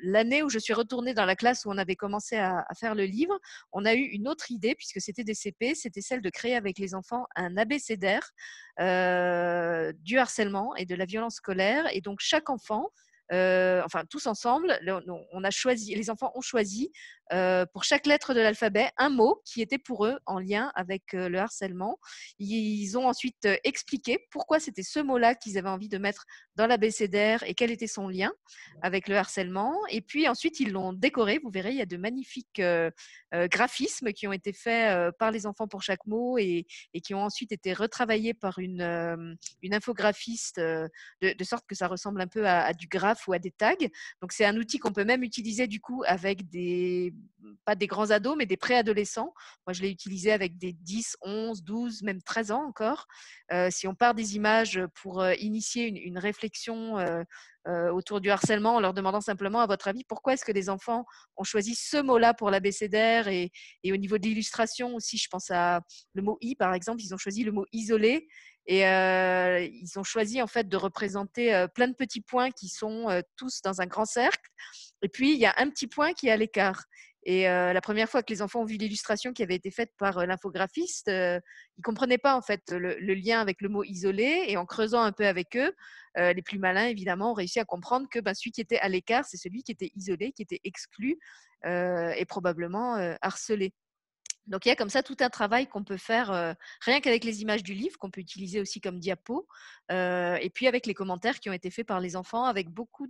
l'année 0.02 0.42
où 0.42 0.48
je 0.48 0.58
suis 0.58 0.74
retournée 0.74 1.14
dans 1.14 1.24
la 1.24 1.36
classe 1.36 1.64
où 1.64 1.70
on 1.70 1.78
avait 1.78 1.96
commencé 1.96 2.36
à, 2.36 2.64
faire 2.78 2.94
le 2.94 3.04
livre, 3.04 3.38
on 3.72 3.84
a 3.84 3.94
eu 3.94 4.02
une 4.02 4.28
autre 4.28 4.50
idée 4.50 4.74
puisque 4.74 5.00
c'était 5.00 5.24
des 5.24 5.34
CP. 5.34 5.74
C'était 5.74 6.00
celle 6.00 6.22
de 6.22 6.30
créer 6.30 6.54
avec 6.56 6.78
les 6.78 6.94
enfants 6.94 7.26
un 7.34 7.56
abécédaire 7.56 8.30
du 8.78 10.18
harcèlement 10.18 10.74
et 10.76 10.86
de 10.86 10.94
la 10.94 11.04
violence 11.04 11.36
scolaire. 11.36 11.86
Et 11.92 12.00
donc, 12.00 12.18
chaque 12.20 12.45
enfant, 12.50 12.90
euh, 13.32 13.82
enfin 13.84 14.04
tous 14.08 14.26
ensemble, 14.26 14.78
on 15.32 15.44
a 15.44 15.50
choisi, 15.50 15.94
les 15.94 16.10
enfants 16.10 16.32
ont 16.34 16.40
choisi 16.40 16.92
euh, 17.32 17.66
pour 17.72 17.82
chaque 17.82 18.06
lettre 18.06 18.34
de 18.34 18.40
l'alphabet 18.40 18.90
un 18.98 19.08
mot 19.08 19.42
qui 19.44 19.60
était 19.60 19.78
pour 19.78 20.06
eux 20.06 20.18
en 20.26 20.38
lien 20.38 20.70
avec 20.74 21.14
euh, 21.14 21.28
le 21.28 21.38
harcèlement. 21.38 21.98
Ils 22.38 22.96
ont 22.96 23.08
ensuite 23.08 23.46
euh, 23.46 23.56
expliqué 23.64 24.26
pourquoi 24.30 24.60
c'était 24.60 24.84
ce 24.84 25.00
mot-là 25.00 25.34
qu'ils 25.34 25.58
avaient 25.58 25.68
envie 25.68 25.88
de 25.88 25.98
mettre 25.98 26.24
dans 26.54 26.66
l'abécédaire 26.66 27.42
et 27.42 27.54
quel 27.54 27.72
était 27.72 27.88
son 27.88 28.08
lien 28.08 28.30
avec 28.80 29.08
le 29.08 29.16
harcèlement. 29.16 29.74
Et 29.90 30.00
puis 30.00 30.28
ensuite, 30.28 30.60
ils 30.60 30.70
l'ont 30.70 30.92
décoré. 30.92 31.40
Vous 31.42 31.50
verrez, 31.50 31.70
il 31.70 31.76
y 31.76 31.82
a 31.82 31.86
de 31.86 31.96
magnifiques 31.96 32.62
graphismes 33.32 34.12
qui 34.12 34.26
ont 34.26 34.32
été 34.32 34.52
faits 34.52 35.14
par 35.18 35.30
les 35.30 35.46
enfants 35.46 35.68
pour 35.68 35.82
chaque 35.82 36.06
mot 36.06 36.38
et, 36.38 36.66
qui 37.02 37.14
ont 37.14 37.22
ensuite 37.22 37.52
été 37.52 37.72
retravaillés 37.72 38.34
par 38.34 38.58
une, 38.58 39.36
une 39.62 39.74
infographiste 39.74 40.58
de, 40.58 41.44
sorte 41.44 41.66
que 41.66 41.74
ça 41.74 41.88
ressemble 41.88 42.20
un 42.20 42.26
peu 42.26 42.46
à, 42.46 42.64
à 42.64 42.72
du 42.72 42.86
graphe 42.86 43.28
ou 43.28 43.32
à 43.32 43.38
des 43.38 43.50
tags. 43.50 43.74
Donc 44.22 44.32
c'est 44.32 44.44
un 44.44 44.56
outil 44.56 44.78
qu'on 44.78 44.92
peut 44.92 45.04
même 45.04 45.22
utiliser 45.22 45.66
du 45.66 45.80
coup 45.80 46.02
avec 46.06 46.48
des 46.48 47.12
pas 47.64 47.74
des 47.74 47.86
grands 47.86 48.10
ados, 48.10 48.36
mais 48.36 48.46
des 48.46 48.56
préadolescents. 48.56 49.34
Moi, 49.66 49.72
je 49.72 49.82
l'ai 49.82 49.90
utilisé 49.90 50.32
avec 50.32 50.56
des 50.58 50.72
10, 50.72 51.16
11, 51.22 51.62
12, 51.62 52.02
même 52.02 52.22
13 52.22 52.50
ans 52.52 52.64
encore. 52.64 53.06
Euh, 53.52 53.68
si 53.70 53.86
on 53.86 53.94
part 53.94 54.14
des 54.14 54.36
images 54.36 54.80
pour 55.02 55.20
euh, 55.20 55.34
initier 55.40 55.86
une, 55.86 56.18
réflexion 56.18 56.98
euh, 56.98 57.90
autour 57.90 58.20
du 58.20 58.30
harcèlement 58.30 58.76
en 58.76 58.80
leur 58.80 58.94
demandant 58.94 59.20
simplement, 59.20 59.60
à 59.60 59.66
votre 59.66 59.88
avis, 59.88 60.04
pourquoi 60.04 60.34
est-ce 60.34 60.44
que 60.44 60.52
les 60.52 60.70
enfants 60.70 61.04
ont 61.36 61.44
choisi 61.44 61.74
ce 61.74 62.00
mot-là 62.00 62.32
pour 62.32 62.50
l'abécédaire 62.50 63.28
et, 63.28 63.50
au 63.84 63.96
niveau 63.96 64.18
de 64.18 64.22
l'illustration 64.22 64.94
aussi, 64.94 65.18
je 65.18 65.28
pense 65.28 65.50
à 65.50 65.80
le 66.14 66.22
mot 66.22 66.38
i, 66.40 66.54
par 66.54 66.74
exemple, 66.74 67.02
ils 67.02 67.12
ont 67.12 67.18
choisi 67.18 67.44
le 67.44 67.52
mot 67.52 67.66
isolé 67.72 68.28
et 68.66 68.82
ils 68.82 69.92
ont 69.96 70.04
choisi 70.04 70.42
en 70.42 70.46
fait 70.46 70.68
de 70.68 70.76
représenter 70.76 71.66
plein 71.74 71.88
de 71.88 71.94
petits 71.94 72.20
points 72.20 72.50
qui 72.50 72.68
sont 72.68 73.22
tous 73.36 73.60
dans 73.62 73.80
un 73.80 73.86
grand 73.86 74.06
cercle. 74.06 74.48
Et 75.02 75.08
puis 75.08 75.32
il 75.32 75.38
y 75.38 75.46
a 75.46 75.54
un 75.58 75.68
petit 75.70 75.86
point 75.86 76.12
qui 76.12 76.28
est 76.28 76.30
à 76.30 76.36
l'écart. 76.36 76.84
Et 77.28 77.42
la 77.42 77.80
première 77.80 78.08
fois 78.08 78.22
que 78.22 78.32
les 78.32 78.40
enfants 78.40 78.60
ont 78.60 78.64
vu 78.64 78.76
l'illustration 78.76 79.32
qui 79.32 79.42
avait 79.42 79.56
été 79.56 79.72
faite 79.72 79.90
par 79.98 80.24
l'infographiste, 80.26 81.08
ils 81.08 81.40
ils 81.76 81.82
comprenaient 81.82 82.18
pas 82.18 82.36
en 82.36 82.40
fait 82.40 82.62
le, 82.70 83.14
lien 83.14 83.40
avec 83.40 83.60
le 83.62 83.68
mot 83.68 83.82
isolé. 83.82 84.44
Et 84.46 84.56
en 84.56 84.64
creusant 84.64 85.02
un 85.02 85.10
peu 85.10 85.26
avec 85.26 85.56
eux, 85.56 85.74
les 86.16 86.42
plus 86.42 86.60
malins 86.60 86.86
évidemment 86.86 87.32
ont 87.32 87.34
réussi 87.34 87.58
à 87.58 87.64
comprendre 87.64 88.06
que 88.08 88.20
ben, 88.20 88.32
celui 88.32 88.52
qui 88.52 88.60
était 88.60 88.78
à 88.78 88.88
l'écart, 88.88 89.24
c'est 89.24 89.38
celui 89.38 89.64
qui 89.64 89.72
était 89.72 89.90
isolé, 89.96 90.30
qui 90.30 90.42
était 90.42 90.60
exclu 90.62 91.18
et 91.64 92.24
probablement 92.28 92.94
harcelé. 93.20 93.74
Donc 94.46 94.64
il 94.64 94.68
y 94.68 94.72
a 94.72 94.76
comme 94.76 94.90
ça 94.90 95.02
tout 95.02 95.16
un 95.18 95.28
travail 95.28 95.66
qu'on 95.66 95.82
peut 95.82 95.96
faire 95.96 96.54
rien 96.82 97.00
qu'avec 97.00 97.24
les 97.24 97.42
images 97.42 97.64
du 97.64 97.74
livre, 97.74 97.98
qu'on 97.98 98.12
peut 98.12 98.20
utiliser 98.20 98.60
aussi 98.60 98.80
comme 98.80 99.00
diapo, 99.00 99.48
et 99.90 100.50
puis 100.54 100.68
avec 100.68 100.86
les 100.86 100.94
commentaires 100.94 101.40
qui 101.40 101.50
ont 101.50 101.54
été 101.54 101.70
faits 101.72 101.88
par 101.88 101.98
les 101.98 102.14
enfants, 102.14 102.44
avec 102.44 102.68
beaucoup 102.68 103.08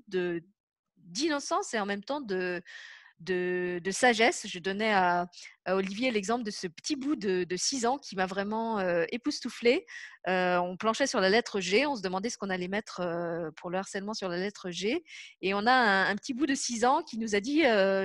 d'innocence 1.07 1.75
et 1.75 1.81
en 1.81 1.87
même 1.87 2.05
temps 2.05 2.21
de, 2.21 2.63
de, 3.21 3.91
sagesse. 3.91 4.47
Je 4.47 4.59
donnais 4.59 4.93
à, 4.93 5.27
Olivier 5.75 6.11
l'exemple 6.11 6.45
de 6.45 6.51
ce 6.51 6.67
petit 6.67 6.97
bout 6.97 7.17
de, 7.17 7.47
6 7.57 7.87
ans 7.87 7.99
qui 7.99 8.17
m'a 8.17 8.27
vraiment 8.27 8.79
euh, 8.79 9.05
époustouflé. 9.11 9.87
Euh, 10.29 10.59
on 10.59 10.77
planchait 10.77 11.07
sur 11.07 11.21
la 11.21 11.29
lettre 11.29 11.61
G, 11.61 11.87
on 11.87 11.97
se 11.97 12.03
demandait 12.03 12.31
ce 12.31 12.39
qu'on 12.39 12.51
allait 12.51 12.69
mettre 12.69 13.01
euh, 13.01 13.51
pour 13.57 13.71
le 13.71 13.79
harcèlement 13.79 14.15
sur 14.15 14.29
la 14.29 14.39
lettre 14.39 14.71
G. 14.71 15.05
Et 15.43 15.55
on 15.55 15.67
a 15.67 15.73
un, 15.73 16.17
petit 16.17 16.35
bout 16.35 16.47
de 16.47 16.55
6 16.55 16.85
ans 16.85 17.03
qui 17.03 17.19
nous 17.19 17.35
a 17.35 17.41
dit, 17.41 17.63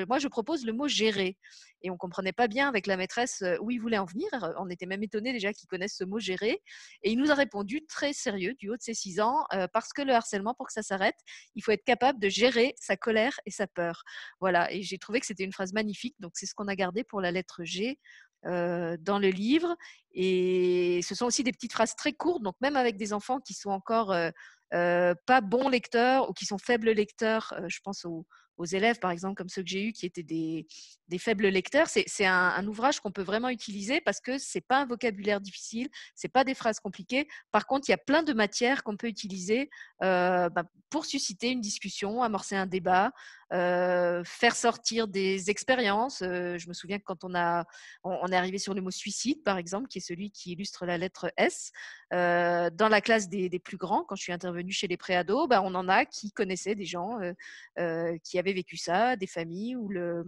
moi 0.08 0.19
je 0.19 0.28
propose 0.28 0.65
le 0.65 0.74
mot 0.74 0.88
gérer 0.88 1.38
et 1.84 1.89
on 1.89 1.97
comprenait 1.97 2.32
pas 2.32 2.47
bien 2.47 2.67
avec 2.67 2.88
la 2.88 2.97
maîtresse 2.97 3.43
où 3.60 3.71
il 3.71 3.80
voulait 3.80 3.97
en 3.97 4.06
venir. 4.06 4.28
On 4.60 4.69
était 4.69 4.86
même 4.86 5.04
étonné 5.04 5.34
déjà 5.34 5.52
qu'il 5.54 5.67
connaisse 5.67 5.95
ce 5.95 6.04
mot 6.04 6.19
gérer. 6.19 6.62
Et 7.04 7.12
il 7.12 7.17
nous 7.17 7.32
a 7.32 7.34
répondu 7.34 7.86
très 7.88 8.13
sérieux 8.13 8.54
du 8.60 8.69
haut 8.69 8.78
de 8.78 8.82
ses 8.82 8.93
six 8.93 9.19
ans, 9.19 9.45
parce 9.74 9.91
que 9.93 10.02
le 10.02 10.13
harcèlement, 10.13 10.54
pour 10.54 10.67
que 10.67 10.74
ça 10.74 10.84
s'arrête, 10.84 11.17
il 11.56 11.63
faut 11.63 11.71
être 11.71 11.84
capable 11.84 12.19
de 12.19 12.30
gérer 12.30 12.76
sa 12.80 12.97
colère 12.97 13.39
et 13.45 13.52
sa 13.52 13.67
peur. 13.67 14.04
Voilà. 14.39 14.71
Et 14.71 14.84
j'ai 14.84 14.97
trouvé 14.97 15.19
que 15.19 15.26
c'était 15.26 15.43
une 15.43 15.54
phrase 15.54 15.74
magnifique. 15.74 16.15
Donc 16.19 16.34
c'est 16.36 16.45
ce 16.45 16.54
qu'on 16.54 16.67
a 16.67 16.76
gardé 16.76 17.04
pour 17.04 17.19
la 17.19 17.32
lettre 17.32 17.50
G. 17.59 17.99
dans 18.43 19.19
le 19.19 19.29
livre. 19.29 19.75
Et 20.13 21.01
ce 21.03 21.15
sont 21.15 21.25
aussi 21.25 21.43
des 21.43 21.51
petites 21.51 21.73
phrases 21.73 21.95
très 21.95 22.13
courtes, 22.13 22.43
donc 22.43 22.55
même 22.61 22.75
avec 22.75 22.97
des 22.97 23.13
enfants 23.13 23.39
qui 23.39 23.53
sont 23.53 23.69
encore 23.69 24.15
pas 24.71 25.41
bons 25.41 25.69
lecteurs 25.69 26.29
ou 26.29 26.33
qui 26.33 26.45
sont 26.45 26.57
faibles 26.57 26.91
lecteurs, 26.91 27.53
je 27.67 27.79
pense 27.83 28.05
aux, 28.05 28.25
élèves, 28.73 28.99
par 28.99 29.11
exemple, 29.11 29.35
comme 29.35 29.49
ceux 29.49 29.63
que 29.63 29.69
j'ai 29.69 29.87
eus, 29.87 29.91
qui 29.91 30.05
étaient 30.05 30.23
des, 30.23 30.65
faibles 31.19 31.47
lecteurs. 31.47 31.87
C'est 31.87 32.25
un, 32.25 32.67
ouvrage 32.67 32.99
qu'on 32.99 33.11
peut 33.11 33.23
vraiment 33.23 33.49
utiliser 33.49 34.01
parce 34.01 34.19
que 34.19 34.37
c'est 34.37 34.61
pas 34.61 34.81
un 34.81 34.85
vocabulaire 34.85 35.41
difficile, 35.41 35.89
c'est 36.15 36.29
pas 36.29 36.43
des 36.43 36.53
phrases 36.53 36.79
compliquées. 36.79 37.27
Par 37.51 37.65
contre, 37.65 37.89
il 37.89 37.91
y 37.91 37.95
a 37.95 37.97
plein 37.97 38.23
de 38.23 38.33
matières 38.33 38.83
qu'on 38.83 38.97
peut 38.97 39.07
utiliser 39.07 39.69
euh, 40.03 40.49
bah, 40.49 40.63
pour 40.89 41.05
susciter 41.05 41.49
une 41.49 41.61
discussion, 41.61 42.21
amorcer 42.21 42.55
un 42.55 42.67
débat, 42.67 43.11
euh, 43.53 44.23
faire 44.23 44.55
sortir 44.55 45.07
des 45.07 45.49
expériences. 45.49 46.21
Euh, 46.21 46.57
je 46.57 46.67
me 46.67 46.73
souviens 46.73 46.99
que 46.99 47.03
quand 47.03 47.23
on, 47.23 47.35
a, 47.35 47.65
on, 48.03 48.27
est 48.27 48.35
arrivé 48.35 48.57
sur 48.57 48.73
le 48.73 48.81
mot 48.81 48.91
suicide, 48.91 49.43
par 49.43 49.57
exemple, 49.57 49.87
qui 49.87 49.97
est 49.97 50.01
celui 50.01 50.31
qui 50.31 50.53
illustre 50.53 50.85
la 50.85 50.97
lettre 50.97 51.31
S, 51.37 51.71
dans 52.11 52.89
la 52.89 53.01
classe 53.01 53.29
des, 53.29 53.49
plus 53.59 53.77
grands, 53.77 54.03
quand 54.03 54.15
je 54.15 54.23
suis 54.23 54.33
intervenue 54.33 54.71
chez 54.71 54.87
les 54.87 54.97
préados, 54.97 55.47
bah, 55.47 55.61
on 55.63 55.75
en 55.75 55.87
a 55.87 56.05
qui 56.05 56.31
connaissaient 56.31 56.75
des 56.75 56.85
gens 56.85 57.19
qui 58.23 58.39
avaient 58.39 58.53
vécu 58.53 58.77
ça, 58.77 59.15
des 59.15 59.27
familles 59.27 59.75
où 59.75 59.87
le, 59.87 60.25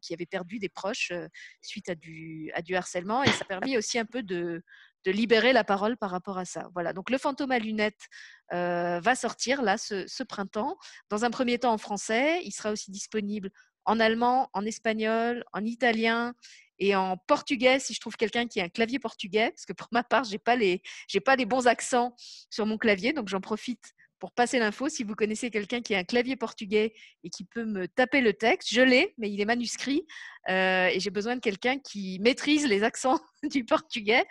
qui 0.00 0.12
avaient 0.12 0.26
perdu 0.26 0.58
des 0.58 0.68
proches 0.68 1.12
suite 1.60 1.88
à 1.88 1.94
du, 1.94 2.50
à 2.54 2.62
du 2.62 2.74
harcèlement. 2.74 3.22
Et 3.22 3.28
ça 3.28 3.42
a 3.42 3.44
permis 3.44 3.76
aussi 3.78 3.98
un 3.98 4.04
peu 4.04 4.22
de, 4.22 4.62
de 5.04 5.10
libérer 5.10 5.52
la 5.52 5.64
parole 5.64 5.96
par 5.96 6.10
rapport 6.10 6.38
à 6.38 6.44
ça. 6.44 6.68
Voilà, 6.74 6.92
donc 6.92 7.10
le 7.10 7.18
fantôme 7.18 7.50
à 7.50 7.58
lunettes 7.58 8.08
va 8.50 9.14
sortir 9.14 9.62
là 9.62 9.78
ce, 9.78 10.06
ce, 10.06 10.22
printemps. 10.22 10.76
Dans 11.08 11.24
un 11.24 11.30
premier 11.30 11.58
temps 11.58 11.72
en 11.72 11.78
français, 11.78 12.40
il 12.44 12.52
sera 12.52 12.70
aussi 12.70 12.90
disponible 12.90 13.50
en 13.84 14.00
allemand, 14.00 14.48
en 14.52 14.64
espagnol, 14.64 15.44
en 15.52 15.64
italien 15.64 16.34
et 16.78 16.96
en 16.96 17.16
portugais 17.16 17.78
si 17.78 17.94
je 17.94 18.00
trouve 18.00 18.16
quelqu'un 18.16 18.46
qui 18.46 18.60
a 18.60 18.64
un 18.64 18.68
clavier 18.68 18.98
portugais, 18.98 19.50
parce 19.50 19.66
que 19.66 19.72
pour 19.72 19.88
ma 19.92 20.02
part, 20.02 20.24
j'ai 20.24 20.38
pas 20.38 20.56
les, 20.56 20.82
pas 21.24 21.36
les 21.36 21.46
bons 21.46 21.66
accents 21.66 22.14
sur 22.50 22.66
mon 22.66 22.78
clavier, 22.78 23.12
donc 23.12 23.28
j'en 23.28 23.40
profite 23.40 23.92
pour 24.22 24.30
passer 24.30 24.60
l'info. 24.60 24.88
Si 24.88 25.02
vous 25.02 25.16
connaissez 25.16 25.50
quelqu'un 25.50 25.80
qui 25.80 25.96
a 25.96 25.98
un 25.98 26.04
clavier 26.04 26.36
portugais 26.36 26.94
et 27.24 27.28
qui 27.28 27.44
peut 27.44 27.64
me 27.64 27.88
taper 27.88 28.20
le 28.20 28.32
texte, 28.32 28.72
je 28.72 28.80
l'ai, 28.80 29.14
mais 29.18 29.28
il 29.28 29.40
est 29.40 29.44
manuscrit 29.44 30.06
euh, 30.48 30.86
et 30.86 31.00
j'ai 31.00 31.10
besoin 31.10 31.34
de 31.34 31.40
quelqu'un 31.40 31.80
qui 31.80 32.20
maîtrise 32.20 32.64
les 32.68 32.84
accents 32.84 33.18
du 33.50 33.64
portugais 33.64 34.24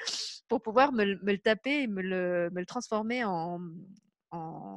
pour 0.48 0.62
pouvoir 0.62 0.94
me, 0.94 1.04
le 1.04 1.38
taper 1.40 1.82
et 1.82 1.88
me 1.88 2.02
le, 2.02 2.66
transformer 2.66 3.26
en, 3.26 3.60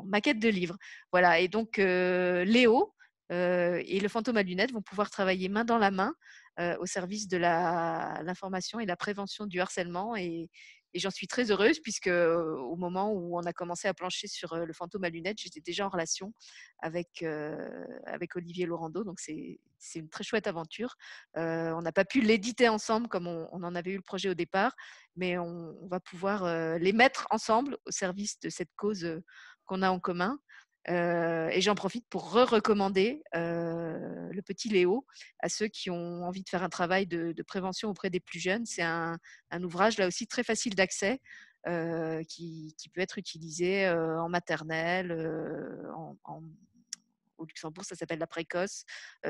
maquette 0.05 0.41
de 0.41 0.49
livre. 0.49 0.77
Voilà, 1.13 1.39
et 1.39 1.47
donc 1.47 1.79
euh, 1.79 2.43
Léo 2.45 2.93
euh, 3.31 3.81
et 3.87 4.01
le 4.01 4.09
fantôme 4.09 4.39
à 4.39 4.43
lunettes 4.43 4.73
vont 4.73 4.83
pouvoir 4.83 5.11
travailler 5.11 5.49
main 5.49 5.65
dans 5.65 5.79
la 5.79 5.93
main 5.93 6.13
au 6.81 6.87
service 6.87 7.27
de 7.27 7.37
l'information 7.37 8.79
et 8.79 8.87
la 8.87 8.97
prévention 8.97 9.47
du 9.47 9.61
harcèlement 9.61 10.15
et 10.95 11.01
j'en 11.01 11.11
suis 11.11 11.27
très 11.27 11.51
heureuse 11.51 11.81
puisque 11.81 12.07
au 12.09 12.77
moment 12.77 13.13
où 13.13 13.37
on 13.37 13.43
a 13.43 13.53
commencé 13.53 13.89
à 13.89 13.95
plancher 13.95 14.29
sur 14.29 14.57
le 14.57 14.73
fantôme 14.73 15.05
à 15.05 15.11
lunettes, 15.11 15.39
j'étais 15.41 15.61
déjà 15.61 15.87
en 15.87 15.91
relation 15.91 16.33
avec, 16.81 17.25
Olivier 18.35 18.67
Laurando. 18.67 19.05
Donc 19.05 19.19
c'est 19.21 19.59
une 19.97 20.09
très 20.09 20.25
chouette 20.25 20.47
aventure. 20.47 20.95
on 21.35 21.83
n'a 21.83 21.93
pas 21.93 22.05
pu 22.05 22.21
l'éditer 22.21 22.69
ensemble 22.69 23.09
comme 23.09 23.27
on, 23.27 23.49
en 23.53 23.75
avait 23.75 23.91
eu 23.91 23.97
le 23.97 24.03
projet 24.03 24.29
au 24.31 24.35
départ, 24.35 24.75
mais 25.17 25.37
on 25.37 25.87
va 25.89 26.01
pouvoir 26.01 26.79
les 26.79 26.93
mettre 26.93 27.27
ensemble 27.31 27.77
au 27.85 27.91
service 27.91 28.39
de 28.41 28.49
cette 28.49 28.71
cause 28.77 29.21
qu'on 29.67 29.83
a 29.83 29.91
en 29.91 29.99
commun. 29.99 30.39
Et 30.89 31.61
j'en 31.61 31.75
profite 31.75 32.07
pour 32.09 32.33
re-recommander 32.33 33.23
le 33.33 34.41
petit 34.43 34.69
Léo 34.69 35.07
à 35.41 35.49
ceux 35.49 35.69
qui 35.69 35.91
ont 35.91 36.25
envie 36.25 36.43
de 36.43 36.49
faire 36.49 36.63
un 36.63 36.69
travail 36.69 37.07
de, 37.07 37.43
prévention 37.43 37.91
auprès 37.91 38.11
des 38.11 38.21
plus 38.21 38.39
jeunes. 38.39 38.67
C'est 38.67 38.83
un, 38.83 39.19
ouvrage 39.63 39.99
là 39.99 40.07
aussi 40.07 40.27
très 40.27 40.45
facile 40.45 40.75
d'accès 40.75 41.21
qui, 42.29 42.77
peut 42.93 43.01
être 43.01 43.19
utilisé 43.19 43.89
en 43.89 44.29
maternelle, 44.29 45.13
au 47.37 47.45
Luxembourg, 47.45 47.85
ça 47.85 47.97
s'appelle 47.97 48.19
la 48.19 48.27
précoce. 48.27 48.85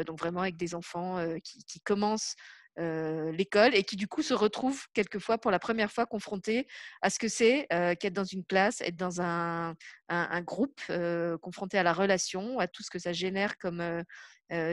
donc 0.06 0.18
vraiment 0.18 0.40
avec 0.40 0.56
des 0.56 0.74
enfants 0.74 1.24
qui, 1.42 1.80
commencent 1.80 2.34
euh, 2.80 3.30
l'école 3.30 3.72
et 3.76 3.84
qui 3.84 3.94
du 3.94 4.08
coup 4.08 4.22
se 4.22 4.34
retrouvent 4.34 4.84
quelquefois 4.94 5.38
pour 5.38 5.52
la 5.52 5.60
première 5.60 5.92
fois 5.92 6.06
confrontés 6.06 6.66
à 7.02 7.10
ce 7.10 7.20
que 7.20 7.28
c'est 7.28 7.68
euh, 7.72 7.94
qu'être 7.94 8.14
dans 8.14 8.24
une 8.24 8.44
classe, 8.44 8.80
être 8.80 8.96
dans 8.96 9.20
un, 9.20 9.76
un, 10.08 10.42
groupe, 10.42 10.80
euh, 10.90 11.38
confronté 11.38 11.78
à 11.78 11.84
la 11.84 11.92
relation, 11.92 12.58
à 12.58 12.66
tout 12.66 12.82
ce 12.82 12.90
que 12.90 12.98
ça 12.98 13.12
génère 13.12 13.58
comme 13.58 14.02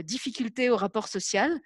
difficulté 0.04 0.70
au 0.70 0.78
rapport 0.78 1.08
social. 1.08 1.60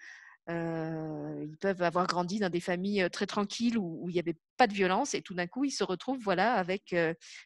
ils 0.50 1.58
peuvent 1.62 1.82
avoir 1.82 2.06
grandi 2.06 2.40
dans 2.40 2.50
des 2.50 2.60
familles 2.60 3.10
très 3.12 3.26
tranquilles 3.28 3.78
où, 3.78 4.00
où 4.04 4.10
il 4.10 4.14
n'y 4.14 4.20
avait 4.20 4.38
pas 4.58 4.68
de 4.68 4.74
violence 4.74 5.14
et 5.14 5.22
tout 5.22 5.34
d'un 5.34 5.48
coup 5.48 5.64
ils 5.64 5.72
se 5.72 5.84
retrouvent 5.84 6.22
voilà 6.22 6.54
avec 6.54 6.96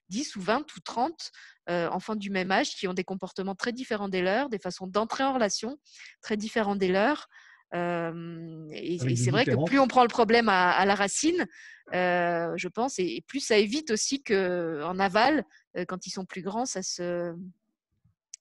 10 0.10 0.36
ou 0.36 0.41
20 0.41 0.75
ou 0.75 0.80
30 0.84 1.32
enfants 1.67 2.15
du 2.15 2.30
même 2.32 2.52
âge 2.52 2.71
qui 2.71 2.88
ont 2.88 2.93
des 2.93 3.04
comportements 3.04 3.56
très 3.56 3.71
différents 3.71 4.10
des 4.10 4.21
leurs, 4.21 4.49
des 4.49 4.60
façons 4.60 4.88
d'entrer 4.88 5.23
en 5.23 5.34
relation 5.34 5.78
très 6.21 6.38
différentes 6.38 6.80
des 6.80 6.89
leurs 6.89 7.30
et, 7.74 9.16
c'est 9.16 9.32
vrai 9.32 9.46
que 9.46 9.66
plus 9.66 9.80
on 9.80 9.88
prend 9.88 10.02
le 10.04 10.10
problème 10.10 10.50
à, 10.50 10.86
la 10.86 10.96
racine, 10.96 11.48
je 11.92 12.68
pense, 12.68 13.00
et, 13.00 13.24
plus 13.28 13.40
ça 13.40 13.58
évite 13.58 13.92
aussi 13.92 14.24
qu'en 14.24 15.00
aval, 15.00 15.44
quand 15.88 16.06
ils 16.08 16.12
sont 16.12 16.26
plus 16.26 16.42
grands, 16.42 16.66
ça 16.66 16.82
se, 16.82 17.34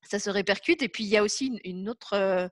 ça 0.02 0.18
se 0.18 0.30
répercute. 0.30 0.82
Et 0.82 0.88
puis 0.88 1.04
il 1.04 1.10
y 1.10 1.16
a 1.16 1.22
aussi 1.22 1.60
une, 1.64 1.88
autre. 1.88 2.50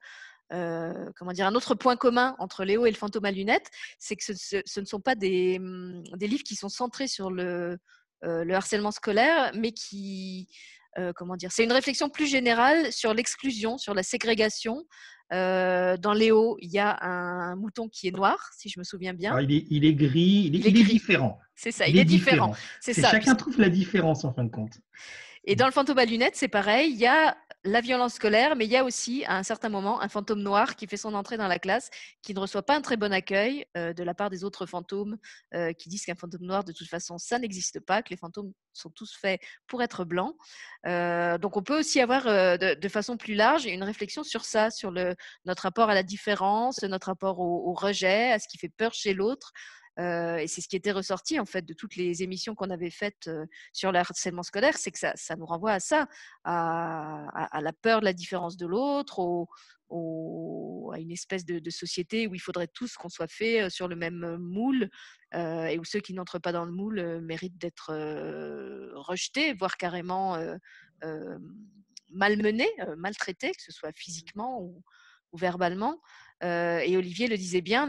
comment 0.50 1.32
dire, 1.32 1.46
un 1.46 1.54
autre 1.54 1.74
point 1.74 1.96
commun 1.96 2.36
entre 2.38 2.64
Léo 2.64 2.86
et 2.86 2.90
le 2.90 2.96
fantôme 2.96 3.24
à 3.24 3.30
lunettes, 3.30 3.70
c'est 3.98 4.16
que 4.16 4.24
ce, 4.24 4.80
ne 4.80 4.86
sont 4.86 5.00
pas 5.00 5.14
des, 5.14 5.58
mmh, 5.58 6.04
des, 6.16 6.26
livres 6.26 6.44
qui 6.44 6.56
sont 6.56 6.68
centrés 6.68 7.08
sur 7.08 7.30
le, 7.30 7.78
le 8.22 8.54
harcèlement 8.54 8.90
scolaire, 8.90 9.50
mais 9.54 9.72
qui, 9.72 10.48
comment 11.14 11.36
dire, 11.36 11.52
c'est 11.52 11.64
une 11.64 11.72
réflexion 11.72 12.08
plus 12.08 12.26
générale 12.26 12.92
sur 12.92 13.12
l'exclusion, 13.12 13.78
sur 13.78 13.94
la 13.94 14.02
ségrégation, 14.02 14.84
euh, 15.32 15.96
dans 15.96 16.12
Léo, 16.12 16.56
il 16.60 16.70
y 16.70 16.78
a 16.78 17.04
un 17.04 17.56
mouton 17.56 17.88
qui 17.88 18.06
est 18.06 18.12
noir, 18.12 18.50
si 18.56 18.68
je 18.68 18.78
me 18.78 18.84
souviens 18.84 19.12
bien. 19.12 19.34
Ah, 19.36 19.42
il, 19.42 19.52
est, 19.52 19.66
il, 19.70 19.84
est, 19.84 19.94
gris, 19.94 20.50
il 20.52 20.66
est, 20.66 20.70
différent. 20.70 21.40
C'est 21.54 21.72
ça, 21.72 21.88
il, 21.88 21.98
est, 21.98 22.04
différent. 22.04 22.54
C'est 22.80 22.94
ça. 22.94 23.10
Chacun 23.10 23.34
trouve 23.34 23.58
la 23.58 23.68
différence 23.68 24.24
en 24.24 24.32
fin 24.32 24.44
de 24.44 24.50
compte. 24.50 24.78
Et 25.44 25.56
dans 25.56 25.66
le 25.66 25.72
fantôme 25.72 25.98
à 25.98 26.04
lunettes, 26.04 26.36
c'est 26.36 26.48
pareil. 26.48 26.90
Il 26.92 26.98
y 26.98 27.06
a 27.06 27.36
la 27.66 27.80
violence 27.80 28.14
scolaire, 28.14 28.56
mais 28.56 28.64
il 28.64 28.70
y 28.70 28.76
a 28.76 28.84
aussi, 28.84 29.24
à 29.24 29.36
un 29.36 29.42
certain 29.42 29.68
moment, 29.68 30.00
un 30.00 30.08
fantôme 30.08 30.40
noir 30.40 30.76
qui 30.76 30.86
fait 30.86 30.96
son 30.96 31.14
entrée 31.14 31.36
dans 31.36 31.48
la 31.48 31.58
classe, 31.58 31.90
qui 32.22 32.32
ne 32.32 32.38
reçoit 32.38 32.62
pas 32.62 32.76
un 32.76 32.80
très 32.80 32.96
bon 32.96 33.12
accueil 33.12 33.66
euh, 33.76 33.92
de 33.92 34.02
la 34.04 34.14
part 34.14 34.30
des 34.30 34.44
autres 34.44 34.66
fantômes, 34.66 35.18
euh, 35.54 35.72
qui 35.72 35.88
disent 35.88 36.04
qu'un 36.04 36.14
fantôme 36.14 36.42
noir, 36.42 36.64
de 36.64 36.72
toute 36.72 36.88
façon, 36.88 37.18
ça 37.18 37.38
n'existe 37.38 37.80
pas, 37.80 38.02
que 38.02 38.10
les 38.10 38.16
fantômes 38.16 38.52
sont 38.72 38.90
tous 38.90 39.16
faits 39.16 39.40
pour 39.66 39.82
être 39.82 40.04
blancs. 40.04 40.36
Euh, 40.86 41.38
donc, 41.38 41.56
on 41.56 41.62
peut 41.62 41.78
aussi 41.78 42.00
avoir, 42.00 42.24
de, 42.24 42.88
façon 42.88 43.16
plus 43.16 43.34
large, 43.34 43.66
une 43.66 43.82
réflexion 43.82 44.22
sur 44.22 44.44
ça, 44.44 44.70
sur 44.70 44.92
notre 44.92 45.62
rapport 45.62 45.90
à 45.90 45.94
la 45.94 46.04
différence, 46.04 46.82
notre 46.82 47.08
rapport 47.08 47.40
au 47.40 47.74
rejet, 47.74 48.32
à 48.32 48.38
ce 48.38 48.46
qui 48.48 48.58
fait 48.58 48.68
peur 48.68 48.94
chez 48.94 49.12
l'autre. 49.12 49.52
Euh, 49.98 50.36
et 50.36 50.46
c'est 50.46 50.60
ce 50.60 50.68
qui 50.68 50.76
était 50.76 50.92
ressorti 50.92 51.40
en 51.40 51.46
fait 51.46 51.62
de 51.62 51.72
toutes 51.72 51.96
les 51.96 52.22
émissions 52.22 52.54
qu'on 52.54 52.70
avait 52.70 52.90
faites 52.90 53.28
euh, 53.28 53.46
sur 53.72 53.92
le 53.92 53.98
harcèlement 53.98 54.42
scolaire, 54.42 54.76
c'est 54.76 54.90
que 54.90 54.98
ça, 54.98 55.12
ça, 55.16 55.36
nous 55.36 55.46
renvoie 55.46 55.72
à 55.72 55.80
ça, 55.80 56.06
à, 56.44 57.60
la 57.62 57.72
peur 57.72 58.00
de 58.00 58.04
la 58.04 58.12
différence 58.12 58.56
de 58.56 58.66
l'autre, 58.66 59.46
à 59.90 60.98
une 60.98 61.12
espèce 61.12 61.44
de, 61.44 61.70
société 61.70 62.26
où 62.26 62.34
il 62.34 62.40
faudrait 62.40 62.68
tous 62.68 62.96
qu'on 62.96 63.08
soit 63.08 63.30
fait 63.30 63.70
sur 63.70 63.88
le 63.88 63.96
même 63.96 64.36
moule 64.36 64.90
et 65.34 65.78
où 65.78 65.84
ceux 65.84 66.00
qui 66.00 66.12
n'entrent 66.12 66.38
pas 66.40 66.52
dans 66.52 66.64
le 66.64 66.72
moule 66.72 67.20
méritent 67.20 67.58
d'être 67.58 67.92
rejetés, 68.94 69.52
voire 69.54 69.76
carrément 69.76 70.36
malmenés, 72.10 72.70
maltraités, 72.96 73.52
que 73.52 73.62
ce 73.62 73.72
soit 73.72 73.92
physiquement 73.94 74.60
ou 74.60 74.82
verbalement 75.36 76.00
et 76.42 76.96
Olivier 76.96 77.28
le 77.28 77.36
disait 77.36 77.60
bien 77.60 77.88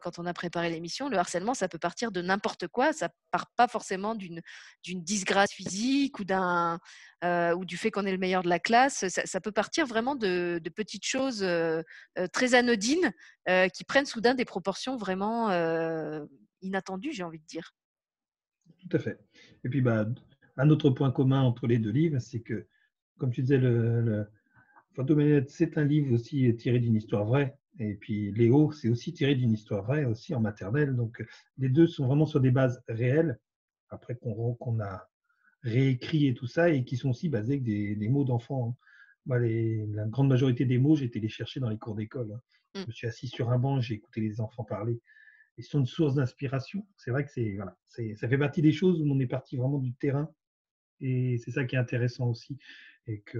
quand 0.00 0.18
on 0.18 0.26
a 0.26 0.32
préparé 0.32 0.70
l'émission, 0.70 1.08
le 1.08 1.16
harcèlement, 1.16 1.54
ça 1.54 1.68
peut 1.68 1.78
partir 1.78 2.12
de 2.12 2.22
n'importe 2.22 2.68
quoi. 2.68 2.92
Ça 2.92 3.08
part 3.30 3.46
pas 3.56 3.68
forcément 3.68 4.14
d'une 4.14 4.40
disgrâce 4.84 5.52
physique 5.52 6.18
ou 6.18 6.24
ou 6.24 7.64
du 7.64 7.76
fait 7.76 7.90
qu'on 7.90 8.06
est 8.06 8.12
le 8.12 8.18
meilleur 8.18 8.42
de 8.42 8.48
la 8.48 8.58
classe. 8.58 9.06
Ça, 9.08 9.40
peut 9.40 9.52
partir 9.52 9.86
vraiment 9.86 10.14
de, 10.14 10.60
petites 10.74 11.04
choses 11.04 11.46
très 12.32 12.54
anodines 12.54 13.12
qui 13.74 13.84
prennent 13.84 14.06
soudain 14.06 14.34
des 14.34 14.44
proportions 14.44 14.96
vraiment 14.96 15.50
inattendues, 16.62 17.12
j'ai 17.12 17.24
envie 17.24 17.40
de 17.40 17.46
dire. 17.46 17.74
Tout 18.78 18.96
à 18.96 18.98
fait. 18.98 19.18
Et 19.64 19.68
puis, 19.68 19.80
bah, 19.80 20.06
un 20.56 20.70
autre 20.70 20.90
point 20.90 21.10
commun 21.10 21.42
entre 21.42 21.66
les 21.66 21.78
deux 21.78 21.90
livres, 21.90 22.18
c'est 22.18 22.40
que, 22.40 22.66
comme 23.18 23.32
tu 23.32 23.42
disais, 23.42 23.58
le, 23.58 24.00
le 24.00 24.26
c'est 25.48 25.78
un 25.78 25.84
livre 25.84 26.12
aussi 26.12 26.54
tiré 26.56 26.78
d'une 26.78 26.96
histoire 26.96 27.24
vraie. 27.24 27.56
Et 27.82 27.94
puis 27.94 28.32
Léo, 28.32 28.70
c'est 28.72 28.88
aussi 28.88 29.12
tiré 29.12 29.34
d'une 29.34 29.52
histoire 29.52 29.84
vraie, 29.84 30.04
aussi 30.04 30.34
en 30.34 30.40
maternelle. 30.40 30.94
Donc 30.94 31.24
les 31.58 31.68
deux 31.68 31.86
sont 31.86 32.06
vraiment 32.06 32.26
sur 32.26 32.40
des 32.40 32.50
bases 32.50 32.82
réelles, 32.88 33.38
après 33.88 34.16
qu'on 34.16 34.80
a 34.80 35.08
réécrit 35.62 36.28
et 36.28 36.34
tout 36.34 36.46
ça, 36.46 36.70
et 36.70 36.84
qui 36.84 36.96
sont 36.96 37.10
aussi 37.10 37.28
basés 37.28 37.54
avec 37.54 37.64
des, 37.64 38.08
mots 38.08 38.24
d'enfants. 38.24 38.76
Hein. 39.26 39.38
la 39.38 40.06
grande 40.06 40.28
majorité 40.28 40.64
des 40.64 40.78
mots, 40.78 40.96
j'ai 40.96 41.06
été 41.06 41.20
les 41.20 41.28
chercher 41.28 41.60
dans 41.60 41.68
les 41.68 41.78
cours 41.78 41.96
d'école. 41.96 42.32
Hein. 42.32 42.40
Mmh. 42.74 42.80
Je 42.80 42.86
me 42.86 42.92
suis 42.92 43.06
assis 43.06 43.28
sur 43.28 43.50
un 43.50 43.58
banc, 43.58 43.80
j'ai 43.80 43.94
écouté 43.94 44.20
les 44.20 44.40
enfants 44.40 44.64
parler. 44.64 45.00
Ils 45.58 45.64
sont 45.64 45.80
une 45.80 45.86
source 45.86 46.14
d'inspiration. 46.14 46.86
C'est 46.96 47.10
vrai 47.10 47.24
que 47.24 47.30
c'est 47.30 47.56
voilà, 47.56 47.76
ça 47.88 48.28
fait 48.28 48.38
partie 48.38 48.62
des 48.62 48.72
choses 48.72 49.00
où 49.00 49.04
on 49.10 49.18
est 49.18 49.26
parti 49.26 49.56
vraiment 49.56 49.78
du 49.78 49.92
terrain, 49.94 50.32
et 51.00 51.36
c'est 51.38 51.50
ça 51.50 51.64
qui 51.64 51.74
est 51.74 51.80
intéressant 51.80 52.28
aussi, 52.28 52.58
et 53.06 53.20
que 53.20 53.38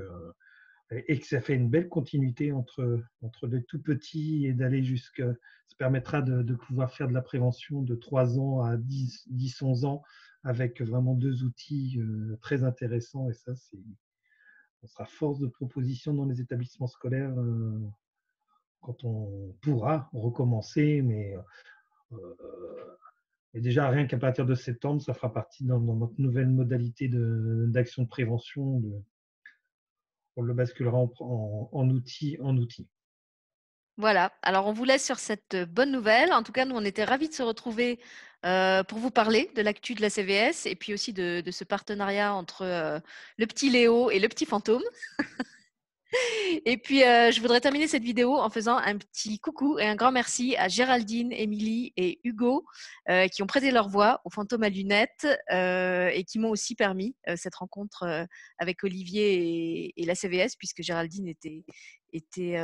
et 1.07 1.18
que 1.18 1.26
ça 1.26 1.40
fait 1.40 1.55
une 1.55 1.68
belle 1.68 1.88
continuité 1.88 2.52
entre, 2.52 3.02
entre 3.22 3.46
le 3.46 3.62
tout 3.62 3.81
petit 3.81 4.46
et 4.46 4.52
d'aller 4.52 4.83
jusqu'à. 4.83 5.33
Ça 5.68 5.76
permettra 5.78 6.20
de, 6.20 6.55
pouvoir 6.55 6.92
faire 6.92 7.09
de 7.09 7.14
la 7.14 7.22
prévention 7.22 7.83
de 7.83 7.94
3 7.94 8.38
ans 8.38 8.61
à 8.61 8.76
10, 8.76 9.28
10 9.31 9.62
11 9.62 9.85
ans 9.87 10.02
avec 10.44 10.83
vraiment 10.83 11.14
deux 11.14 11.44
outils 11.44 11.98
euh, 11.98 12.37
très 12.42 12.62
intéressants. 12.62 13.31
Et 13.31 13.33
ça. 13.33 13.52
On 14.83 14.87
sera 14.87 15.07
force 15.07 15.38
de 15.38 15.46
proposition 15.46 16.12
dans 16.12 16.26
les 16.26 16.40
établissements 16.40 16.88
scolaires 16.88 17.33
euh, 17.38 17.78
quand 18.81 19.05
on 19.05 19.57
pourra 19.62 20.11
recommencer, 20.12 21.02
mais. 21.02 21.35
Euh, 22.12 22.16
et 23.55 23.61
déjà, 23.61 23.88
rien 23.90 24.07
qu'à 24.07 24.18
partir 24.18 24.46
de 24.46 24.55
septembre, 24.55 25.02
ça 25.02 25.12
fera 25.12 25.33
partie 25.33 25.64
dans, 25.64 25.78
notre 25.78 26.18
nouvelle 26.18 26.48
modalité 26.48 27.09
d'action 27.09 28.02
de, 28.02 28.09
prévention, 28.09 28.81
de, 28.81 29.02
on 30.37 30.42
le 30.42 30.55
basculera 30.55 30.99
en, 30.99 31.71
en. 31.73 32.01
Voilà, 33.99 34.33
alors 34.42 34.66
on 34.66 34.73
vous 34.73 34.85
laisse 34.85 35.05
sur 35.05 35.18
cette 35.18 35.57
bonne 35.71 35.92
nouvelle. 35.92 36.33
En 36.33 36.42
tout 36.42 36.53
cas, 36.53 36.64
nous, 36.64 36.75
on 36.75 36.85
était 36.85 37.05
ravis 37.05 37.29
de 37.29 37.35
se 37.35 37.42
retrouver 37.42 38.01
euh, 38.45 38.83
pour 38.83 38.99
vous 38.99 39.11
parler 39.11 39.51
de 39.55 39.62
l'actu 39.62 39.95
de 39.95 40.01
la 40.01 40.11
CVS 40.11 40.66
et 40.66 40.75
puis 40.75 40.95
aussi 40.95 41.12
de, 41.12 41.42
ce 41.51 41.64
partenariat 41.64 42.35
entre 42.35 42.62
euh, 42.62 42.99
le 43.37 43.47
petit 43.47 43.71
Léo 43.71 44.11
et 44.11 44.18
le 44.18 44.29
petit 44.29 44.47
fantôme. 44.47 44.83
Et 46.66 46.77
puis, 46.77 47.03
euh, 47.03 47.31
je 47.31 47.40
voudrais 47.40 47.61
terminer 47.61 47.88
cette 47.88 48.03
vidéo 48.03 48.37
en 48.37 48.51
faisant 48.51 48.77
un 48.77 48.98
petit 48.98 49.38
coucou 49.38 49.79
et 49.79 49.87
un 49.87 49.94
grand 49.94 50.12
merci 50.12 50.57
à 50.57 50.68
Géraldine, 50.68 51.33
Émilie 51.33 51.92
et 51.96 52.20
Hugo 52.25 52.64
euh, 53.09 53.29
qui 53.29 53.42
ont 53.42 53.46
prêté 53.46 53.70
leur 53.70 53.88
voix 53.88 54.20
au 54.25 54.31
fantôme 54.31 54.62
à 54.62 54.68
lunettes 54.68 55.27
euh, 55.51 56.09
et 56.12 56.25
qui 56.25 56.38
m'ont 56.38 56.51
aussi 56.51 56.75
permis 56.75 57.16
cette 57.37 57.55
rencontre 57.55 58.27
avec 58.59 58.85
Olivier 58.85 59.92
et, 59.96 60.05
la 60.05 60.14
CVS 60.14 60.57
puisque 60.59 60.83
Géraldine 60.83 61.29
était, 61.29 61.64
était 62.12 62.57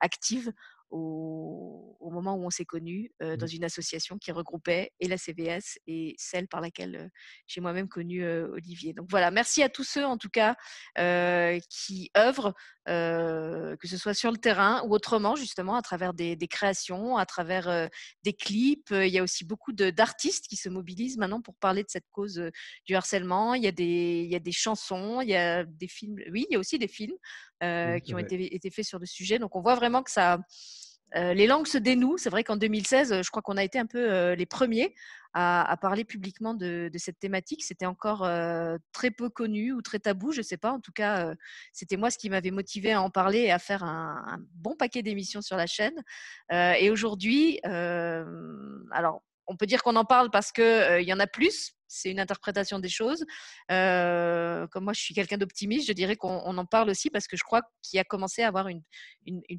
active 0.00 0.50
au, 0.90 1.98
moment 2.00 2.36
où 2.36 2.46
on 2.46 2.50
s'est 2.50 2.64
connus 2.64 3.12
dans 3.20 3.46
mmh. 3.46 3.56
une 3.56 3.64
association 3.64 4.18
qui 4.18 4.32
regroupait 4.32 4.92
et 5.00 5.08
la 5.08 5.18
CVS 5.18 5.78
et 5.86 6.14
celle 6.16 6.48
par 6.48 6.60
laquelle 6.60 7.10
j'ai 7.46 7.60
moi-même 7.60 7.88
connu 7.88 8.26
Olivier. 8.26 8.92
Donc 8.92 9.08
voilà, 9.10 9.30
merci 9.30 9.62
à 9.62 9.68
tous 9.68 9.84
ceux 9.84 10.04
en 10.04 10.16
tout 10.16 10.30
cas 10.30 10.56
qui 11.68 12.10
œuvrent 12.16 12.54
que 12.86 13.88
ce 13.88 13.96
soit 13.96 14.14
sur 14.14 14.30
le 14.30 14.36
terrain 14.36 14.82
ou 14.86 14.94
autrement, 14.94 15.36
justement, 15.36 15.76
à 15.76 15.82
travers 15.82 16.14
des, 16.14 16.36
créations, 16.48 17.16
à 17.16 17.26
travers 17.26 17.88
des 18.22 18.32
clips. 18.32 18.90
Il 18.90 19.08
y 19.08 19.18
a 19.18 19.22
aussi 19.22 19.44
beaucoup 19.44 19.72
d'artistes 19.72 20.46
qui 20.48 20.56
se 20.56 20.68
mobilisent 20.68 21.18
maintenant 21.18 21.40
pour 21.40 21.56
parler 21.56 21.82
de 21.82 21.90
cette 21.90 22.06
cause 22.10 22.42
du 22.86 22.94
harcèlement. 22.94 23.54
Il 23.54 23.62
y, 23.62 23.68
a 23.68 23.72
des, 23.72 24.22
il 24.24 24.30
y 24.30 24.36
a 24.36 24.40
des 24.40 24.52
chansons, 24.52 25.20
il 25.20 25.28
y 25.28 25.36
a 25.36 25.64
des 25.64 25.88
films. 25.88 26.20
Oui, 26.30 26.46
il 26.50 26.54
y 26.54 26.56
a 26.56 26.58
aussi 26.58 26.78
des 26.78 26.88
films 26.88 27.16
qui 27.60 28.14
ont 28.14 28.18
été, 28.18 28.54
été, 28.54 28.70
faits 28.70 28.84
sur 28.84 28.98
le 28.98 29.06
sujet. 29.06 29.38
Donc, 29.38 29.56
on 29.56 29.62
voit 29.62 29.74
vraiment 29.74 30.02
que 30.02 30.10
ça, 30.10 30.38
les 31.14 31.46
langues 31.46 31.66
se 31.66 31.78
dénouent. 31.78 32.18
C'est 32.18 32.30
vrai 32.30 32.44
qu'en 32.44 32.56
2016, 32.56 33.22
je 33.22 33.30
crois 33.30 33.42
qu'on 33.42 33.56
a 33.56 33.64
été 33.64 33.78
un 33.78 33.86
peu 33.86 34.32
les 34.32 34.46
premiers 34.46 34.94
à, 35.32 35.76
parler 35.80 36.04
publiquement 36.04 36.54
de, 36.54 36.90
cette 36.96 37.18
thématique. 37.18 37.62
C'était 37.62 37.86
encore 37.86 38.28
très 38.92 39.10
peu 39.10 39.28
connu 39.28 39.72
ou 39.72 39.82
très 39.82 39.98
tabou, 39.98 40.32
je 40.32 40.38
ne 40.38 40.42
sais 40.42 40.56
pas. 40.56 40.72
En 40.72 40.80
tout 40.80 40.92
cas, 40.92 41.34
c'était 41.72 41.96
moi 41.96 42.10
ce 42.10 42.18
qui 42.18 42.30
m'avait 42.30 42.50
motivé 42.50 42.92
à 42.92 43.02
en 43.02 43.10
parler 43.10 43.40
et 43.40 43.52
à 43.52 43.58
faire 43.58 43.84
un, 43.84 44.38
bon 44.54 44.74
paquet 44.76 45.02
d'émissions 45.02 45.42
sur 45.42 45.56
la 45.56 45.66
chaîne. 45.66 46.02
et 46.50 46.90
aujourd'hui, 46.90 47.60
alors 47.64 49.22
on 49.46 49.56
peut 49.56 49.66
dire 49.66 49.82
qu'on 49.82 49.96
en 49.96 50.04
parle 50.04 50.30
parce 50.30 50.52
qu'il 50.52 51.02
y 51.02 51.12
en 51.12 51.20
a 51.20 51.26
plus, 51.26 51.74
c'est 51.88 52.10
une 52.10 52.20
interprétation 52.20 52.78
des 52.78 52.88
choses. 52.88 53.24
comme 53.68 54.84
moi, 54.84 54.92
je 54.92 55.00
suis 55.00 55.14
quelqu'un 55.14 55.38
d'optimiste, 55.38 55.88
je 55.88 55.92
dirais 55.92 56.16
qu'on 56.16 56.56
en 56.56 56.66
parle 56.66 56.90
aussi 56.90 57.10
parce 57.10 57.26
que 57.26 57.36
je 57.36 57.44
crois 57.44 57.62
qu'il 57.82 57.98
a 57.98 58.04
commencé 58.04 58.42
à 58.42 58.48
avoir 58.48 58.68
une, 58.68 58.82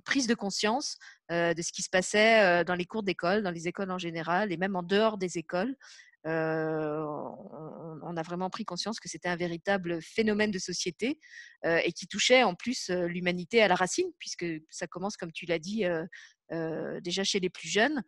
prise 0.03 0.27
de 0.27 0.35
conscience 0.35 0.97
de 1.29 1.61
ce 1.61 1.71
qui 1.71 1.81
se 1.81 1.89
passait 1.89 2.63
dans 2.65 2.75
les 2.75 2.85
cours 2.85 3.03
d'école, 3.03 3.43
dans 3.43 3.51
les 3.51 3.67
écoles 3.67 3.91
en 3.91 3.97
général 3.97 4.51
et 4.51 4.57
même 4.57 4.75
en 4.75 4.83
dehors 4.83 5.17
des 5.17 5.37
écoles. 5.37 5.75
on, 6.25 8.17
a 8.17 8.21
vraiment 8.23 8.49
pris 8.49 8.65
conscience 8.65 8.99
que 8.99 9.09
c'était 9.09 9.29
un 9.29 9.35
véritable 9.35 10.01
phénomène 10.01 10.51
de 10.51 10.59
société 10.59 11.19
et 11.63 11.91
qui 11.93 12.07
touchait 12.07 12.43
en 12.43 12.55
plus 12.55 12.89
l'humanité 12.89 13.61
à 13.61 13.67
la 13.67 13.75
racine, 13.75 14.07
puisque 14.19 14.45
ça 14.69 14.87
commence, 14.87 15.17
comme 15.17 15.31
tu 15.31 15.45
l'as 15.45 15.59
dit, 15.59 15.85
déjà 16.49 17.23
chez 17.23 17.39
les 17.39 17.49
plus 17.49 17.67
jeunes. 17.67 18.03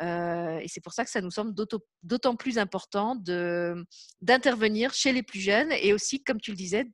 et 0.00 0.66
c'est 0.68 0.82
pour 0.82 0.92
ça 0.92 1.04
que 1.04 1.10
ça 1.10 1.20
nous 1.20 1.30
semble 1.30 1.54
d'autant 2.02 2.36
plus 2.36 2.58
important 2.58 3.16
d'intervenir 4.20 4.94
chez 4.94 5.12
les 5.12 5.22
plus 5.22 5.40
jeunes 5.40 5.72
et 5.72 5.92
aussi, 5.92 6.22
comme 6.22 6.40
tu 6.40 6.50
le 6.52 6.56
disais, 6.56 6.84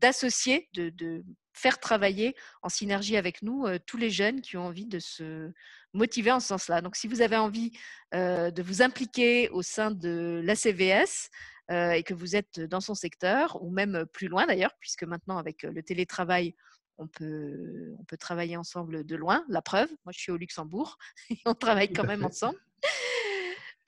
d'associer, 0.00 0.68
de, 0.74 1.24
faire 1.54 1.80
travailler 1.80 2.36
en 2.62 2.68
synergie 2.68 3.16
avec 3.16 3.42
nous 3.42 3.66
tous 3.84 3.96
les 3.96 4.10
jeunes 4.10 4.40
qui 4.42 4.56
ont 4.56 4.66
envie 4.66 4.86
de 4.86 5.00
se 5.00 5.50
motiver 5.92 6.30
en 6.30 6.38
ce 6.38 6.48
sens-là. 6.48 6.82
Donc, 6.82 6.94
si 6.94 7.08
vous 7.08 7.20
avez 7.20 7.36
envie 7.36 7.72
de 8.12 8.62
vous 8.62 8.82
impliquer 8.82 9.48
au 9.50 9.62
sein 9.62 9.90
de 9.90 10.40
l'ACVS 10.44 11.30
et 11.70 12.02
que 12.04 12.14
vous 12.14 12.36
êtes 12.36 12.60
dans 12.60 12.80
son 12.80 12.94
secteur, 12.94 13.62
ou 13.62 13.70
même 13.70 14.06
plus 14.12 14.28
loin 14.28 14.46
d'ailleurs, 14.46 14.74
puisque 14.80 15.02
maintenant 15.02 15.36
avec 15.36 15.64
le 15.64 15.82
télétravail, 15.82 16.54
on 16.98 17.06
peut, 17.06 17.94
on 17.98 18.04
peut 18.04 18.16
travailler 18.16 18.56
ensemble 18.56 19.04
de 19.04 19.16
loin. 19.16 19.44
La 19.48 19.62
preuve, 19.62 19.88
moi 20.04 20.12
je 20.12 20.20
suis 20.20 20.32
au 20.32 20.36
Luxembourg 20.36 20.98
et 21.30 21.38
on 21.46 21.54
travaille 21.54 21.92
quand 21.92 22.04
même 22.04 22.24
ensemble. 22.24 22.58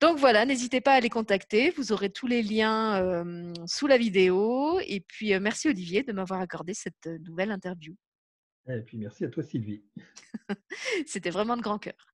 Donc 0.01 0.19
voilà, 0.19 0.47
n'hésitez 0.47 0.81
pas 0.81 0.95
à 0.95 1.01
les 1.01 1.11
contacter. 1.11 1.71
Vous 1.71 1.93
aurez 1.93 2.09
tous 2.11 2.27
les 2.27 2.43
liens 2.43 3.23
sous 3.67 3.87
la 3.87 3.99
vidéo. 3.99 4.81
Et 4.87 5.01
puis 5.01 5.39
merci 5.39 5.69
Olivier 5.69 6.03
de 6.03 6.13
m'avoir 6.13 6.41
accordé 6.41 6.73
cette 6.73 7.07
nouvelle 7.27 7.51
interview. 7.51 7.95
Et 8.69 8.81
puis 8.81 8.97
merci 8.97 9.25
à 9.27 9.29
toi 9.29 9.43
Sylvie. 9.43 9.85
C'était 11.07 11.31
vraiment 11.31 11.57
de 11.57 11.63
grand 11.63 11.79
cœur. 11.79 12.10